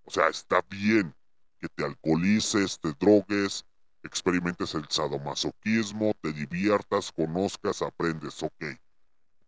[0.05, 1.15] O sea, está bien
[1.61, 3.65] que te alcoholices, te drogues,
[4.03, 8.65] experimentes el sadomasoquismo, te diviertas, conozcas, aprendes, ok.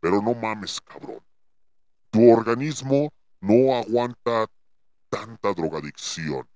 [0.00, 1.22] Pero no mames, cabrón.
[2.14, 4.46] Tu organismo no aguanta
[5.08, 6.48] tanta drogadicción.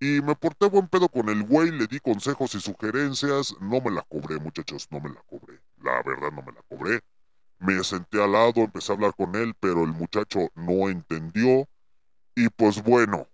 [0.00, 3.54] Y me porté buen pedo con el güey, le di consejos y sugerencias.
[3.60, 5.60] No me la cobré, muchachos, no me la cobré.
[5.80, 7.02] La verdad no me la cobré.
[7.60, 11.68] Me senté al lado, empecé a hablar con él, pero el muchacho no entendió.
[12.34, 13.28] Y pues bueno,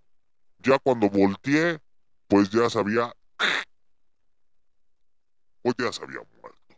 [0.59, 1.79] ya cuando volteé,
[2.27, 3.11] pues ya sabía...
[5.63, 6.75] Pues ya se había muerto.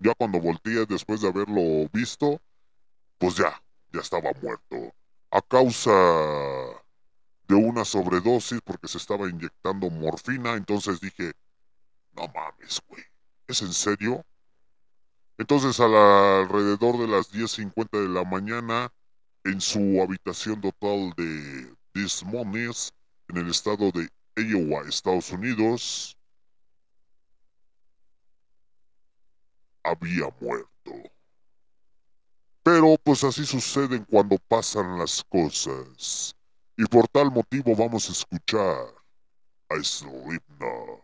[0.00, 2.40] Ya cuando volteé después de haberlo visto,
[3.18, 3.62] pues ya,
[3.92, 4.94] ya estaba muerto.
[5.30, 5.92] A causa
[7.48, 11.32] de una sobredosis porque se estaba inyectando morfina, entonces dije,
[12.14, 13.04] no mames, güey,
[13.48, 14.24] ¿es en serio?
[15.38, 18.92] Entonces a la- alrededor de las 10.50 de la mañana,
[19.44, 22.92] en su habitación hotel de Des Moines,
[23.28, 26.16] en el estado de Iowa, Estados Unidos,
[29.84, 30.92] había muerto.
[32.66, 36.34] Pero pues así suceden cuando pasan las cosas.
[36.76, 38.92] Y por tal motivo vamos a escuchar
[39.68, 41.00] a Slipknot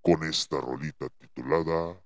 [0.00, 2.00] con esta rolita titulada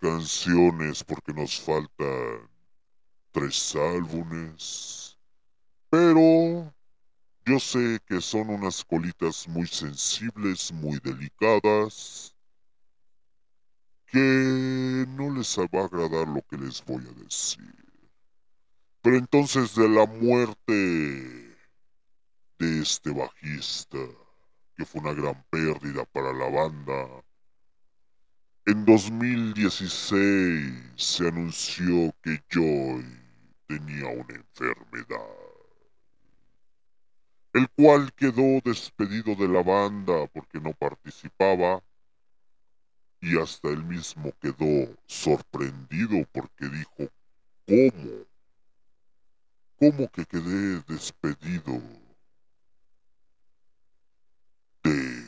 [0.00, 2.48] canciones, porque nos faltan
[3.30, 5.18] tres álbumes,
[5.88, 6.74] pero
[7.44, 12.34] yo sé que son unas colitas muy sensibles, muy delicadas,
[14.06, 17.74] que no les va a agradar lo que les voy a decir.
[19.02, 20.72] Pero entonces de la muerte
[22.58, 23.98] de este bajista,
[24.76, 27.24] que fue una gran pérdida para la banda,
[28.70, 33.04] en 2016 se anunció que Joy
[33.66, 35.34] tenía una enfermedad,
[37.52, 41.82] el cual quedó despedido de la banda porque no participaba
[43.20, 47.10] y hasta él mismo quedó sorprendido porque dijo,
[47.66, 48.24] ¿cómo?
[49.80, 51.82] ¿Cómo que quedé despedido
[54.84, 55.24] de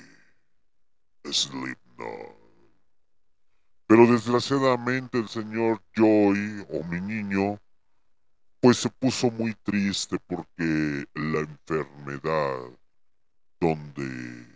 [1.24, 2.41] Slipknot?
[3.92, 7.60] Pero desgraciadamente el señor Joy, o mi niño,
[8.58, 12.70] pues se puso muy triste porque la enfermedad
[13.60, 14.46] donde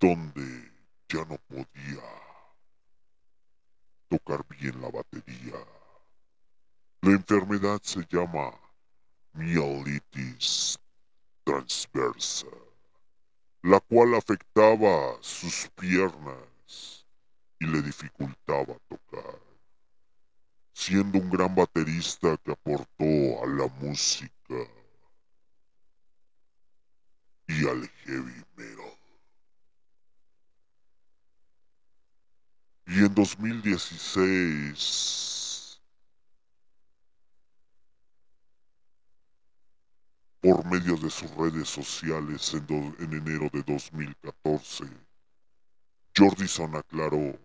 [0.00, 0.72] donde
[1.08, 2.02] ya no podía
[4.08, 5.64] tocar bien la batería.
[7.02, 8.50] La enfermedad se llama
[9.32, 10.76] mielitis
[11.44, 12.48] transversa,
[13.62, 17.06] la cual afectaba sus piernas
[17.60, 19.40] y le dificultaba tocar.
[20.72, 24.32] Siendo un gran baterista que aportó a la música
[27.46, 28.98] y al heavy metal.
[32.86, 35.31] Y en 2016,
[40.42, 44.84] por medio de sus redes sociales en, enero de 2014,
[46.14, 47.38] Jordison aclaró,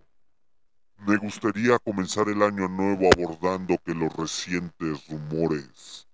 [1.06, 6.08] me gustaría comenzar el año nuevo abordando que los recientes rumores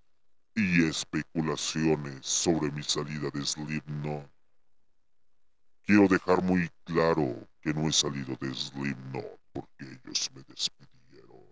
[0.54, 4.34] y especulaciones sobre mi salida de Slipknot
[5.86, 11.44] Quiero dejar muy claro que no he salido de Slipknot porque ellos me despidieron,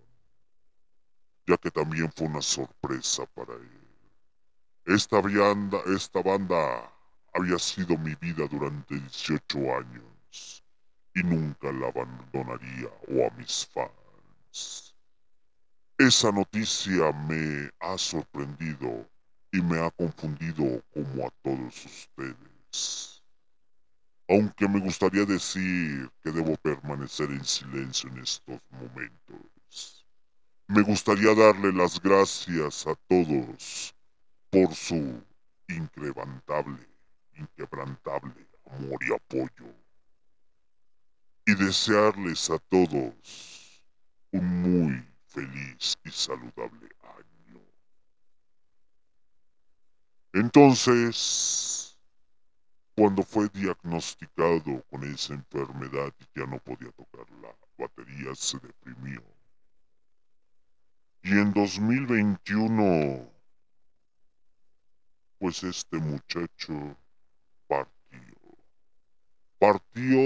[1.46, 3.81] ya que también fue una sorpresa para él.
[4.84, 6.92] Esta banda, esta banda
[7.34, 10.64] había sido mi vida durante 18 años
[11.14, 14.94] y nunca la abandonaría o a mis fans.
[15.98, 19.08] Esa noticia me ha sorprendido
[19.52, 23.22] y me ha confundido como a todos ustedes
[24.32, 30.06] aunque me gustaría decir que debo permanecer en silencio en estos momentos.
[30.68, 33.94] Me gustaría darle las gracias a todos
[34.52, 35.24] por su
[35.66, 36.86] incrementable,
[37.38, 39.74] inquebrantable amor y apoyo.
[41.46, 43.14] Y desearles a todos
[44.30, 47.60] un muy feliz y saludable año.
[50.34, 51.98] Entonces,
[52.94, 59.22] cuando fue diagnosticado con esa enfermedad y ya no podía tocar la batería, se deprimió.
[61.22, 63.32] Y en 2021,
[65.42, 66.96] pues este muchacho
[67.66, 68.38] partió.
[69.58, 70.20] Partió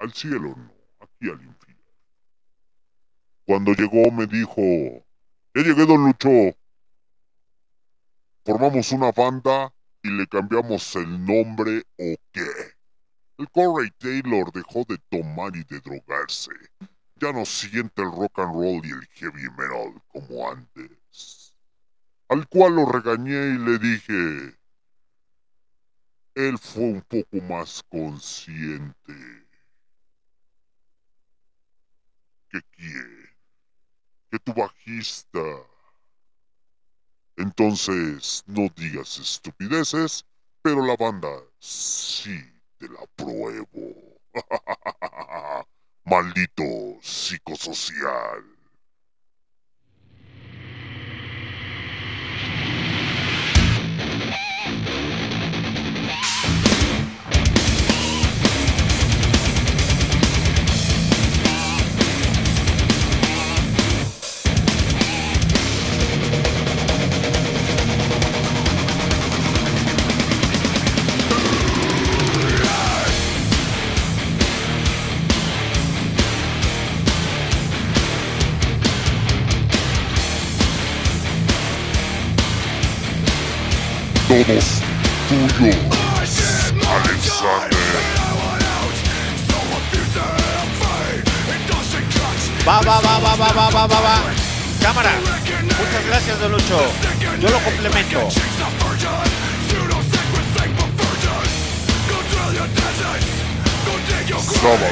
[0.00, 1.84] al cielo, no, aquí al infierno.
[3.44, 4.60] Cuando llegó me dijo,
[5.54, 6.58] ya llegué, don Lucho.
[8.44, 12.46] Formamos una banda y le cambiamos el nombre o qué.
[13.38, 16.50] El Corey Taylor dejó de tomar y de drogarse.
[17.20, 20.90] Ya no siente el rock and roll y el heavy metal como antes.
[22.28, 24.58] Al cual lo regañé y le dije,
[26.34, 29.14] él fue un poco más consciente.
[32.50, 33.30] ¿Que quién?
[34.30, 35.40] Que tu bajista.
[37.36, 40.26] Entonces, no digas estupideces,
[40.62, 41.28] pero la banda
[41.60, 42.38] sí
[42.78, 44.18] te la pruebo.
[46.04, 48.55] Maldito psicosocial.
[84.44, 84.82] Todos.
[86.86, 87.70] Alexander.
[92.66, 94.22] Va, va, va, va, va, va, va, va, va.
[94.82, 95.12] Cámara.
[95.78, 96.92] Muchas gracias, Don Lucho.
[97.40, 98.28] Yo lo complemento.
[104.60, 104.86] Sábado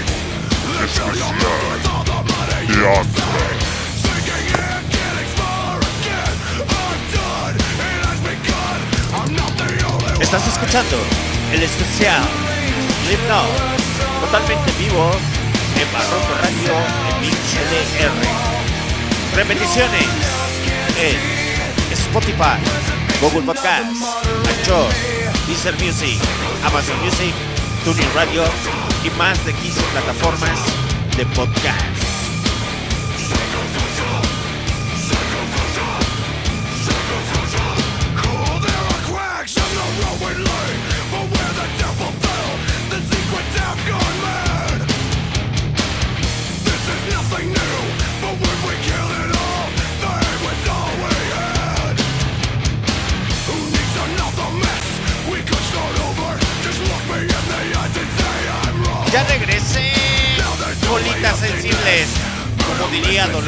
[0.86, 1.48] especial de Antra.
[10.24, 10.96] Estás escuchando
[11.52, 12.24] el especial
[13.04, 13.44] Slipknot,
[14.22, 15.10] totalmente vivo
[15.78, 16.72] en Barroco Radio
[17.22, 18.24] en XLR.
[19.36, 20.08] Repeticiones
[20.98, 21.18] en
[21.92, 22.58] Spotify,
[23.20, 23.92] Google Podcast,
[24.48, 24.88] Anchor,
[25.46, 26.18] Deezer Music,
[26.64, 27.34] Amazon Music,
[27.84, 28.44] TuneIn Radio
[29.04, 30.58] y más de 15 plataformas
[31.18, 31.93] de podcast.
[59.14, 59.92] Ya regresé,
[60.88, 62.08] bolitas sensibles,
[62.66, 63.44] como diría Don.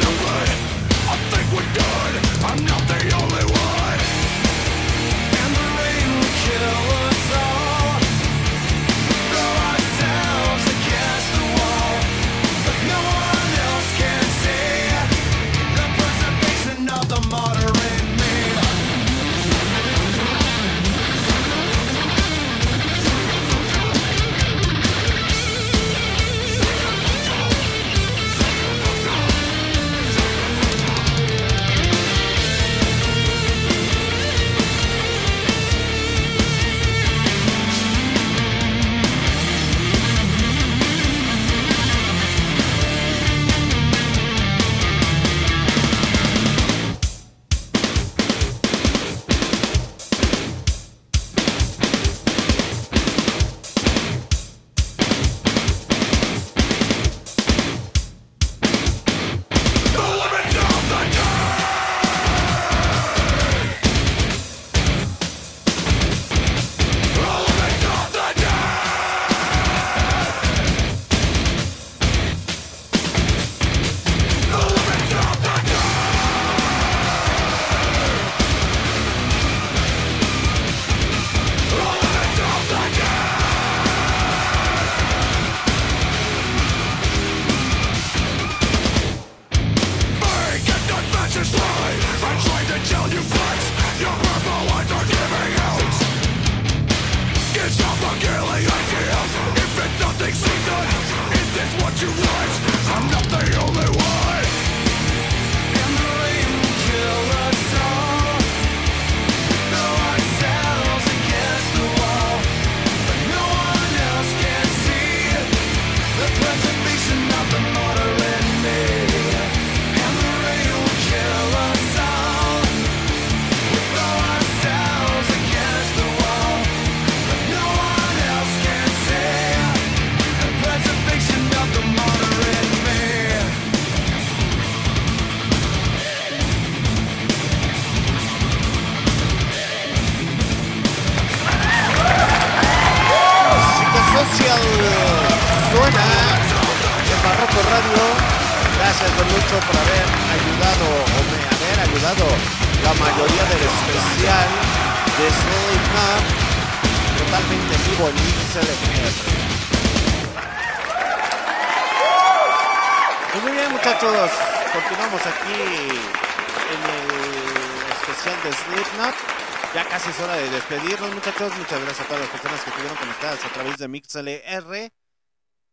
[174.13, 174.91] De MixLR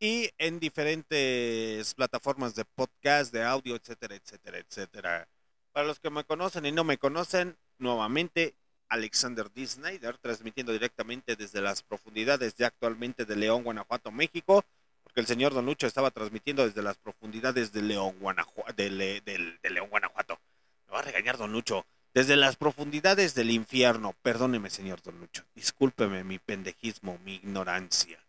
[0.01, 5.29] y en diferentes plataformas de podcast, de audio, etcétera, etcétera, etcétera.
[5.73, 8.55] Para los que me conocen y no me conocen, nuevamente
[8.89, 9.67] Alexander D.
[9.67, 14.65] Snyder, transmitiendo directamente desde las profundidades ya actualmente de León, Guanajuato, México,
[15.03, 19.21] porque el señor Don Lucho estaba transmitiendo desde las profundidades de León, Guanajuato, de, Le-
[19.23, 20.39] del- de León, Guanajuato.
[20.87, 21.87] Me va a regañar Don Lucho.
[22.13, 24.15] Desde las profundidades del infierno.
[24.23, 25.45] Perdóneme, señor Don Lucho.
[25.57, 28.24] Discúlpeme mi pendejismo, mi ignorancia.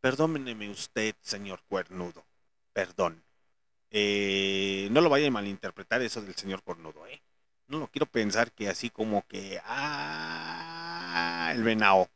[0.00, 2.24] Perdóneme usted, señor cuernudo.
[2.72, 3.24] Perdón.
[3.90, 7.22] Eh, no lo vaya a malinterpretar eso del señor cornudo, ¿eh?
[7.68, 9.60] No lo quiero pensar que así como que...
[9.64, 12.08] Ah, el venao.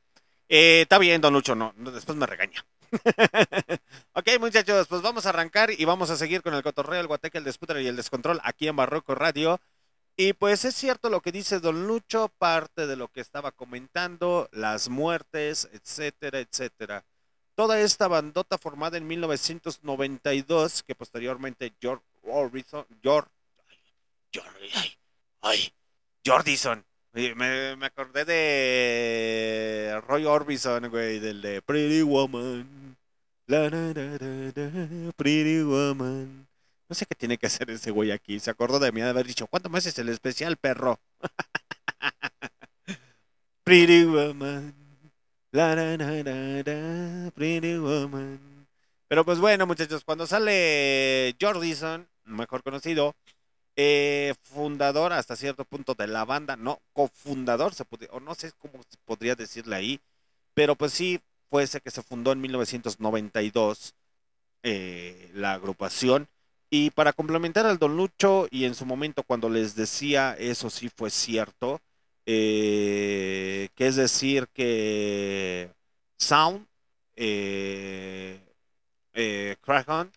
[0.48, 2.64] Eh, está bien, don Lucho, no, no, después me regaña.
[4.12, 7.38] ok, muchachos, pues vamos a arrancar y vamos a seguir con el cotorreo, el guateque,
[7.38, 9.60] el disputa y el descontrol aquí en Barroco Radio.
[10.16, 14.48] Y pues es cierto lo que dice Don Lucho, parte de lo que estaba comentando,
[14.52, 17.04] las muertes, etcétera, etcétera.
[17.62, 23.30] Toda esta bandota formada en 1992, que posteriormente George Orbison, George,
[24.32, 24.98] George, ay,
[25.42, 25.72] ay,
[26.26, 26.84] Jordison.
[27.12, 32.96] Me, me acordé de Roy Orbison, güey, del de Pretty Woman.
[33.46, 36.48] La, la, la, Pretty Woman.
[36.88, 38.40] No sé qué tiene que hacer ese güey aquí.
[38.40, 40.98] Se acordó de mí de haber dicho, ¿cuánto más es el especial, perro?
[43.62, 44.81] Pretty Woman.
[45.52, 48.66] La, la, la, la, Pretty Woman.
[49.06, 53.14] Pero pues bueno, muchachos, cuando sale Jordison, mejor conocido,
[53.76, 58.52] eh, fundador hasta cierto punto de la banda, no, cofundador, se podría, o no sé
[58.58, 60.00] cómo podría decirle ahí,
[60.54, 63.94] pero pues sí, fue ese que se fundó en 1992
[64.62, 66.28] eh, la agrupación.
[66.70, 70.88] Y para complementar al Don Lucho, y en su momento cuando les decía eso sí
[70.88, 71.82] fue cierto,
[72.26, 75.70] eh, que es decir que
[76.18, 76.66] Sound,
[77.16, 78.40] eh,
[79.14, 80.10] eh, Crahan,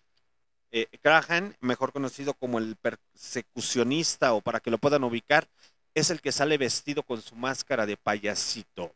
[0.72, 5.48] eh, Crahan, mejor conocido como el persecucionista o para que lo puedan ubicar,
[5.94, 8.94] es el que sale vestido con su máscara de payasito.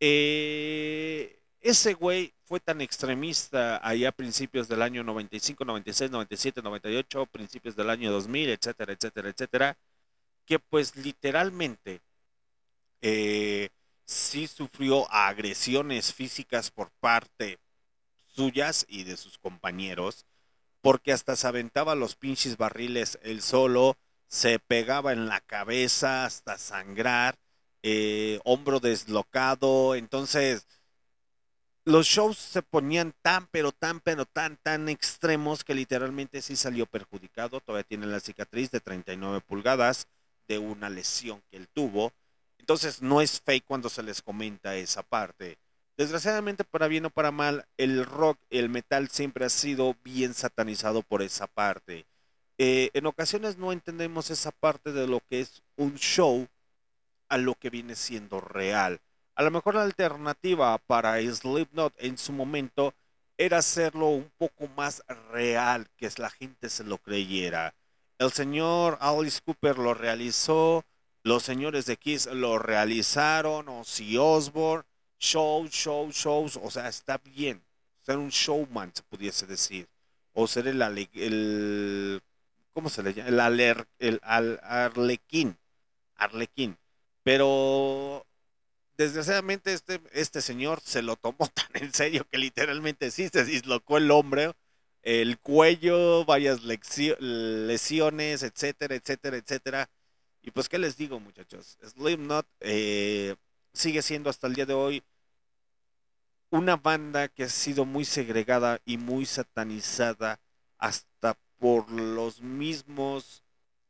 [0.00, 7.26] Eh, ese güey fue tan extremista ahí a principios del año 95, 96, 97, 98,
[7.26, 9.78] principios del año 2000, etcétera, etcétera, etcétera,
[10.48, 12.00] que pues literalmente
[13.02, 13.68] eh,
[14.06, 17.58] sí sufrió agresiones físicas por parte
[18.34, 20.24] suyas y de sus compañeros,
[20.80, 26.56] porque hasta se aventaba los pinches barriles él solo, se pegaba en la cabeza hasta
[26.56, 27.36] sangrar,
[27.82, 30.66] eh, hombro deslocado, entonces
[31.84, 36.86] los shows se ponían tan, pero tan, pero tan, tan extremos que literalmente sí salió
[36.86, 40.06] perjudicado, todavía tiene la cicatriz de 39 pulgadas
[40.48, 42.12] de una lesión que él tuvo,
[42.58, 45.58] entonces no es fake cuando se les comenta esa parte.
[45.96, 51.02] Desgraciadamente, para bien o para mal, el rock, el metal siempre ha sido bien satanizado
[51.02, 52.06] por esa parte.
[52.56, 56.46] Eh, en ocasiones no entendemos esa parte de lo que es un show
[57.28, 59.00] a lo que viene siendo real.
[59.34, 62.94] A lo mejor la alternativa para Slipknot en su momento
[63.36, 67.74] era hacerlo un poco más real, que la gente se lo creyera.
[68.18, 70.84] El señor Alice Cooper lo realizó,
[71.22, 74.84] los señores de Kiss lo realizaron, Ozzy Osbourne,
[75.20, 77.62] shows, shows, shows, o sea, está bien.
[78.02, 79.88] Ser un showman, se pudiese decir.
[80.32, 82.20] O ser el, ale- el
[82.72, 83.28] ¿cómo se le llama?
[83.28, 85.56] El, aler- el al- arlequín.
[86.16, 86.78] Arlequín.
[87.22, 88.26] Pero
[88.96, 93.98] desgraciadamente este, este señor se lo tomó tan en serio que literalmente sí se dislocó
[93.98, 94.52] el hombre,
[95.02, 99.90] el cuello, varias lesiones, etcétera, etcétera, etcétera.
[100.42, 101.78] Y pues, ¿qué les digo, muchachos?
[101.82, 103.36] Slipknot eh,
[103.72, 105.02] sigue siendo hasta el día de hoy
[106.50, 110.40] una banda que ha sido muy segregada y muy satanizada
[110.78, 113.42] hasta por los mismos,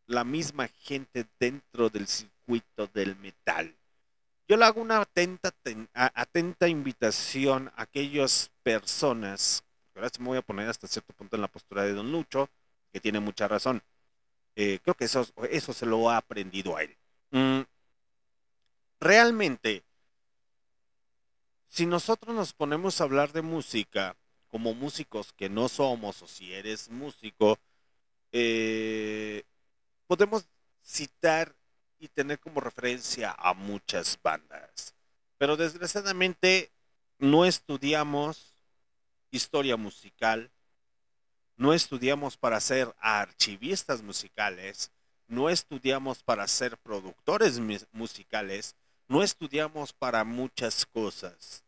[0.06, 3.74] la misma gente dentro del circuito del metal.
[4.48, 5.54] Yo le hago una atenta,
[5.92, 9.62] atenta invitación a aquellas personas,
[9.98, 12.48] ahora sí me voy a poner hasta cierto punto en la postura de Don Lucho,
[12.92, 13.82] que tiene mucha razón.
[14.56, 16.96] Eh, creo que eso, eso se lo ha aprendido a él.
[17.30, 17.60] Mm,
[19.00, 19.84] realmente,
[21.68, 24.16] si nosotros nos ponemos a hablar de música,
[24.48, 27.58] como músicos que no somos, o si eres músico,
[28.32, 29.42] eh,
[30.06, 30.46] podemos
[30.82, 31.54] citar
[31.98, 34.94] y tener como referencia a muchas bandas.
[35.38, 36.70] Pero desgraciadamente
[37.18, 38.47] no estudiamos
[39.30, 40.50] historia musical,
[41.56, 44.90] no estudiamos para ser archivistas musicales,
[45.26, 47.60] no estudiamos para ser productores
[47.92, 48.76] musicales,
[49.08, 51.64] no estudiamos para muchas cosas.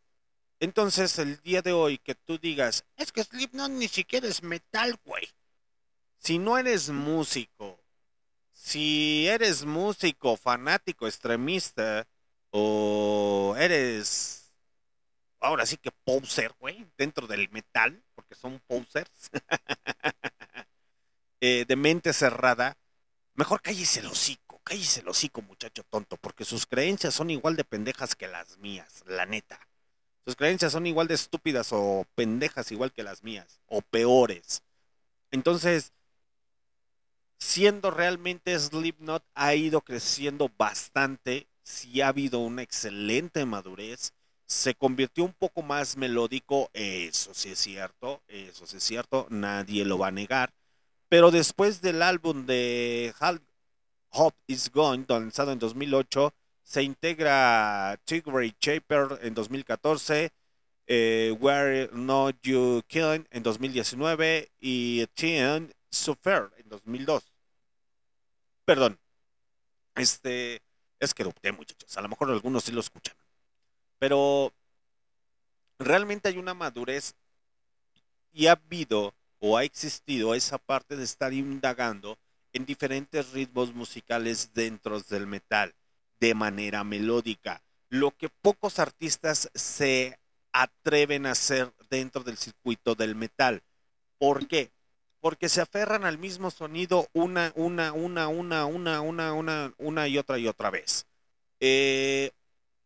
[0.61, 4.99] Entonces, el día de hoy que tú digas, es que Slipknot ni siquiera es metal,
[5.05, 5.29] güey.
[6.19, 7.81] Si no eres músico,
[8.53, 12.07] si eres músico, fanático, extremista,
[12.51, 14.40] o eres,
[15.41, 19.31] ahora sí que poser, güey, dentro del metal, porque son posers,
[21.41, 22.77] eh, de mente cerrada,
[23.35, 27.65] mejor cállese el hocico, cállese el hocico, muchacho tonto, porque sus creencias son igual de
[27.65, 29.67] pendejas que las mías, la neta.
[30.25, 34.63] Sus creencias son igual de estúpidas o pendejas igual que las mías, o peores.
[35.31, 35.93] Entonces,
[37.39, 44.13] siendo realmente Slipknot ha ido creciendo bastante, sí ha habido una excelente madurez.
[44.51, 49.85] Se convirtió un poco más melódico, eso sí es cierto, eso sí es cierto, nadie
[49.85, 50.53] lo va a negar.
[51.09, 53.41] Pero después del álbum de Hal
[54.11, 60.33] Hope is Gone, lanzado en 2008, se integra Tigray Chaper en 2014,
[60.89, 67.23] eh, Where Not You Killing en 2019 y Teen Suffer en 2002.
[68.65, 68.99] Perdón,
[69.95, 70.61] este
[70.99, 71.97] es que erupté, muchachos.
[71.97, 73.15] A lo mejor algunos sí lo escuchan.
[74.01, 74.53] Pero
[75.79, 77.15] realmente hay una madurez
[78.33, 82.19] y ha habido o ha existido esa parte de estar indagando
[82.53, 85.75] en diferentes ritmos musicales dentro del metal
[86.19, 90.19] de manera melódica, lo que pocos artistas se
[90.53, 93.63] atreven a hacer dentro del circuito del metal.
[94.19, 94.71] ¿Por qué?
[95.21, 100.19] Porque se aferran al mismo sonido una, una, una, una, una, una, una, una y
[100.19, 101.07] otra y otra vez.
[101.61, 102.33] Eh,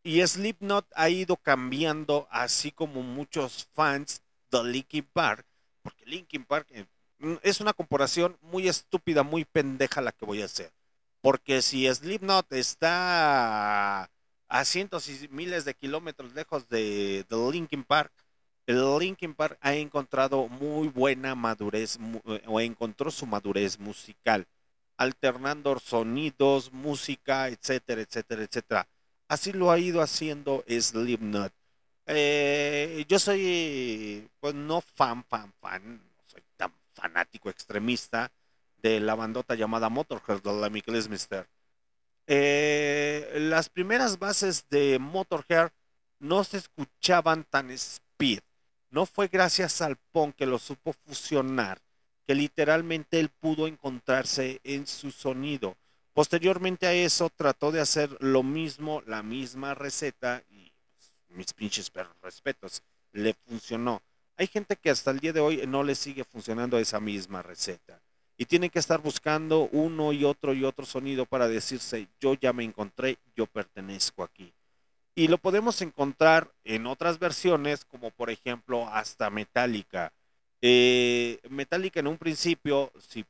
[0.05, 5.47] y Slipknot ha ido cambiando, así como muchos fans de Linkin Park,
[5.83, 6.84] porque Linkin Park eh,
[7.20, 10.70] mm, es una comparación muy estúpida, muy pendeja la que voy a hacer.
[11.23, 14.10] Porque si Slipknot está
[14.49, 18.12] a cientos y miles de kilómetros lejos de, Linkin Park,
[18.66, 24.47] el Linkin Park ha encontrado muy buena madurez, eh, o encontró su madurez musical,
[24.99, 28.89] alternando sonidos, música, etcétera, etcétera, etcétera.
[29.34, 31.52] Así lo ha ido haciendo Slipknot.
[32.06, 38.30] Eh, yo soy, pues no fan, fan, fan, no soy tan fanático extremista
[38.80, 41.48] de la bandota llamada Motorhead de Lemmy Kilmister.
[42.28, 45.72] Eh, las primeras bases de Motorhead
[46.20, 48.38] no se escuchaban tan speed.
[48.90, 51.80] No fue gracias al punk que lo supo fusionar,
[52.24, 55.76] que literalmente él pudo encontrarse en su sonido.
[56.14, 60.72] Posteriormente a eso trató de hacer lo mismo, la misma receta y
[61.28, 64.00] mis pinches perros respetos, le funcionó.
[64.36, 68.00] Hay gente que hasta el día de hoy no le sigue funcionando esa misma receta
[68.36, 72.52] y tienen que estar buscando uno y otro y otro sonido para decirse yo ya
[72.52, 74.52] me encontré, yo pertenezco aquí.
[75.16, 80.12] Y lo podemos encontrar en otras versiones, como por ejemplo hasta Metallica.
[80.60, 83.24] Eh, Metallica en un principio, si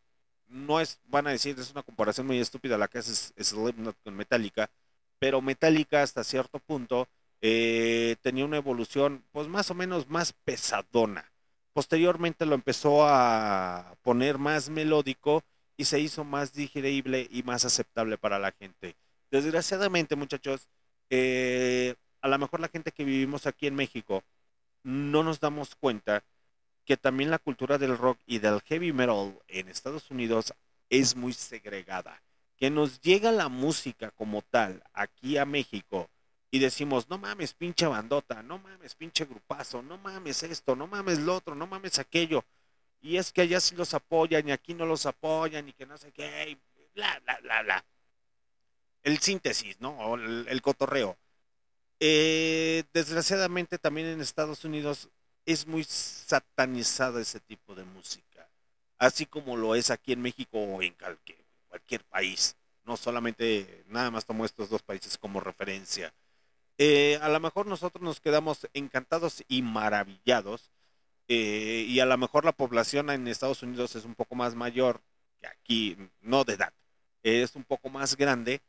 [0.54, 4.14] no es, van a decir, es una comparación muy estúpida la que hace Slipknot con
[4.14, 4.70] Metallica,
[5.18, 7.08] pero Metallica hasta cierto punto
[7.40, 11.32] eh, tenía una evolución pues más o menos más pesadona.
[11.72, 15.42] Posteriormente lo empezó a poner más melódico
[15.76, 18.94] y se hizo más digerible y más aceptable para la gente.
[19.32, 20.68] Desgraciadamente, muchachos,
[21.10, 24.22] eh, a lo mejor la gente que vivimos aquí en México
[24.84, 26.22] no nos damos cuenta
[26.84, 30.52] que también la cultura del rock y del heavy metal en Estados Unidos
[30.90, 32.22] es muy segregada.
[32.56, 36.08] Que nos llega la música como tal aquí a México
[36.50, 41.18] y decimos, no mames, pinche bandota, no mames, pinche grupazo, no mames esto, no mames
[41.18, 42.44] lo otro, no mames aquello.
[43.02, 45.98] Y es que allá sí los apoyan y aquí no los apoyan y que no
[45.98, 46.58] sé qué, y
[46.94, 47.84] bla, bla, bla, bla.
[49.02, 49.98] El síntesis, ¿no?
[49.98, 51.18] O el, cotorreo.
[51.98, 55.08] Eh, desgraciadamente también en Estados Unidos
[55.46, 58.48] es muy satanizado ese tipo de música,
[58.98, 62.56] así como lo es aquí en México o en cualquier, cualquier país.
[62.84, 66.12] No solamente, nada más tomo estos dos países como referencia.
[66.76, 70.70] Eh, a lo mejor nosotros nos quedamos encantados y maravillados,
[71.28, 75.00] eh, y a lo mejor la población en Estados Unidos es un poco más mayor
[75.40, 76.72] que aquí, no de edad,
[77.22, 78.60] es un poco más grande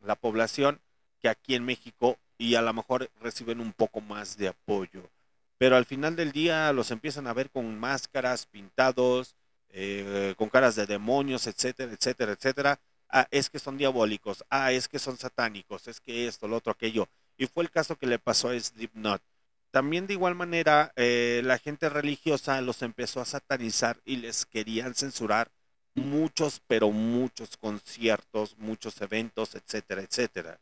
[0.00, 0.80] la población
[1.20, 5.10] que aquí en México y a lo mejor reciben un poco más de apoyo.
[5.58, 9.34] Pero al final del día los empiezan a ver con máscaras, pintados,
[9.70, 12.80] eh, con caras de demonios, etcétera, etcétera, etcétera.
[13.10, 16.72] Ah, es que son diabólicos, ah, es que son satánicos, es que esto, lo otro,
[16.72, 17.08] aquello.
[17.36, 19.22] Y fue el caso que le pasó a Slipknot.
[19.70, 24.94] También de igual manera, eh, la gente religiosa los empezó a satanizar y les querían
[24.94, 25.50] censurar
[25.94, 30.60] muchos, pero muchos conciertos, muchos eventos, etcétera, etcétera.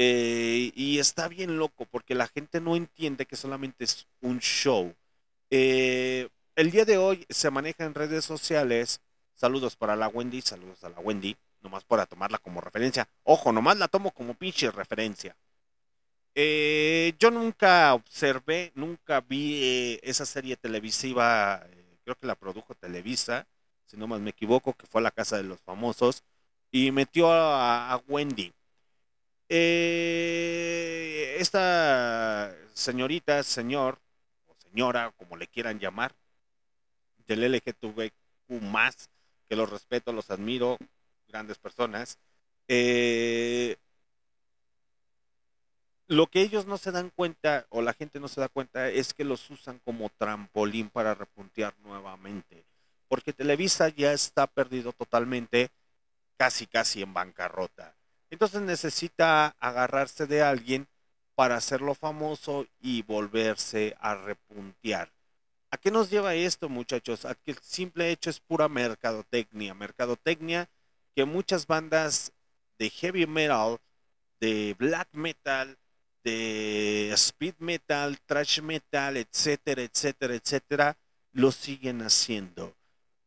[0.00, 4.94] Eh, y está bien loco porque la gente no entiende que solamente es un show.
[5.50, 9.00] Eh, el día de hoy se maneja en redes sociales.
[9.34, 13.08] Saludos para la Wendy, saludos a la Wendy, nomás para tomarla como referencia.
[13.24, 15.36] Ojo, nomás la tomo como pinche referencia.
[16.34, 22.74] Eh, yo nunca observé, nunca vi eh, esa serie televisiva, eh, creo que la produjo
[22.76, 23.48] Televisa,
[23.86, 26.22] si no más me equivoco, que fue a la casa de los famosos,
[26.70, 28.52] y metió a, a Wendy.
[29.50, 33.98] Eh, esta señorita, señor,
[34.46, 36.14] o señora, como le quieran llamar,
[37.26, 39.10] del LGTBQ más,
[39.48, 40.78] que los respeto, los admiro,
[41.28, 42.18] grandes personas,
[42.68, 43.76] eh,
[46.08, 49.12] lo que ellos no se dan cuenta o la gente no se da cuenta es
[49.14, 52.64] que los usan como trampolín para repuntear nuevamente.
[53.08, 55.70] Porque Televisa ya está perdido totalmente,
[56.38, 57.94] casi casi en bancarrota.
[58.30, 60.86] Entonces necesita agarrarse de alguien
[61.34, 65.12] para hacerlo famoso y volverse a repuntear.
[65.70, 67.24] ¿A qué nos lleva esto, muchachos?
[67.24, 69.74] A que el simple hecho es pura mercadotecnia.
[69.74, 70.68] Mercadotecnia
[71.14, 72.32] que muchas bandas
[72.78, 73.78] de heavy metal,
[74.40, 75.76] de black metal,
[76.24, 80.96] de speed metal, thrash metal, etcétera, etcétera, etcétera,
[81.32, 82.77] lo siguen haciendo.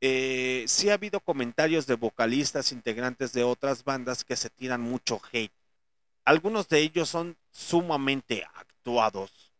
[0.03, 5.21] Eh, sí ha habido comentarios de vocalistas integrantes de otras bandas que se tiran mucho
[5.31, 5.53] hate.
[6.25, 9.51] Algunos de ellos son sumamente actuados.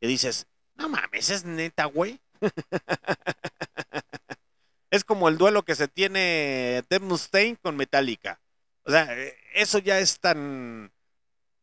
[0.00, 0.46] Que dices,
[0.76, 2.18] no mames, es neta, güey.
[4.90, 8.40] es como el duelo que se tiene Dave Mustaine con Metallica.
[8.84, 9.14] O sea,
[9.54, 10.90] eso ya es tan,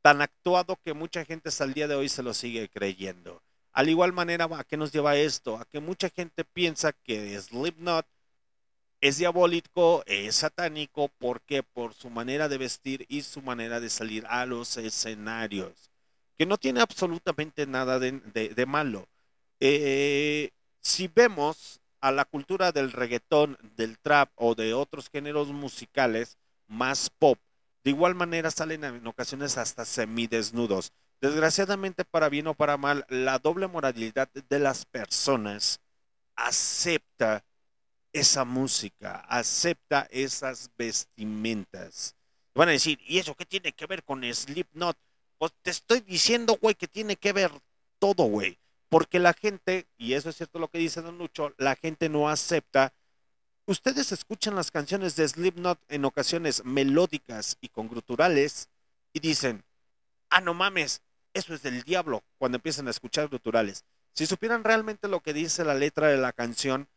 [0.03, 3.41] tan actuado que mucha gente hasta el día de hoy se lo sigue creyendo.
[3.73, 5.57] Al igual manera, ¿a qué nos lleva esto?
[5.57, 8.05] A que mucha gente piensa que Slipknot
[9.01, 11.63] es diabólico, es satánico, ¿por qué?
[11.63, 15.89] Por su manera de vestir y su manera de salir a los escenarios,
[16.37, 19.07] que no tiene absolutamente nada de malo.
[19.59, 26.37] Eh, si vemos a la cultura del reggaetón, del trap o de otros géneros musicales
[26.67, 27.37] más pop,
[27.83, 30.91] de igual manera salen en ocasiones hasta semidesnudos.
[31.21, 35.81] Desgraciadamente, para bien o para mal, la doble moralidad de las personas
[36.35, 37.43] acepta
[38.13, 42.15] esa música, acepta esas vestimentas.
[42.55, 44.97] Van a decir, ¿y eso qué tiene que ver con Slipknot?
[45.37, 47.51] Pues te estoy diciendo, güey, que tiene que ver
[47.99, 48.57] todo, güey.
[48.89, 52.27] Porque la gente, y eso es cierto lo que dice Don Lucho, la gente no
[52.27, 52.93] acepta.
[53.65, 58.67] Ustedes escuchan las canciones de Slipknot en ocasiones melódicas y con gruturales
[59.13, 59.63] y dicen,
[60.29, 63.85] ah, no mames, eso es del diablo cuando empiezan a escuchar gruturales.
[64.13, 66.87] Si supieran realmente lo que dice la letra de la canción,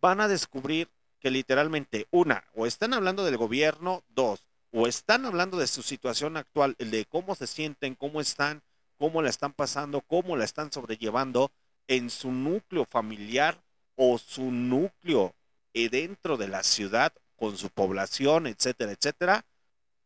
[0.00, 0.88] van a descubrir
[1.20, 6.36] que literalmente, una, o están hablando del gobierno, dos, o están hablando de su situación
[6.36, 8.62] actual, de cómo se sienten, cómo están,
[8.98, 11.50] cómo la están pasando, cómo la están sobrellevando
[11.88, 13.62] en su núcleo familiar
[13.94, 15.34] o su núcleo
[15.72, 19.44] eh, dentro de la ciudad con su población, etcétera, etcétera.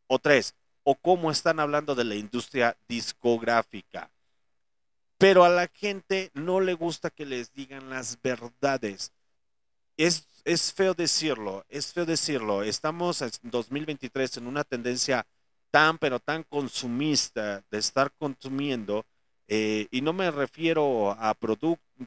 [0.06, 4.10] O tres, o cómo están hablando de la industria discográfica.
[5.18, 9.12] Pero a la gente no le gusta que les digan las verdades
[10.04, 12.62] es, es feo decirlo, es feo decirlo.
[12.62, 15.26] Estamos en 2023 en una tendencia
[15.70, 19.04] tan, pero tan consumista de estar consumiendo,
[19.46, 21.36] eh, y no me refiero a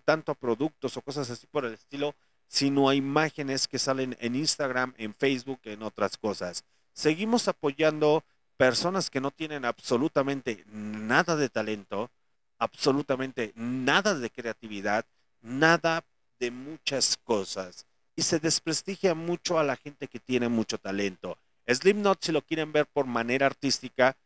[0.05, 2.15] tanto a productos o cosas así por el estilo,
[2.47, 6.63] sino a imágenes que salen en Instagram, en Facebook, en otras cosas.
[6.93, 8.23] Seguimos apoyando
[8.57, 12.11] personas que no tienen absolutamente nada de talento,
[12.59, 15.05] absolutamente nada de creatividad,
[15.41, 16.03] nada
[16.39, 21.37] de muchas cosas y se desprestigia mucho a la gente que tiene mucho talento.
[21.67, 24.17] Slipknot, si lo quieren ver por manera artística,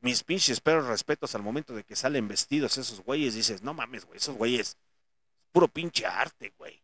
[0.00, 4.06] mis pinches pero respetos al momento de que salen vestidos esos güeyes, dices, no mames,
[4.06, 4.76] güey, esos güeyes,
[5.52, 6.82] puro pinche arte, güey.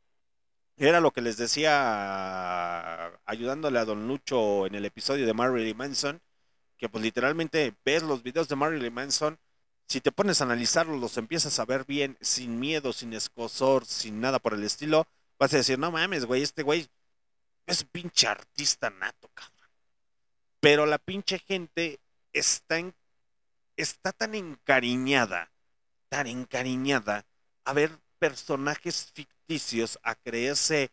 [0.77, 6.21] Era lo que les decía ayudándole a Don Lucho en el episodio de Marilyn Manson,
[6.77, 9.39] que pues literalmente ves los videos de Marilyn Manson,
[9.89, 14.21] si te pones a analizarlos, los empiezas a ver bien, sin miedo, sin escosor, sin
[14.21, 15.07] nada por el estilo,
[15.39, 16.89] vas a decir, no mames, güey, este güey
[17.67, 19.71] es un pinche artista nato, cabrón.
[20.61, 22.01] Pero la pinche gente
[22.33, 22.95] está, en-
[23.77, 25.51] está tan encariñada,
[26.09, 27.25] tan encariñada
[27.65, 30.91] a ver personajes ficticios, a creerse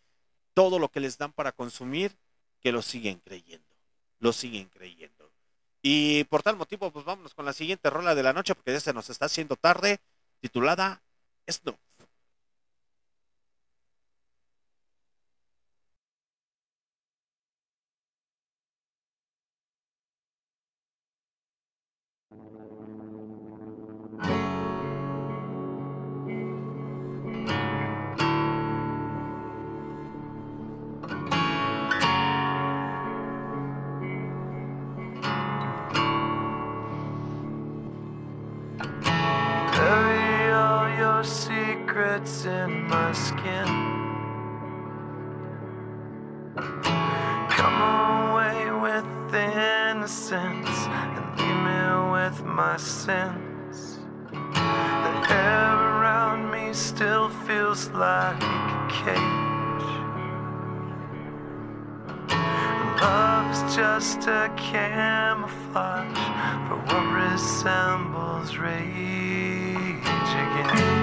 [0.54, 2.16] todo lo que les dan para consumir,
[2.62, 3.76] que lo siguen creyendo,
[4.20, 5.23] lo siguen creyendo.
[5.84, 8.80] Y por tal motivo, pues vámonos con la siguiente rola de la noche, porque ya
[8.80, 10.00] se nos está haciendo tarde,
[10.42, 11.03] titulada
[11.50, 11.78] Snoop.
[42.14, 43.66] Secrets in my skin.
[47.50, 47.82] Come
[48.32, 54.00] away with innocence and leave me with my sins.
[54.32, 59.19] The air around me still feels like a cage.
[63.01, 66.17] Love is just a camouflage
[66.67, 68.83] for what resembles rage
[70.06, 71.02] again.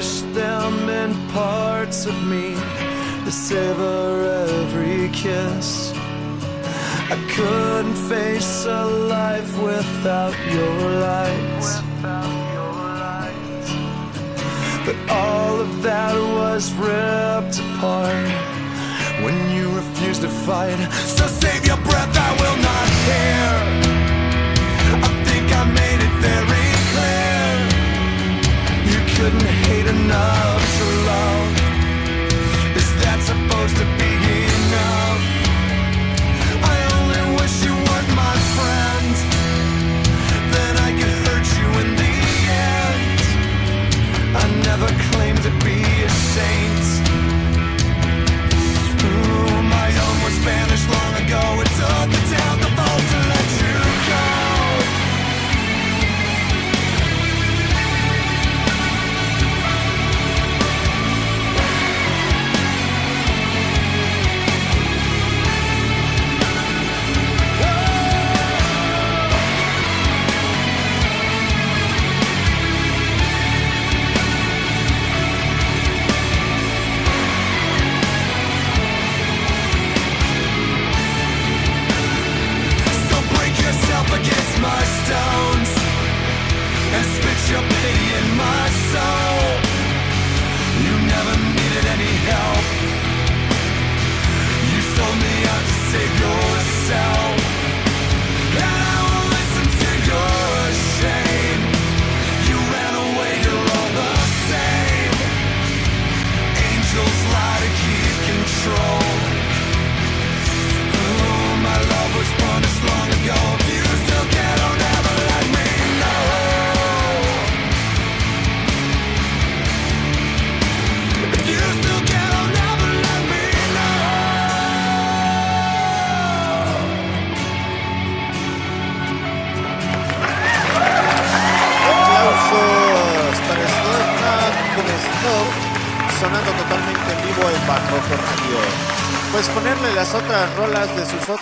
[0.00, 5.92] Cherish them in parts of me that savor every kiss.
[7.10, 11.82] I couldn't face a life without your light.
[14.86, 18.28] But all of that was ripped apart
[19.22, 20.78] when you refused to fight.
[21.16, 23.89] So save your breath, I will not hear.
[29.20, 31.69] Couldn't hate enough to love.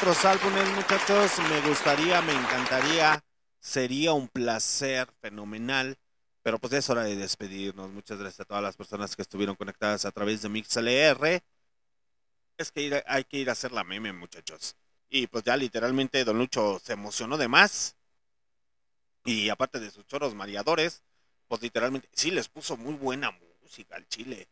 [0.09, 3.23] Otros álbumes, muchachos, me gustaría, me encantaría,
[3.61, 5.99] sería un placer fenomenal.
[6.43, 7.91] Pero pues es hora de despedirnos.
[7.91, 11.43] Muchas gracias a todas las personas que estuvieron conectadas a través de MixLR.
[12.57, 14.77] Es que hay que ir a hacer la meme, muchachos.
[15.11, 17.95] Y pues ya literalmente Don Lucho se emocionó de más.
[19.27, 21.03] Y aparte de sus choros mareadores,
[21.49, 24.49] pues literalmente sí les puso muy buena música al chile.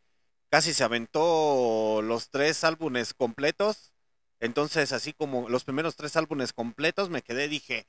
[0.51, 3.95] Casi se aventó los tres álbumes completos.
[4.41, 7.87] Entonces, así como los primeros tres álbumes completos, me quedé, dije,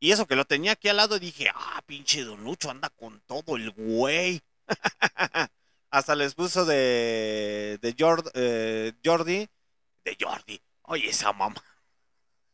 [0.00, 3.20] y eso que lo tenía aquí al lado, dije, ah, pinche Don Lucho anda con
[3.22, 4.42] todo el güey.
[5.90, 7.94] Hasta les puso de, de
[8.34, 9.48] eh, Jordi,
[10.04, 11.62] de Jordi, oye esa mamá.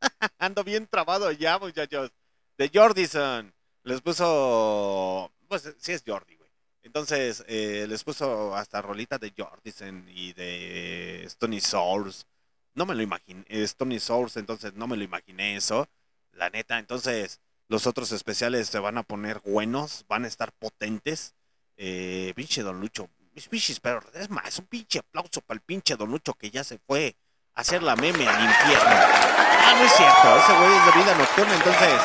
[0.39, 2.13] Ando bien trabado ya, muchachos.
[2.59, 3.53] De Jordison.
[3.85, 5.33] Les puso.
[5.49, 6.51] Pues sí es Jordi, güey.
[6.83, 12.25] Entonces, eh, les puso hasta rolita de Jordison y de Stony Source.
[12.75, 13.45] No me lo imaginé.
[13.49, 15.89] eh, Stony Source, entonces no me lo imaginé eso.
[16.33, 21.35] La neta, entonces los otros especiales se van a poner buenos, van a estar potentes.
[21.77, 23.09] Eh, pinche Don Lucho.
[23.33, 26.65] Mis pinches pero es más, un pinche aplauso para el pinche Don Lucho que ya
[26.65, 27.17] se fue
[27.55, 28.91] a hacer la meme al infierno.
[28.91, 32.01] Ah, no es cierto, ese güey es de vida nocturna, entonces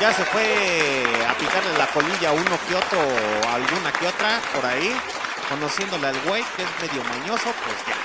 [0.00, 0.44] ya se fue
[1.26, 3.00] a picarle la colilla a uno que otro,
[3.50, 4.94] alguna que otra, por ahí.
[5.48, 7.96] conociéndole al güey, que es medio mañoso, pues ya,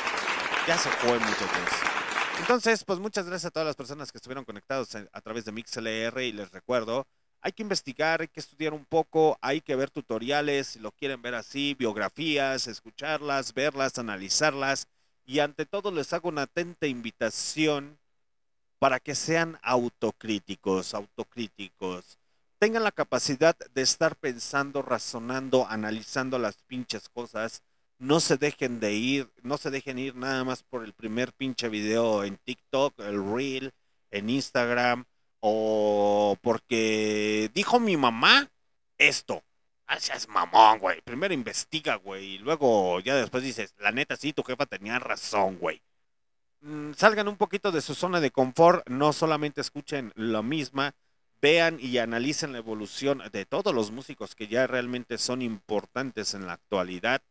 [0.68, 1.96] ya se fue, muchachos.
[2.40, 6.22] Entonces, pues muchas gracias a todas las personas que estuvieron conectados a, través de MixLR
[6.22, 7.08] y les recuerdo,
[7.42, 11.22] hay que investigar, hay que estudiar un poco, hay que ver tutoriales, si lo quieren
[11.22, 14.88] ver así, biografías, escucharlas, verlas, analizarlas
[15.26, 17.98] y ante todo les hago una atenta invitación
[18.80, 22.20] para que sean autocríticos, autocríticos.
[22.60, 27.62] Tengan la capacidad de estar pensando, razonando, analizando las pinches cosas.
[27.98, 31.70] No se dejen de ir, no se dejen ir nada más por el primer pinche
[31.70, 33.72] video en TikTok, el Reel,
[34.12, 35.06] en Instagram,
[35.40, 38.50] o porque dijo mi mamá
[38.98, 39.44] esto.
[39.88, 41.02] Ah, seas mamón, güey.
[41.02, 42.36] Primero investiga, güey.
[42.36, 45.82] Y luego ya después dices, la neta, sí, tu jefa tenía razón, güey.
[46.62, 50.96] Mm, salgan un poquito de su zona de confort, no solamente escuchen lo misma,
[51.42, 56.48] vean y analicen la evolución de todos los músicos que ya realmente son importantes en
[56.48, 57.22] la actualidad.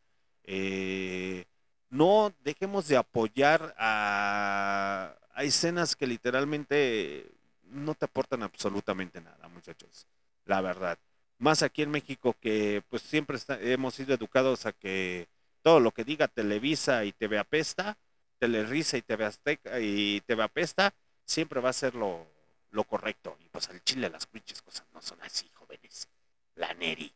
[0.45, 1.45] Eh,
[1.91, 7.31] no dejemos de apoyar a, escenas que literalmente
[7.65, 10.07] no te aportan absolutamente nada, muchachos.
[10.45, 10.99] La verdad.
[11.39, 15.29] Más aquí en México que pues siempre hemos sido educados a que
[15.63, 17.97] todo lo que diga Televisa y TV Apesta,
[18.39, 22.27] Telerisa y TV Azteca Apesta, siempre va a ser lo,
[22.71, 23.37] lo correcto.
[23.41, 26.09] Y pues al chile las pinches cosas no son así, jóvenes.
[26.57, 27.13] La Neri.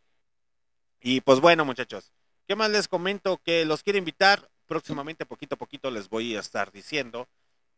[1.00, 2.12] Y pues bueno, muchachos,
[2.49, 3.36] ¿qué más les comento?
[3.44, 4.51] Que los quiero invitar.
[4.67, 7.28] Próximamente, poquito a poquito, les voy a estar diciendo.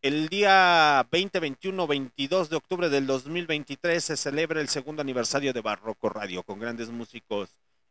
[0.00, 5.60] El día 20, 21, 22 de octubre del 2023 se celebra el segundo aniversario de
[5.60, 7.50] Barroco Radio con grandes músicos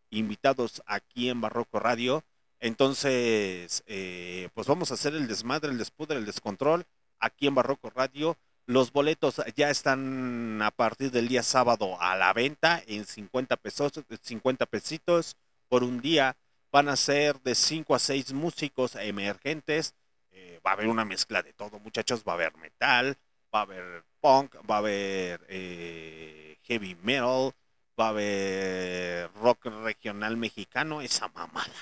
[0.10, 2.24] invitados aquí en Barroco Radio.
[2.60, 6.86] Entonces, eh, pues vamos a hacer el desmadre, el despudre, el descontrol
[7.20, 8.38] aquí en Barroco Radio.
[8.66, 13.92] Los boletos ya están a partir del día sábado a la venta en 50 pesos,
[14.22, 15.36] 50 pesitos
[15.68, 16.36] por un día.
[16.72, 19.96] Van a ser de 5 a 6 músicos emergentes.
[20.32, 22.24] Eh, va a haber una mezcla de todo, muchachos.
[22.28, 23.18] Va a haber metal,
[23.54, 27.54] va a haber punk, va a haber eh, heavy metal,
[28.00, 31.74] va a haber rock regional mexicano, esa mamada.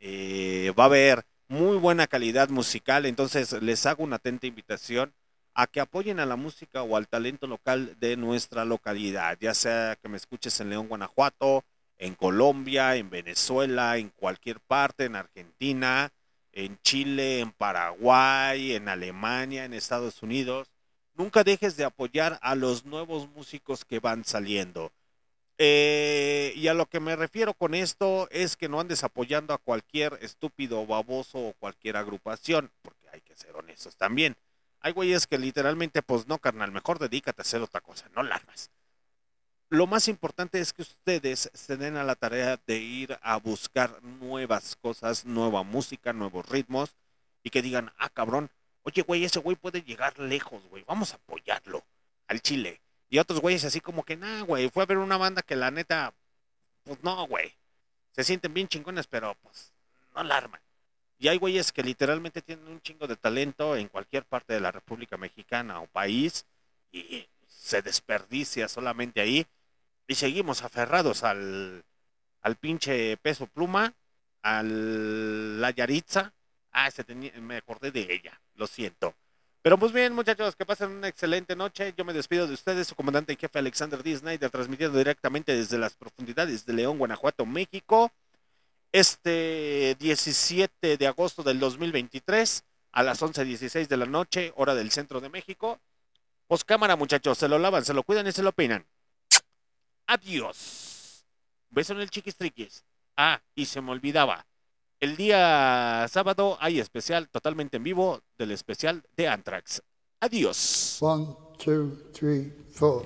[0.00, 5.14] Eh, va a haber muy buena calidad musical, entonces les hago una atenta invitación
[5.54, 9.96] a que apoyen a la música o al talento local de nuestra localidad, ya sea
[10.00, 11.64] que me escuches en León, Guanajuato,
[11.98, 16.12] en Colombia, en Venezuela, en cualquier parte, en Argentina,
[16.52, 20.70] en Chile, en Paraguay, en Alemania, en Estados Unidos.
[21.14, 24.92] Nunca dejes de apoyar a los nuevos músicos que van saliendo.
[25.58, 29.58] Eh, y a lo que me refiero con esto es que no andes apoyando a
[29.58, 34.36] cualquier estúpido, baboso o cualquier agrupación, porque hay que ser honestos también.
[34.80, 38.34] Hay güeyes que literalmente, pues no, carnal, mejor dedícate a hacer otra cosa, no la
[38.36, 38.70] armas.
[39.72, 44.02] Lo más importante es que ustedes se den a la tarea de ir a buscar
[44.02, 46.94] nuevas cosas, nueva música, nuevos ritmos,
[47.42, 48.50] y que digan, ah, cabrón,
[48.82, 51.82] oye, güey, ese güey puede llegar lejos, güey, vamos a apoyarlo
[52.28, 52.82] al chile.
[53.08, 55.70] Y otros güeyes así como que, nah, güey, fue a ver una banda que la
[55.70, 56.12] neta,
[56.84, 57.54] pues no, güey.
[58.10, 59.72] Se sienten bien chingones, pero pues
[60.14, 60.60] no la arman.
[61.18, 64.70] Y hay güeyes que literalmente tienen un chingo de talento en cualquier parte de la
[64.70, 66.44] República Mexicana o país
[66.92, 69.46] y se desperdicia solamente ahí.
[70.12, 71.86] Y seguimos aferrados al,
[72.42, 73.94] al pinche peso pluma,
[74.42, 76.34] al la Yaritza.
[76.70, 79.14] Ah, se me acordé de ella, lo siento.
[79.62, 81.94] Pero pues bien, muchachos, que pasen una excelente noche.
[81.96, 84.14] Yo me despido de ustedes, su comandante en jefe Alexander D.
[84.14, 88.12] Snyder, transmitiendo directamente desde las profundidades de León, Guanajuato, México.
[88.92, 95.22] Este 17 de agosto del 2023, a las 11.16 de la noche, hora del centro
[95.22, 95.80] de México.
[96.48, 98.84] Pues cámara, muchachos, se lo lavan, se lo cuidan y se lo peinan.
[100.06, 101.26] Adiós.
[101.70, 102.84] Beso en el chiquis triquis.
[103.16, 104.46] Ah, y se me olvidaba.
[105.00, 109.82] El día sábado hay especial totalmente en vivo del especial de Anthrax.
[110.20, 110.98] Adiós.
[111.00, 113.02] One, two, three, four.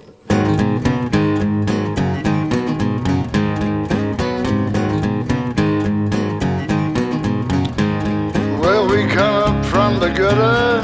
[8.61, 10.83] Well, we come up from the gutter,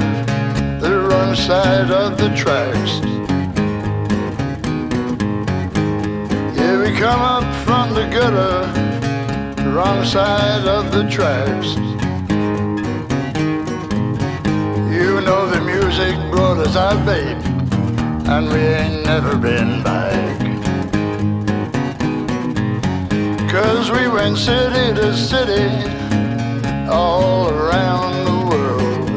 [0.81, 3.01] the wrong side of the tracks.
[7.03, 8.63] Come up from the gutter,
[9.71, 11.75] wrong side of the tracks.
[14.97, 17.43] You know the music brought us out, babe,
[18.29, 20.39] and we ain't never been back.
[23.51, 25.71] Cause we went city to city,
[26.89, 29.11] all around the world.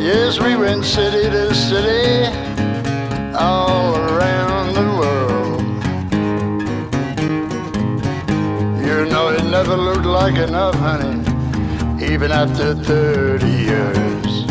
[0.00, 2.24] Yes, we went city to city,
[3.36, 4.49] all around
[9.62, 11.20] never looked like enough, honey,
[12.02, 14.46] even after 30 years.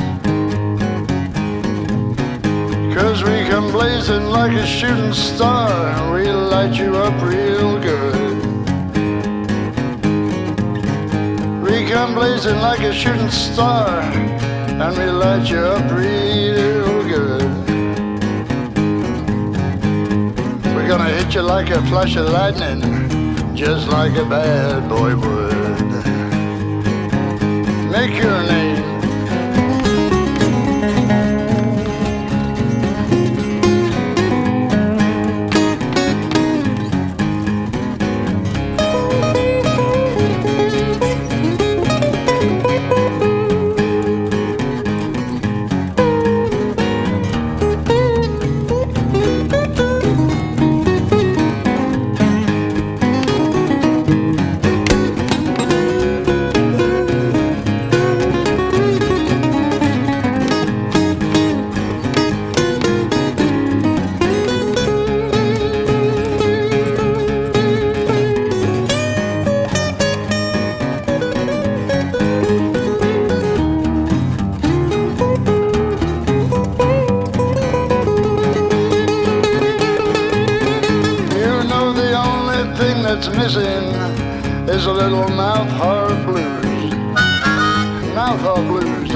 [2.93, 8.37] Cause we come blazing like a shooting star, and we light you up real good.
[11.63, 14.01] We come blazing like a shooting star,
[14.83, 17.49] and we light you up real good.
[20.75, 22.98] We're gonna hit you like a flash of lightning,
[23.59, 25.81] just like a bad boy would.
[27.91, 28.98] Make your name.
[84.79, 86.93] Is a little mouth harp blues.
[88.15, 89.09] Mouth harp blues.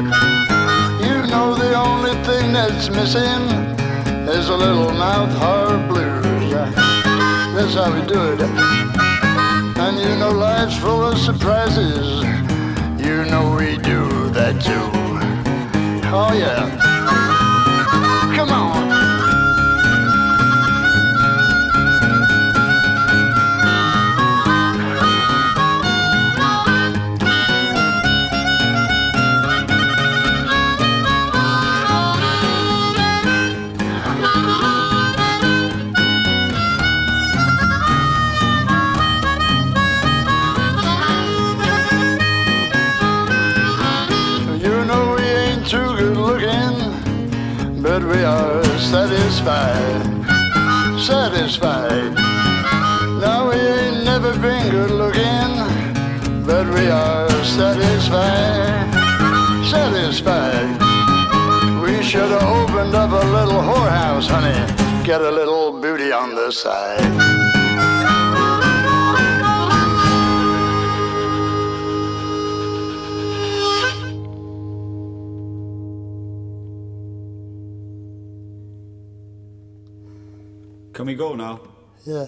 [1.06, 3.44] You know the only thing that's missing
[4.28, 6.52] is a little mouth harp blues.
[7.56, 8.42] That's how we do it.
[9.86, 12.08] And you know life's full of surprises.
[13.06, 14.90] You know we do that too.
[16.12, 16.83] Oh yeah.
[47.94, 50.02] But we are satisfied.
[51.00, 52.16] Satisfied.
[53.22, 55.52] No, we ain't never been good looking,
[56.44, 58.90] but we are satisfied.
[59.70, 60.72] Satisfied.
[61.84, 64.58] We should have opened up a little whorehouse, honey.
[65.04, 67.53] Get a little booty on the side.
[80.94, 81.60] Can we go now?
[82.06, 82.28] Yeah.